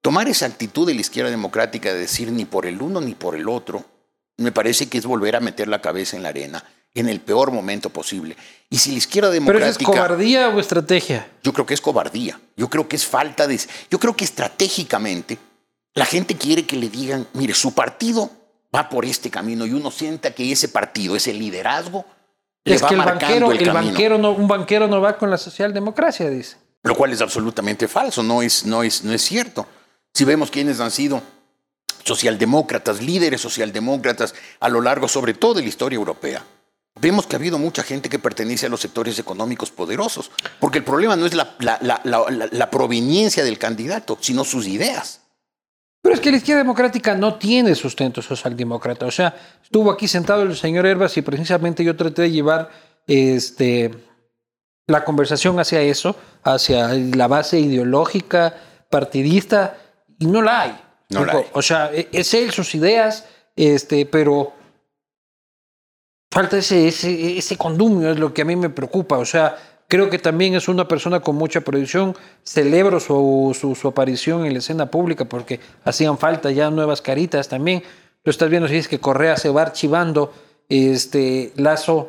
[0.00, 3.34] Tomar esa actitud de la izquierda democrática de decir ni por el uno ni por
[3.34, 3.84] el otro,
[4.36, 6.64] me parece que es volver a meter la cabeza en la arena
[6.94, 8.36] en el peor momento posible.
[8.68, 9.78] Y si la izquierda democrática...
[9.78, 11.28] ¿Pero es cobardía o estrategia?
[11.42, 12.40] Yo creo que es cobardía.
[12.56, 13.60] Yo creo que es falta de...
[13.90, 15.38] Yo creo que estratégicamente
[15.94, 18.30] la gente quiere que le digan, mire, su partido
[18.74, 22.04] va por este camino y uno sienta que ese partido, ese liderazgo,
[22.64, 25.30] le va que el marcando banquero, el, el banquero no, un banquero no va con
[25.30, 26.56] la socialdemocracia, dice.
[26.82, 29.66] Lo cual es absolutamente falso, no es, no es, no es cierto.
[30.14, 31.22] Si vemos quiénes han sido
[32.04, 36.44] socialdemócratas, líderes socialdemócratas a lo largo sobre todo de la historia europea,
[37.02, 40.30] vemos que ha habido mucha gente que pertenece a los sectores económicos poderosos,
[40.60, 45.20] porque el problema no es la, proveniencia del candidato, sino sus ideas.
[46.00, 49.06] Pero es que la izquierda democrática no tiene sustento socialdemócrata.
[49.06, 52.70] O sea, estuvo aquí sentado el señor Herbas y precisamente yo traté de llevar
[53.08, 53.90] este,
[54.86, 58.54] la conversación hacia eso, hacia la base ideológica,
[58.90, 59.76] partidista,
[60.18, 60.80] y no la hay.
[61.10, 61.44] No la hay.
[61.52, 63.26] O sea, e, es él, sus ideas,
[63.56, 64.54] este, pero
[66.32, 69.18] falta ese, ese, ese condumio, es lo que a mí me preocupa.
[69.18, 69.54] O sea,
[69.86, 72.16] creo que también es una persona con mucha proyección.
[72.42, 77.82] Celebro su, su, aparición en la escena pública porque hacían falta ya nuevas caritas también.
[78.24, 80.32] Lo estás viendo si es que Correa se va archivando.
[80.70, 82.08] Este, Lazo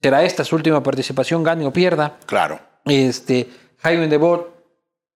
[0.00, 2.16] será esta su última participación, gane o pierda.
[2.24, 2.58] Claro.
[2.86, 3.46] Este,
[3.76, 4.54] Jaime Debot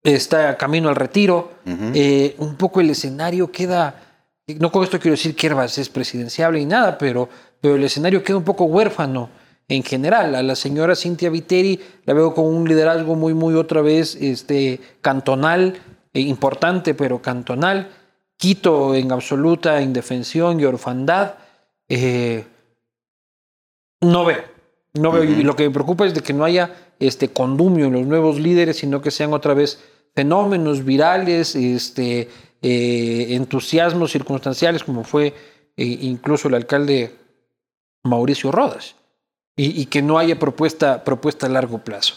[0.02, 1.52] está camino al retiro.
[1.64, 4.02] Eh, un poco el escenario queda.
[4.46, 7.30] No con esto quiero decir que Herbas es presidenciable y nada, pero
[7.64, 9.30] pero el escenario queda un poco huérfano
[9.68, 10.34] en general.
[10.34, 14.80] A la señora Cintia Viteri la veo con un liderazgo muy, muy otra vez este,
[15.00, 15.80] cantonal,
[16.12, 17.88] e importante, pero cantonal.
[18.36, 21.36] Quito en absoluta indefensión y orfandad.
[21.88, 22.44] Eh,
[24.02, 24.42] no veo.
[24.92, 25.24] No veo.
[25.24, 28.38] Y lo que me preocupa es de que no haya este condumio en los nuevos
[28.38, 29.82] líderes, sino que sean otra vez
[30.14, 32.28] fenómenos virales, este,
[32.60, 35.28] eh, entusiasmos circunstanciales, como fue
[35.78, 37.23] eh, incluso el alcalde
[38.04, 38.94] Mauricio Rodas
[39.56, 42.16] y, que no haya propuesta, propuesta a largo plazo.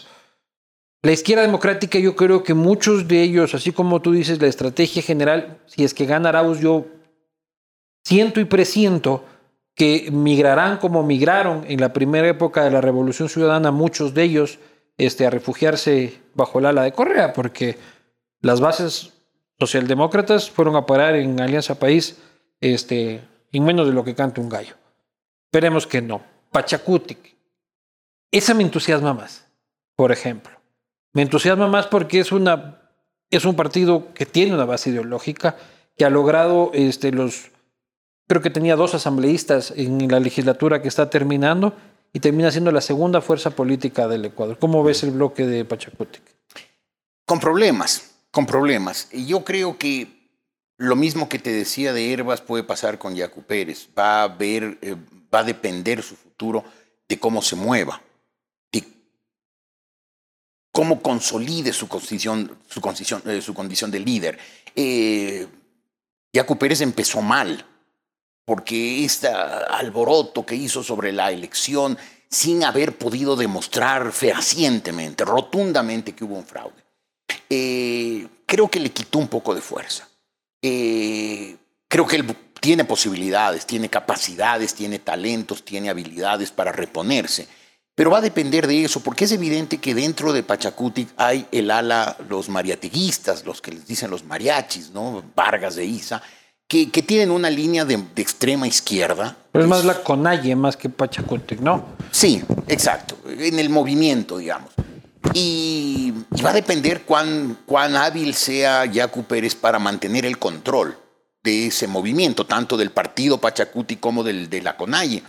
[1.02, 5.02] La izquierda democrática, yo creo que muchos de ellos, así como tú dices, la estrategia
[5.02, 6.86] general, si es que gana Arauz, yo
[8.04, 9.24] siento y presiento
[9.76, 14.58] que migrarán como migraron en la primera época de la Revolución Ciudadana, muchos de ellos
[14.96, 17.78] este, a refugiarse bajo el ala de Correa, porque
[18.40, 19.12] las bases
[19.60, 22.18] socialdemócratas fueron a parar en Alianza País
[22.60, 23.20] este,
[23.52, 24.74] en menos de lo que canta un gallo.
[25.50, 26.22] Esperemos que no.
[26.52, 27.34] Pachacutic.
[28.30, 29.46] Esa me entusiasma más,
[29.96, 30.52] por ejemplo.
[31.14, 32.82] Me entusiasma más porque es, una,
[33.30, 35.56] es un partido que tiene una base ideológica,
[35.96, 37.50] que ha logrado este, los...
[38.26, 41.74] Creo que tenía dos asambleístas en la legislatura que está terminando
[42.12, 44.58] y termina siendo la segunda fuerza política del Ecuador.
[44.58, 46.22] ¿Cómo ves el bloque de Pachacutic?
[47.24, 49.08] Con problemas, con problemas.
[49.12, 50.18] Y yo creo que
[50.76, 53.88] lo mismo que te decía de Herbas puede pasar con Yacu Pérez.
[53.98, 54.96] Va a, ver, eh,
[55.32, 56.64] va a depender su futuro
[57.08, 58.02] de cómo se mueva,
[58.72, 58.84] de
[60.72, 62.58] cómo consolide su condición,
[63.26, 64.38] eh, su condición de líder.
[64.74, 65.46] Eh,
[66.32, 67.66] Yacu Pérez empezó mal,
[68.44, 71.98] porque este alboroto que hizo sobre la elección
[72.30, 76.84] sin haber podido demostrar fehacientemente, rotundamente que hubo un fraude,
[77.48, 80.08] eh, creo que le quitó un poco de fuerza.
[80.62, 81.56] Eh,
[81.86, 82.24] creo que él
[82.68, 87.48] tiene posibilidades, tiene capacidades, tiene talentos, tiene habilidades para reponerse.
[87.94, 91.70] Pero va a depender de eso, porque es evidente que dentro de Pachacuti hay el
[91.70, 95.24] ala, los mariateguistas, los que les dicen los mariachis, ¿no?
[95.34, 96.20] Vargas de Isa,
[96.66, 99.34] que, tienen una línea de, extrema izquierda.
[99.50, 101.96] Pero es más la Conalle más que Pachacutic, ¿no?
[102.10, 104.72] Sí, exacto, en el movimiento, digamos.
[105.32, 106.12] Y,
[106.44, 111.07] va a depender cuán, cuán hábil sea Yacu Pérez para mantener el control
[111.42, 115.22] de ese movimiento, tanto del partido Pachacuti como del, de la Conalle.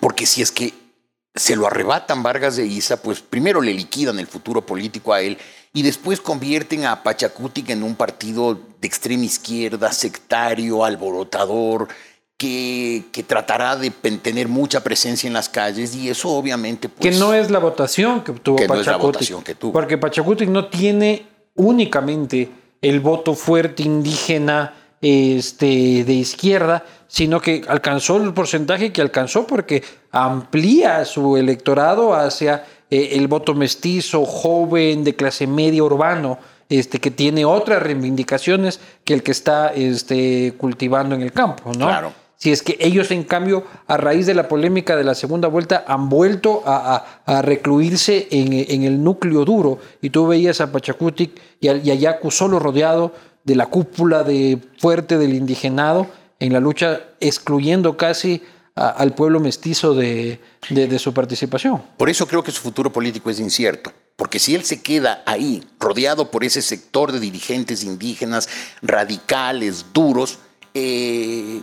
[0.00, 0.72] Porque si es que
[1.34, 5.38] se lo arrebatan Vargas de Isa, pues primero le liquidan el futuro político a él
[5.72, 11.88] y después convierten a Pachacutic en un partido de extrema izquierda, sectario, alborotador,
[12.38, 16.88] que, que, tratará de tener mucha presencia en las calles y eso obviamente...
[16.88, 19.72] Pues, que no es la votación que tuvo que No es la votación que tuvo.
[19.72, 22.50] Porque Pachacutic no tiene únicamente
[22.82, 29.82] el voto fuerte indígena este, de izquierda, sino que alcanzó el porcentaje que alcanzó porque
[30.10, 37.10] amplía su electorado hacia eh, el voto mestizo, joven, de clase media, urbano, este, que
[37.10, 41.86] tiene otras reivindicaciones que el que está este, cultivando en el campo, ¿no?
[41.86, 42.12] Claro.
[42.38, 45.84] Si es que ellos, en cambio, a raíz de la polémica de la segunda vuelta,
[45.88, 49.78] han vuelto a, recluirse en, el núcleo duro.
[50.02, 53.12] Y tú veías a Pachacutic y a, Yacu solo rodeado
[53.46, 56.06] de la cúpula de fuerte del indigenado
[56.38, 58.42] en la lucha, excluyendo casi
[58.74, 61.82] al pueblo mestizo de, de, su participación.
[61.96, 65.64] Por eso creo que su futuro político es incierto, porque si él se queda ahí,
[65.80, 68.50] rodeado por ese sector de dirigentes indígenas
[68.82, 70.40] radicales, duros,
[70.74, 71.62] eh,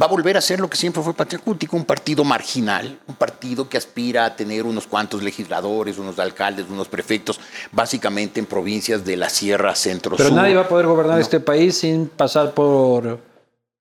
[0.00, 3.68] va a volver a ser lo que siempre fue Patriacútico, un partido marginal, un partido
[3.68, 7.38] que aspira a tener unos cuantos legisladores, unos alcaldes, unos prefectos,
[7.70, 10.26] básicamente en provincias de la Sierra Centro-Sur.
[10.26, 13.34] Pero nadie va a poder gobernar este país sin pasar por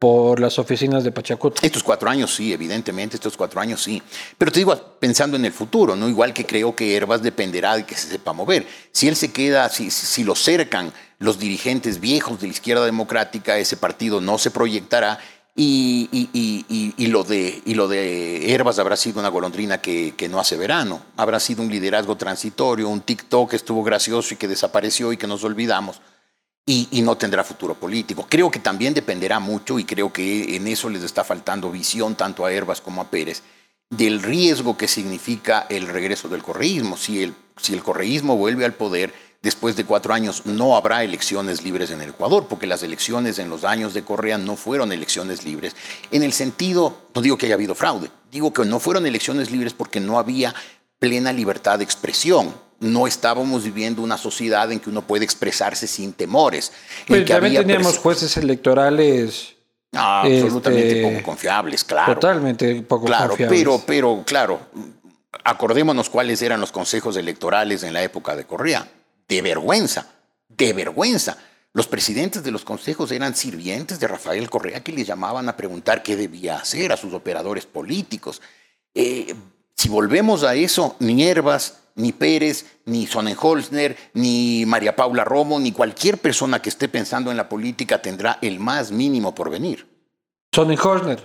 [0.03, 1.65] por las oficinas de Pachacuti.
[1.65, 4.03] Estos cuatro años sí, evidentemente, estos cuatro años sí.
[4.37, 6.09] Pero te digo, pensando en el futuro, ¿no?
[6.09, 8.67] Igual que creo que Herbas dependerá de que se sepa mover.
[8.91, 13.57] Si él se queda, si, si lo cercan los dirigentes viejos de la izquierda democrática,
[13.57, 15.19] ese partido no se proyectará
[15.55, 20.27] y, y, y, lo de, y lo de Herbas habrá sido una golondrina que, que,
[20.27, 21.01] no hace verano.
[21.15, 25.27] Habrá sido un liderazgo transitorio, un TikTok que estuvo gracioso y que desapareció y que
[25.27, 26.01] nos olvidamos
[26.65, 28.25] y, no tendrá futuro político.
[28.29, 32.45] Creo que también dependerá mucho, y creo que en eso les está faltando visión tanto
[32.45, 33.43] a Herbas como a Pérez,
[33.89, 36.97] del riesgo que significa el regreso del correísmo.
[36.97, 39.13] Si el, si el correísmo vuelve al poder,
[39.43, 43.49] después de cuatro años no habrá elecciones libres en el Ecuador, porque las elecciones en
[43.49, 45.75] los años de Correa no fueron elecciones libres.
[46.09, 49.73] En el sentido, no digo que haya habido fraude, digo que no fueron elecciones libres
[49.73, 50.55] porque no había
[50.97, 52.53] plena libertad de expresión
[52.83, 56.71] no estábamos viviendo una sociedad en que uno puede expresarse sin temores.
[57.07, 59.55] Pero también teníamos jueces electorales.
[59.93, 62.15] Ah, absolutamente este, poco confiables, claro.
[62.15, 63.59] Totalmente poco claro, confiables.
[63.59, 64.59] Pero, pero, claro,
[65.43, 68.87] acordémonos cuáles eran los consejos electorales en la época de Correa.
[69.27, 70.07] De vergüenza,
[70.49, 71.37] de vergüenza.
[71.73, 76.03] Los presidentes de los consejos eran sirvientes de Rafael Correa que le llamaban a preguntar
[76.03, 78.41] qué debía hacer a sus operadores políticos.
[78.93, 79.33] Eh,
[79.75, 85.71] si volvemos a eso, ni Herbas, ni Pérez, ni Sonnenholzner, ni María Paula Romo, ni
[85.71, 89.87] cualquier persona que esté pensando en la política tendrá el más mínimo por venir.
[90.51, 91.23] Sonnenholzner.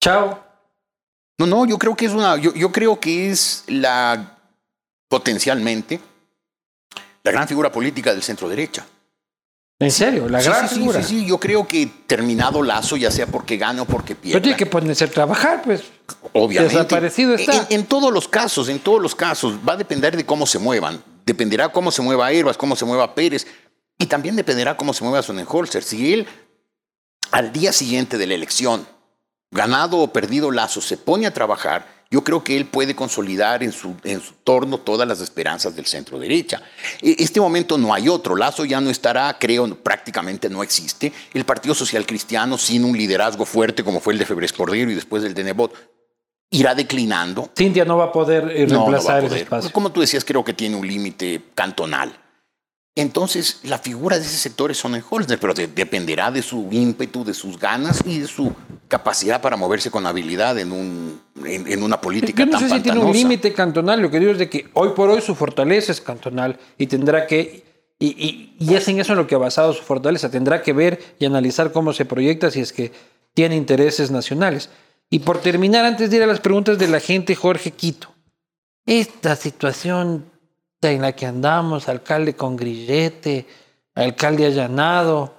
[0.00, 0.44] Chao.
[1.38, 4.38] No, no, yo creo que es una, yo, yo creo que es la
[5.08, 6.00] potencialmente
[7.24, 8.86] la gran figura política del centro derecha.
[9.80, 11.02] En serio, la Sí, gran sí, sí, figura.
[11.02, 14.36] Sí, sí, yo creo que terminado Lazo, ya sea porque gane o porque pierda.
[14.36, 15.82] Pero tiene que ponerse a trabajar, pues.
[16.32, 16.76] Obviamente.
[16.76, 17.66] Desaparecido está.
[17.70, 20.58] En, en todos los casos, en todos los casos, va a depender de cómo se
[20.58, 21.02] muevan.
[21.26, 23.46] Dependerá cómo se mueva Herbas, cómo se mueva Pérez.
[23.98, 25.82] Y también dependerá cómo se mueva Sonnenholzer.
[25.82, 26.26] Si él,
[27.32, 28.86] al día siguiente de la elección,
[29.50, 33.72] ganado o perdido Lazo, se pone a trabajar, yo creo que él puede consolidar en
[33.72, 36.62] su, en su torno todas las esperanzas del centro derecha.
[37.02, 38.36] E- Este momento no hay otro.
[38.36, 41.12] Lazo ya no estará, creo, prácticamente no existe.
[41.32, 44.94] El Partido Social Cristiano, sin un liderazgo fuerte como fue el de Febres Cordero y
[44.94, 45.72] después el de Nebot,
[46.50, 47.50] irá declinando.
[47.56, 49.42] Cintia no va a poder eh, No, no va a reemplazar ese poder.
[49.42, 49.72] espacio.
[49.72, 52.16] Como tú decías, creo que tiene un límite cantonal.
[52.96, 57.34] Entonces, la figura de ese sector es Sonnenholzer, pero de- dependerá de su ímpetu, de
[57.34, 58.52] sus ganas y de su
[58.86, 62.74] capacidad para moverse con habilidad en, un, en, en una política Yo no tan sé
[62.76, 64.00] si tiene un límite cantonal.
[64.00, 67.26] Lo que digo es de que hoy por hoy su fortaleza es cantonal y tendrá
[67.26, 67.64] que.
[67.98, 70.30] Y, y, y es en eso en lo que ha basado su fortaleza.
[70.30, 72.92] Tendrá que ver y analizar cómo se proyecta si es que
[73.34, 74.70] tiene intereses nacionales.
[75.10, 78.14] Y por terminar, antes de ir a las preguntas de la gente, Jorge Quito.
[78.86, 80.26] Esta situación
[80.90, 83.46] en la que andamos, alcalde con grillete,
[83.94, 85.34] alcalde allanado,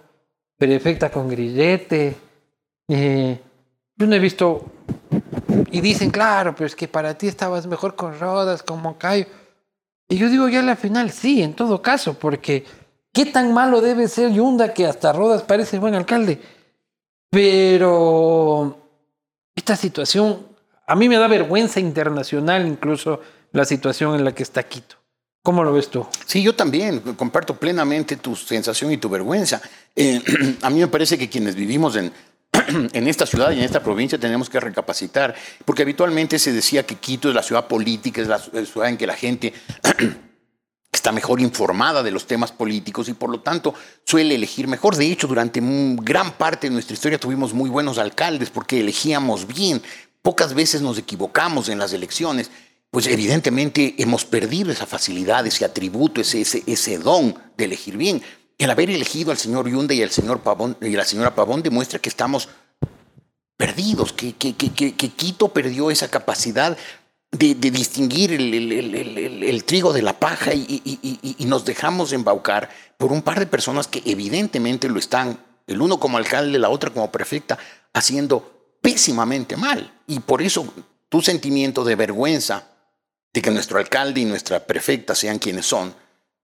[0.57, 2.15] prefecta con grillete.
[2.87, 3.39] eh,
[3.97, 4.65] yo no he visto
[5.71, 9.25] y dicen, claro, pero es que para ti estabas mejor con Rodas, con Moncayo.
[10.07, 12.65] Y yo digo ya la final, sí, en todo caso, porque
[13.11, 16.39] qué tan malo debe ser Yunda que hasta Rodas parece buen alcalde.
[17.29, 18.77] Pero
[19.55, 20.45] esta situación,
[20.85, 24.97] a mí me da vergüenza internacional incluso la situación en la que está Quito.
[25.45, 26.07] ¿Cómo lo ves tú?
[26.25, 29.61] Sí, yo también comparto plenamente tu sensación y tu vergüenza.
[29.95, 30.19] Eh,
[30.63, 32.11] a mí me parece que quienes vivimos en,
[32.93, 36.95] en esta ciudad y en esta provincia tenemos que recapacitar, porque habitualmente se decía que
[36.95, 39.53] Quito es la ciudad política, es la ciudad en que la gente
[40.91, 44.95] está mejor informada de los temas políticos y por lo tanto suele elegir mejor.
[44.95, 49.83] De hecho, durante gran parte de nuestra historia tuvimos muy buenos alcaldes porque elegíamos bien.
[50.23, 52.49] Pocas veces nos equivocamos en las elecciones.
[52.95, 58.21] Pues evidentemente hemos perdido esa facilidad, ese atributo, ese, ese, ese don de elegir bien.
[58.57, 60.41] El haber elegido al señor Yunda y al señor
[60.79, 62.47] y la señora Pavón demuestra que estamos
[63.57, 66.77] perdidos, que, que, que, que- Quito perdió esa capacidad
[67.33, 71.45] de, de distinguir el, el- el- el- trigo de la paja y- y- y- y
[71.47, 76.17] nos dejamos embaucar por un par de personas que evidentemente lo están, el uno como
[76.17, 77.57] alcalde, la otra como prefecta,
[77.93, 79.91] haciendo pésimamente mal.
[80.07, 80.65] Y por eso
[81.09, 82.69] tu sentimiento de vergüenza
[83.35, 85.93] de que nuestro alcalde y nuestra prefecta sean quienes son,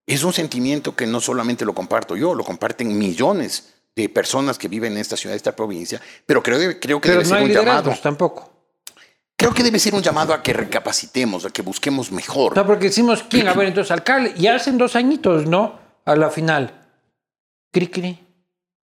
[0.05, 4.68] es un sentimiento que no solamente lo comparto yo, lo comparten millones de personas que
[4.68, 7.49] viven en esta ciudad, esta provincia, pero creo, creo que Pero debe no ser un
[7.49, 7.97] llamado.
[8.03, 8.51] tampoco.
[9.38, 12.57] Creo que debe ser un llamado a que recapacitemos, a que busquemos mejor.
[12.57, 13.47] No, porque decimos, ¿quién?
[13.47, 15.80] A ver, entonces, alcalde, ya hacen dos añitos, ¿no?
[16.03, 16.89] A la final.
[17.72, 18.19] Cri, cri,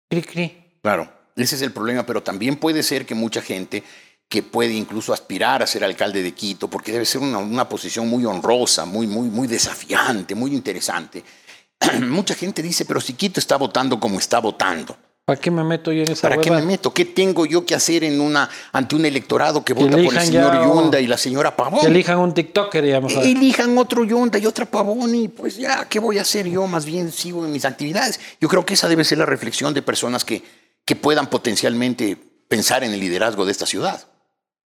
[0.09, 0.79] cri, cri.
[0.81, 3.83] Claro, ese es el problema, pero también puede ser que mucha gente
[4.29, 8.09] que puede incluso aspirar a ser alcalde de Quito, porque debe ser una, una posición
[8.09, 11.23] muy honrosa, muy, muy, muy desafiante, muy interesante.
[12.01, 14.97] mucha gente dice, pero si Quito está votando como está votando,
[15.27, 16.67] ¿Para qué me meto yo en esa ¿para qué me hueva?
[16.67, 16.93] meto?
[16.93, 20.63] ¿Qué tengo yo que hacer en una, ante un electorado que vota por el señor
[20.63, 21.81] Yunda y la señora Pavón?
[21.81, 23.13] Que elijan un TikToker, digamos.
[23.13, 23.23] a.
[23.23, 26.65] Elijan otro Yonda y otra Pavón y pues ya, ¿qué voy a hacer yo?
[26.65, 28.21] Más bien sigo en mis actividades.
[28.39, 30.43] Yo creo que esa debe ser la reflexión de personas que,
[30.85, 32.15] que puedan potencialmente
[32.47, 34.07] pensar en el liderazgo de esta ciudad.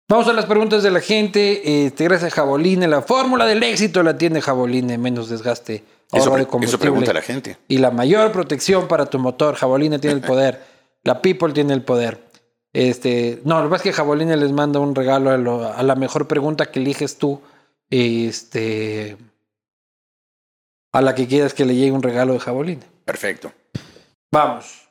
[0.09, 1.85] Vamos a las preguntas de la gente.
[1.87, 2.89] Este, gracias a Jaboline.
[2.89, 4.97] La fórmula del éxito la tiene Jaboline.
[4.97, 5.85] Menos desgaste.
[6.13, 7.59] Eso, de eso pregunta la gente.
[7.69, 9.55] Y la mayor protección para tu motor.
[9.55, 10.65] Jaboline tiene el poder.
[11.05, 12.21] La People tiene el poder.
[12.73, 15.83] Este, no, lo que pasa es que Jaboline les manda un regalo a, lo- a
[15.83, 17.41] la mejor pregunta que eliges tú.
[17.89, 19.17] Este,
[20.93, 22.83] a la que quieras que le llegue un regalo de Jaboline.
[23.05, 23.53] Perfecto.
[24.33, 24.89] Vamos.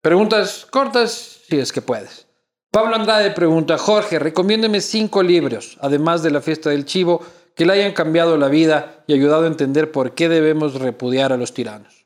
[0.00, 2.26] Preguntas cortas, si es que puedes.
[2.72, 7.20] Pablo Andrade pregunta, Jorge, recomiéndeme cinco libros, además de La fiesta del chivo,
[7.54, 11.36] que le hayan cambiado la vida y ayudado a entender por qué debemos repudiar a
[11.36, 12.01] los tiranos.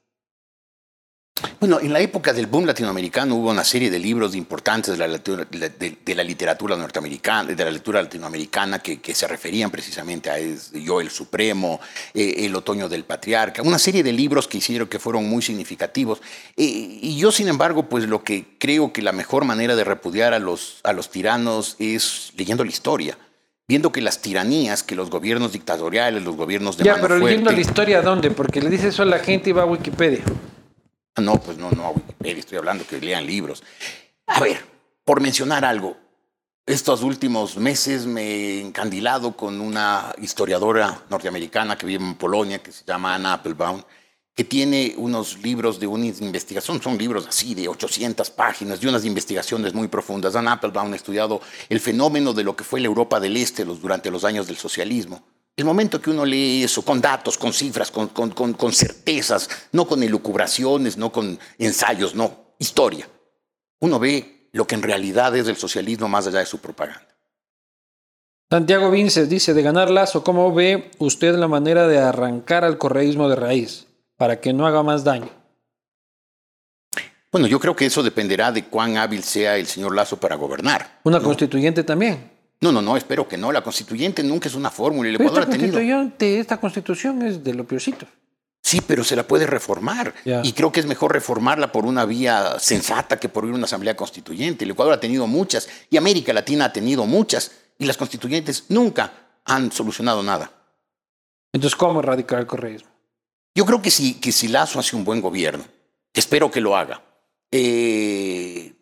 [1.59, 5.07] Bueno, en la época del boom latinoamericano hubo una serie de libros importantes de la,
[5.09, 5.47] literatura-
[5.79, 10.37] de, de la literatura norteamericana, de la lectura latinoamericana que, que se referían precisamente a
[10.75, 11.81] Yo el Supremo,
[12.13, 16.21] eh, El Otoño del Patriarca, una serie de libros que hicieron que fueron muy significativos.
[16.59, 16.65] Eh,
[17.03, 20.39] y yo, sin embargo, pues lo que creo que la mejor manera de repudiar a
[20.39, 23.17] los, a los tiranos es leyendo la historia.
[23.67, 27.51] Viendo que las tiranías, que los gobiernos dictatoriales, los gobiernos de Ya, mano pero leyendo
[27.51, 28.31] la historia, ¿dónde?
[28.31, 30.21] Porque le dice eso a la gente y va a Wikipedia.
[31.17, 33.63] Ah, No, pues no, no Wikipedia, estoy hablando que lean libros.
[34.27, 34.63] A ver,
[35.03, 35.97] por mencionar algo,
[36.67, 42.71] estos últimos meses me he encandilado con una historiadora norteamericana que vive en Polonia, que
[42.71, 43.83] se llama Anna Applebaum,
[44.35, 49.07] que tiene unos libros de una investigación, son libros así de 800 páginas, de unas
[49.07, 50.37] investigaciones muy profundas.
[50.37, 51.41] Anna Applebaum ha estudiado
[51.71, 55.25] el fenómeno de lo que fue la Europa del Este durante los años del socialismo.
[55.57, 59.49] El momento que uno lee eso, con datos, con cifras, con, con, con, con certezas,
[59.73, 63.09] no con elucubraciones, no con ensayos, no, historia,
[63.81, 67.09] uno ve lo que en realidad es el socialismo más allá de su propaganda.
[68.51, 73.29] Santiago Vinces dice, de ganar Lazo, ¿cómo ve usted la manera de arrancar al correísmo
[73.29, 75.31] de raíz para que no haga más daño?
[77.33, 81.01] Bueno, yo creo que eso dependerá de cuán hábil sea el señor Lazo para gobernar.
[81.03, 82.36] Una constituyente también.
[82.61, 83.53] No, no, no, espero que no.
[83.53, 85.09] La constituyente nunca es una fórmula.
[85.09, 85.75] El Pero Ecuador esta, ha tenido...
[85.75, 88.07] constituyente, esta constitución es de lo peorcito.
[88.63, 90.13] Sí, pero se la puede reformar.
[90.43, 93.67] Y creo que es mejor reformarla por una vía sensata que por ir a una
[93.67, 94.65] asamblea constituyente.
[94.65, 99.13] El Ecuador ha tenido muchas y América Latina ha tenido muchas y las constituyentes nunca
[99.45, 100.51] han solucionado nada.
[101.53, 102.91] Entonces, ¿cómo erradicar el correísmo?
[103.55, 105.65] Yo creo que si, que si Lazo hace un buen gobierno,
[106.13, 107.03] espero que lo haga,
[107.53, 108.75] eh,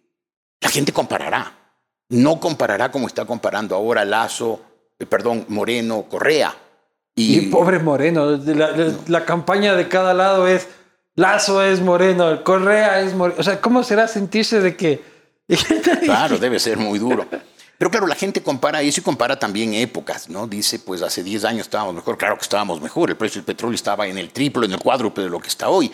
[0.60, 1.63] la gente comparará.
[2.08, 4.60] No comparará como está comparando ahora Lazo,
[4.98, 6.54] eh, perdón, Moreno, Correa.
[7.16, 10.68] Y, pobre Moreno, la, la- la campaña de cada lado es
[11.16, 13.38] Lazo es Moreno, Correa es Moreno.
[13.40, 15.02] O sea, ¿cómo será sentirse de que...
[16.04, 17.26] Claro, debe ser muy duro.
[17.78, 20.46] Pero claro, la gente compara eso y compara también épocas, ¿no?
[20.46, 22.16] Dice, pues hace 10 años estábamos mejor.
[22.16, 23.10] Claro que estábamos mejor.
[23.10, 25.68] El precio del petróleo estaba en el triple, en el cuádruple de lo que está
[25.68, 25.90] hoy.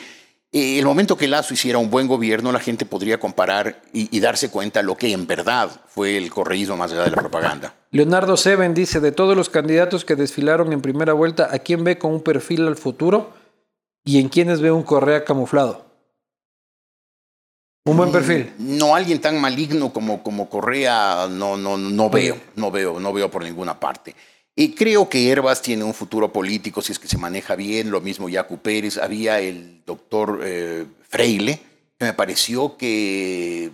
[0.53, 4.21] Eh, el momento que Lazo hiciera un buen gobierno, la gente podría comparar y, y
[4.21, 7.75] darse cuenta lo que en verdad fue el correísmo más allá de la propaganda.
[7.93, 11.99] Leonardo Seven dice, de todos los candidatos que desfilaron en primera vuelta, ¿a quién ve
[11.99, 13.33] con un perfil al futuro
[14.05, 15.87] y en quiénes ve un Correa camuflado?
[17.85, 18.53] Un buen perfil.
[18.59, 23.31] No alguien tan maligno como, como Correa, no, no, no veo, no veo, no veo
[23.31, 24.15] por ninguna parte.
[24.61, 28.03] Y creo que Herbas tiene un futuro político si es que se maneja bien, lo
[28.03, 28.99] mismo Yacu Pérez.
[28.99, 31.59] Había el doctor eh, Freile,
[31.99, 33.71] que me pareció que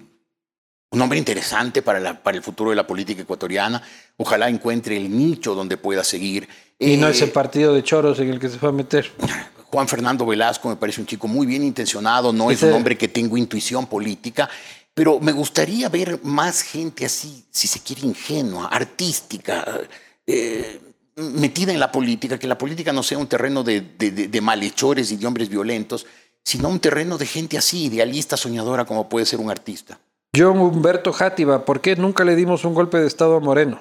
[0.92, 3.82] un hombre interesante para, la- para el futuro de la política ecuatoriana.
[4.16, 6.48] Ojalá encuentre el nicho donde pueda seguir.
[6.78, 9.10] Y no Eh, ese partido de choros en el que se fue a meter.
[9.64, 12.96] Juan Fernando Velasco me parece un chico muy bien intencionado, no es Ese- un hombre
[12.96, 14.48] que tengo intuición política,
[14.94, 19.66] pero me gustaría ver más gente así, si se quiere, ingenua, artística,
[20.26, 20.80] eh,
[21.16, 25.16] metida en la política, que la política no sea un terreno de, de- malhechores y
[25.16, 26.06] de hombres violentos,
[26.44, 29.98] sino un terreno de gente así, idealista, soñadora, como puede ser un artista.
[30.36, 33.80] John Humberto Játiva, ¿por qué nunca le dimos un golpe de Estado a Moreno?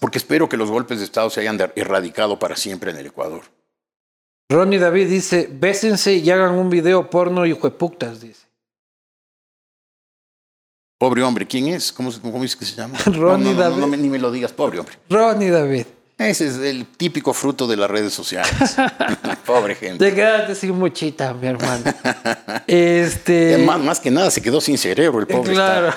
[0.00, 3.42] Porque espero que los golpes de Estado se hayan erradicado para siempre en el Ecuador.
[4.50, 8.47] Ronnie David dice, bésense y hagan un video porno y juepuctas, dice.
[10.98, 11.92] Pobre hombre, ¿quién es?
[11.92, 12.98] ¿Cómo, se- cómo dice que se llama?
[13.06, 13.76] Ronnie no, no, David.
[13.76, 14.94] no me- ni me lo digas, pobre hombre.
[15.08, 15.86] Ronnie David,
[16.18, 18.52] Ese es el típico fruto de las redes sociales.
[19.46, 20.04] Pobre gente.
[20.10, 21.84] te quedaste sin muchita, mi hermano.
[22.66, 23.58] Este...
[23.64, 25.52] Más, más que nada se quedó sin cerebro el pobre.
[25.52, 25.94] Claro.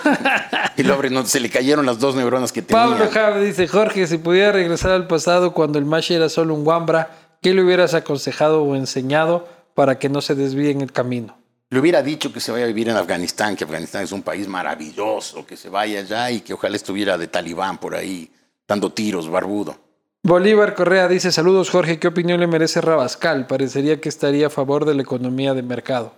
[0.77, 2.83] Y el pobre no, se le cayeron las dos neuronas que tenía.
[2.83, 6.65] Pablo Javi dice, Jorge, si pudiera regresar al pasado cuando el Mashi era solo un
[6.65, 7.09] Wambra,
[7.41, 11.37] ¿qué le hubieras aconsejado o enseñado para que no se desvíe en el camino?
[11.71, 14.45] Le hubiera dicho que se vaya a vivir en Afganistán, que Afganistán es un país
[14.45, 18.29] maravilloso, que se vaya allá y que ojalá estuviera de talibán por ahí,
[18.67, 19.77] dando tiros, barbudo.
[20.21, 23.47] Bolívar Correa dice, saludos Jorge, ¿qué opinión le merece Rabascal?
[23.47, 26.13] Parecería que estaría a favor de la economía de mercado.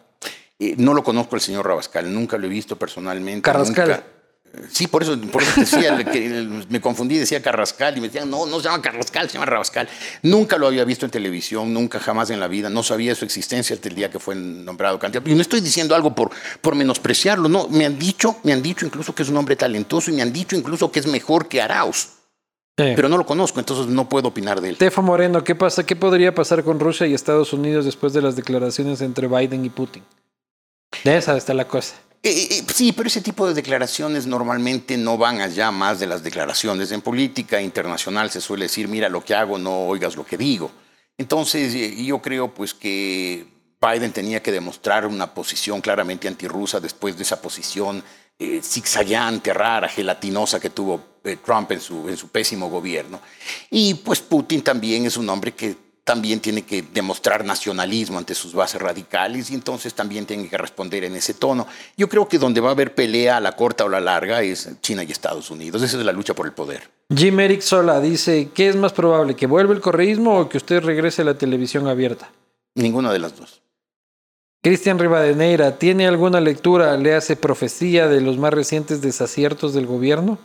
[0.58, 3.44] Eh, no lo conozco al señor Rabascal, nunca lo he visto personalmente.
[3.44, 3.88] Carrascal.
[3.90, 4.04] nunca-
[4.70, 8.30] Sí, por eso, por eso decía, le- que, me confundí, decía Carrascal y me decían,
[8.30, 9.90] no, no se llama Carrascal, se llama Rabascal.
[10.22, 13.76] Nunca lo había visto en televisión, nunca jamás en la vida, no sabía su existencia
[13.76, 15.28] hasta el día que fue nombrado candidato.
[15.28, 16.30] Y no estoy diciendo algo por,
[16.62, 20.12] por menospreciarlo, no, me han dicho, me han dicho incluso que es un hombre talentoso
[20.12, 22.10] y me han dicho incluso que es mejor que Arauz,
[22.76, 24.78] pero no lo conozco, entonces no puedo opinar de él.
[24.78, 25.84] Tefo Moreno, ¿qué pasa?
[25.84, 29.70] ¿Qué podría pasar con Rusia y Estados Unidos después de las declaraciones entre Biden y
[29.70, 30.04] Putin?
[31.04, 31.96] De esa está la cosa.
[32.26, 36.24] Eh, eh, sí, pero ese tipo de declaraciones normalmente no van allá más de las
[36.24, 36.91] declaraciones.
[36.91, 40.72] En política internacional se suele decir, mira lo que hago, no oigas lo que digo.
[41.18, 43.45] Entonces, eh, yo creo pues que
[43.82, 48.04] Biden tenía que demostrar una posición claramente antirrusa después de esa posición
[48.40, 53.20] eh, zigzagueante, rara, gelatinosa que tuvo eh, Trump en su, en su pésimo gobierno.
[53.70, 58.54] Y pues Putin también es un hombre que también tiene que demostrar nacionalismo ante sus
[58.54, 61.66] bases radicales y entonces también tiene que responder en ese tono.
[61.96, 64.70] Yo creo que donde va a haber pelea a la corta o la larga es
[64.82, 65.82] China y Estados Unidos.
[65.82, 66.90] Esa es la lucha por el poder.
[67.16, 69.36] Jim Eric Sola dice, ¿qué es más probable?
[69.36, 72.30] ¿Que vuelva el correísmo o que usted regrese a la televisión abierta?
[72.76, 73.62] Ninguna de las dos.
[74.62, 80.38] Cristian Rivadeneira, ¿tiene alguna lectura, le hace profecía de los más recientes desaciertos del gobierno?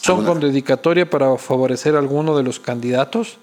[0.00, 0.28] ¿Son ¿Alguna?
[0.28, 3.38] con dedicatoria para favorecer a alguno de los candidatos?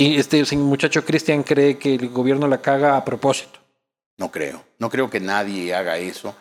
[0.00, 3.58] Y este muchacho Cristian cree que el gobierno la caga a propósito.
[4.16, 4.64] No creo.
[4.78, 6.34] No creo que nadie haga eso,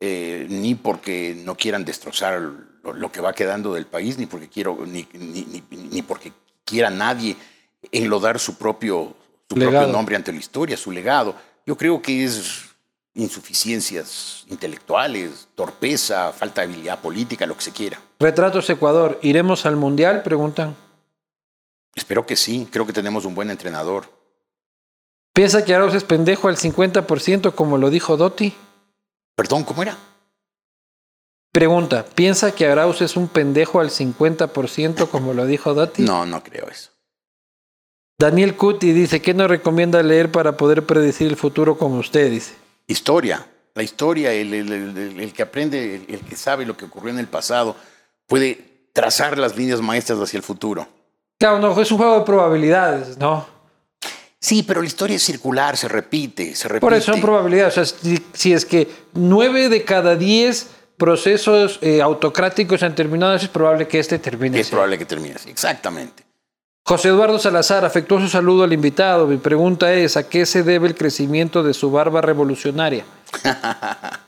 [0.00, 2.40] eh, ni porque no quieran destrozar
[2.82, 6.32] lo, lo que va quedando del país, ni porque quiero, ni, ni, ni- ni porque
[6.64, 7.36] quiera nadie
[7.92, 9.14] enlodar su propio,
[9.48, 11.36] su propio nombre ante la historia, su legado.
[11.64, 12.64] Yo creo que es
[13.14, 18.00] insuficiencias intelectuales, torpeza, falta de habilidad política, lo que se quiera.
[18.18, 20.22] Retratos Ecuador, ¿iremos al Mundial?
[20.22, 20.74] Preguntan.
[21.96, 22.68] Espero que sí.
[22.70, 24.08] Creo que tenemos un buen entrenador.
[25.34, 28.54] ¿Piensa que Arauz es pendejo al 50% como lo dijo Dotti?
[29.34, 29.98] Perdón, ¿cómo era?
[31.52, 36.02] Pregunta, ¿piensa que Arauz es un pendejo al 50% como lo dijo Dotti?
[36.02, 36.90] No, no creo eso.
[38.18, 42.30] Daniel Cuti dice, ¿qué nos recomienda leer para poder predecir el futuro como usted?
[42.30, 42.54] Dice.
[42.86, 43.46] Historia.
[43.74, 47.10] La historia, el, el- el- el- el que aprende, el que sabe lo que ocurrió
[47.10, 47.76] en el pasado,
[48.26, 50.88] puede trazar las líneas maestras hacia el futuro.
[51.38, 53.46] Claro, no, es un juego de probabilidades, ¿no?
[54.38, 56.80] Sí, pero la historia es circular, se repite, se repite.
[56.80, 57.76] Por eso son probabilidades.
[57.76, 63.34] O sea, si, si es que nueve de cada diez procesos eh, autocráticos han terminado,
[63.34, 64.60] es probable que este termine.
[64.60, 64.72] Es así.
[64.72, 65.50] probable que termine así.
[65.50, 66.24] Exactamente.
[66.84, 69.26] José Eduardo Salazar, afectuoso saludo al invitado.
[69.26, 73.04] Mi pregunta es, ¿a qué se debe el crecimiento de su barba revolucionaria?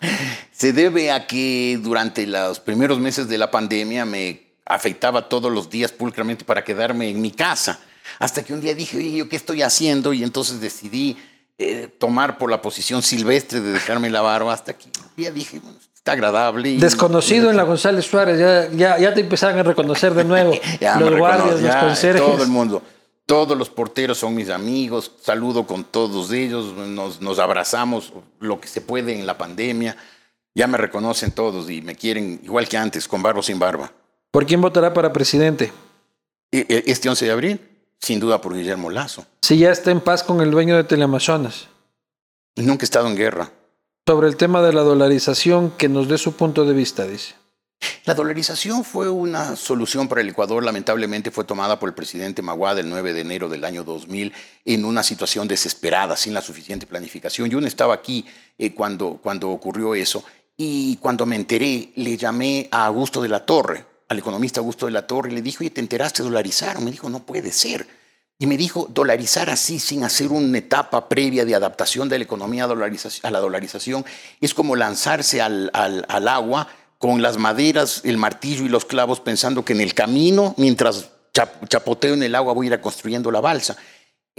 [0.51, 5.71] Se debe a que durante los primeros meses de la pandemia me afeitaba todos los
[5.71, 7.79] días pulcramente para quedarme en mi casa.
[8.19, 10.13] Hasta que un día dije, oye, ¿yo qué estoy haciendo?
[10.13, 11.17] Y entonces decidí
[11.59, 15.59] eh, tomar por la posición silvestre de dejarme la barba hasta que un día dije,
[15.61, 16.71] bueno, está agradable.
[16.71, 20.53] y- Desconocido en la González Suárez, ya, ya, ya te empezaron a reconocer de nuevo.
[20.81, 22.23] Ya los guardias, reconoce, los ya, conserjes.
[22.23, 22.83] Todo el mundo.
[23.27, 25.13] Todos los porteros son mis amigos.
[25.23, 26.73] Saludo con todos ellos.
[26.75, 29.97] Nos, nos abrazamos lo que se puede en la pandemia.
[30.55, 33.93] Ya me reconocen todos y me quieren igual que antes, con barba o sin barba.
[34.31, 35.73] ¿Por quién votará para presidente?
[36.53, 37.61] E- e- Este 11 de abril,
[38.01, 39.27] sin duda por Guillermo Lazo.
[39.43, 41.69] Si ya está en paz con el dueño de Teleamazonas.
[42.57, 43.53] Nunca he estado en guerra.
[44.07, 47.35] Sobre el tema de la dolarización, que nos dé su punto de vista, dice.
[48.07, 52.79] La dolarización fue una solución para el Ecuador, lamentablemente fue tomada por el presidente Maguad
[52.81, 54.33] el 9 de enero del año 2000
[54.65, 57.49] en una situación desesperada, sin la suficiente planificación.
[57.51, 58.27] Yo no estaba aquí
[58.59, 60.25] eh, cuando, cuando ocurrió eso
[60.57, 64.93] y cuando me enteré le llamé a Augusto de la Torre, al economista Augusto de
[64.93, 66.81] la Torre, y le dije, oye, ¿te enteraste de dolarizar?
[66.81, 67.87] Me dijo, no puede ser.
[68.39, 72.65] Y me dijo, dolarizar así, sin hacer una etapa previa de adaptación de la economía
[72.65, 74.05] a, la dolarización,
[74.41, 76.69] es como lanzarse al, al- agua
[76.99, 81.69] con las maderas, el martillo y los clavos, pensando que en el camino, mientras chap-
[81.69, 83.77] chapoteo en el agua, voy a ir construyendo la balsa.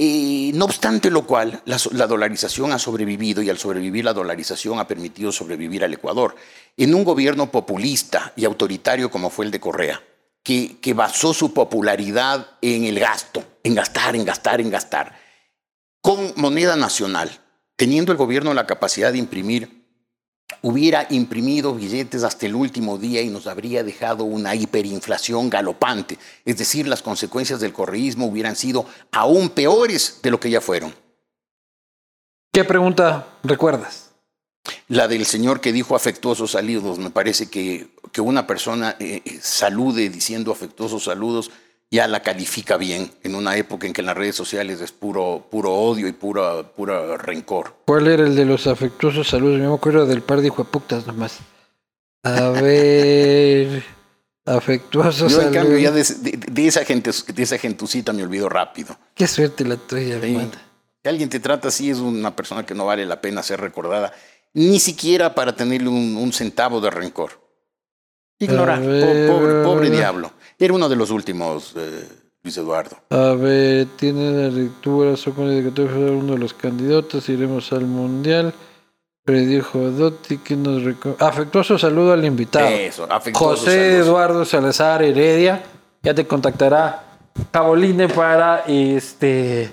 [0.01, 4.79] Eh, no obstante lo cual, la, la dolarización ha sobrevivido y al sobrevivir la dolarización
[4.79, 6.37] ha permitido sobrevivir al Ecuador.
[6.77, 10.01] En un gobierno populista y autoritario como fue el de Correa,
[10.41, 15.19] que, que basó su popularidad en el gasto, en gastar, en gastar, en gastar,
[15.99, 17.29] con moneda nacional,
[17.75, 19.78] teniendo el gobierno la capacidad de imprimir
[20.61, 26.17] hubiera imprimido billetes hasta el último día y nos habría dejado una hiperinflación galopante.
[26.45, 30.93] Es decir, las consecuencias del correísmo hubieran sido aún peores de lo que ya fueron.
[32.51, 34.11] ¿Qué pregunta recuerdas?
[34.87, 39.39] La del señor que dijo afectuosos saludos, me parece que, que una persona eh, eh,
[39.41, 41.51] salude diciendo afectuosos saludos
[41.91, 45.47] ya la califica bien en una época en que en las redes sociales es puro,
[45.49, 47.75] puro odio y pura, pura rencor.
[47.85, 49.59] ¿Cuál era el de los afectuosos saludos?
[49.59, 51.39] Yo me acuerdo del par de hijuepuctas nomás.
[52.23, 53.83] A ver.
[54.45, 58.49] Afectuosos Yo, en cambio, ya de, de- de esa gente, de esa gentucita me olvido
[58.49, 58.97] rápido.
[59.13, 60.49] Qué suerte la tuya, Sí.
[61.03, 64.11] Si alguien te trata así, es una persona que no vale la pena ser recordada,
[64.53, 67.39] ni siquiera para tenerle un, un centavo de rencor.
[68.39, 70.31] Ignorar, po- pobre, pobre diablo.
[70.59, 72.05] Era uno de los últimos, eh,
[72.43, 72.97] Luis Eduardo.
[73.09, 78.53] A ver, tiene la lectura, dedicatoria fue uno de los candidatos, iremos al mundial.
[79.23, 80.81] Predijo Dotti que nos
[81.19, 82.67] Afectuoso saludo al invitado.
[82.67, 84.07] Eso, afectuosos José saludos.
[84.07, 85.63] Eduardo Salazar Heredia.
[86.01, 87.03] Ya te contactará
[87.51, 89.71] Caboline para este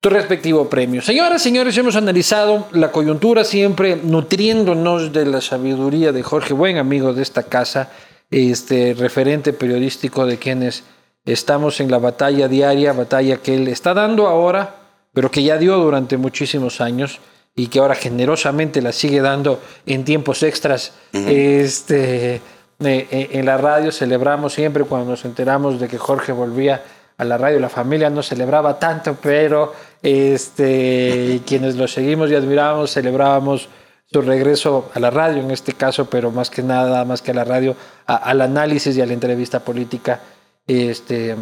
[0.00, 1.02] tu respectivo premio.
[1.02, 7.12] Señoras, señores, hemos analizado la coyuntura siempre nutriéndonos de la sabiduría de Jorge, buen amigo
[7.12, 7.90] de esta casa,
[8.30, 10.84] este referente periodístico de quienes
[11.24, 14.76] estamos en la batalla diaria, batalla que él está dando ahora,
[15.12, 17.20] pero que ya dio durante muchísimos años
[17.54, 20.92] y que ahora generosamente la sigue dando en tiempos extras.
[21.12, 22.40] Este
[22.82, 26.82] eh, eh, en la radio celebramos siempre cuando nos enteramos de que Jorge volvía
[27.18, 27.60] a la radio.
[27.60, 33.68] La familia no celebraba tanto, pero Este, quienes lo seguimos y admiramos, celebrábamos
[34.12, 37.34] su regreso a la radio en este caso, pero más que nada, más que a
[37.34, 37.76] la radio,
[38.06, 40.20] a- al análisis y a la entrevista política.
[40.66, 41.36] Este,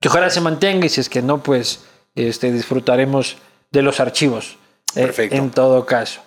[0.00, 1.80] que ojalá se mantenga y si es que no, pues
[2.14, 3.36] este, disfrutaremos
[3.70, 4.56] de los archivos.
[4.96, 5.36] eh, Perfecto.
[5.36, 6.20] en todo caso.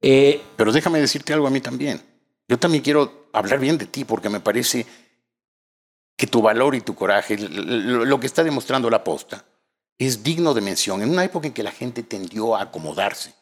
[0.00, 2.00] Eh, Pero déjame decirte algo a mí también.
[2.48, 4.86] Yo también quiero hablar bien de ti porque me parece
[6.16, 9.44] que tu valor y tu coraje, lo que está demostrando la posta,
[9.98, 11.02] es digno de mención.
[11.02, 13.34] En una época en que la gente tendió a acomodarse,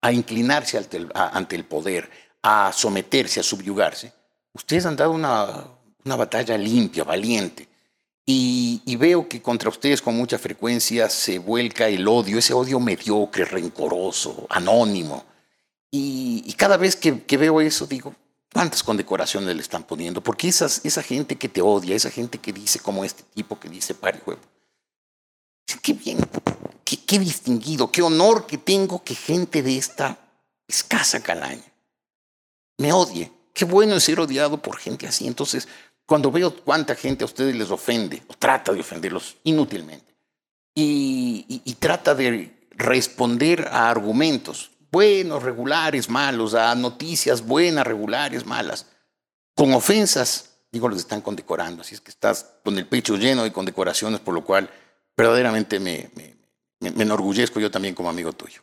[0.00, 2.10] a inclinarse ante el, poder,
[2.42, 4.12] a someterse, a subyugarse,
[4.52, 5.64] ustedes han dado una,
[6.04, 7.68] una batalla limpia, valiente.
[8.28, 13.44] Y, veo que contra ustedes con mucha frecuencia se vuelca el odio, ese odio mediocre,
[13.44, 15.24] rencoroso, anónimo.
[15.90, 18.14] Y, cada vez que, que veo eso, digo,
[18.52, 20.22] ¿cuántas condecoraciones le están poniendo?
[20.22, 23.68] Porque esas, esa gente que te odia, esa gente que dice como este tipo que
[23.68, 24.40] dice pari huevo,
[25.82, 26.18] qué bien,
[26.84, 30.18] qué, qué distinguido, qué honor que tengo que gente de esta
[30.68, 31.64] escasa calaña
[32.78, 33.32] me odie.
[33.52, 35.26] Qué bueno es ser odiado por gente así.
[35.26, 35.66] Entonces,
[36.04, 40.14] cuando veo cuánta gente a ustedes les ofende, o trata de ofenderlos inútilmente,
[40.74, 48.44] y, y- y trata de responder a argumentos buenos, regulares, malos, a noticias buenas, regulares,
[48.44, 48.86] malas,
[49.54, 51.80] con ofensas, digo, los están condecorando.
[51.80, 54.68] Así es que estás con el pecho lleno de condecoraciones, por lo cual
[55.16, 56.34] verdaderamente me, me-
[56.90, 58.60] me- enorgullezco yo también como amigo tuyo.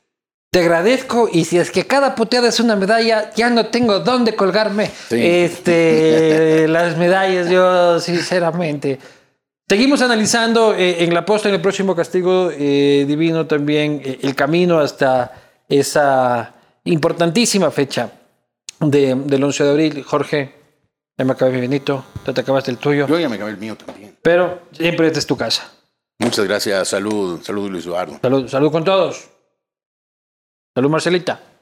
[0.52, 4.36] Te agradezco y si es que cada puteada es una medalla, ya no tengo dónde
[4.36, 4.92] colgarme.
[5.10, 5.20] Sí.
[5.20, 9.00] Este, las medallas, yo sinceramente.
[9.68, 14.36] Seguimos analizando eh, en la posta, en el próximo castigo eh, divino también, eh, el
[14.36, 15.34] camino hasta
[15.68, 16.54] esa
[16.84, 18.12] importantísima fecha
[18.80, 20.04] de- del 11 de abril.
[20.04, 20.54] Jorge,
[21.18, 23.58] ya me acabé mi Benito, ya te acabaste el tuyo, Yo ya me acabé el
[23.58, 24.16] mío también.
[24.22, 25.72] pero siempre esta es tu casa.
[26.20, 26.88] Muchas gracias.
[26.90, 28.20] Salud, salud Luis Eduardo.
[28.22, 29.30] Salud, salud con todos.
[30.76, 31.53] Salud Marcelita.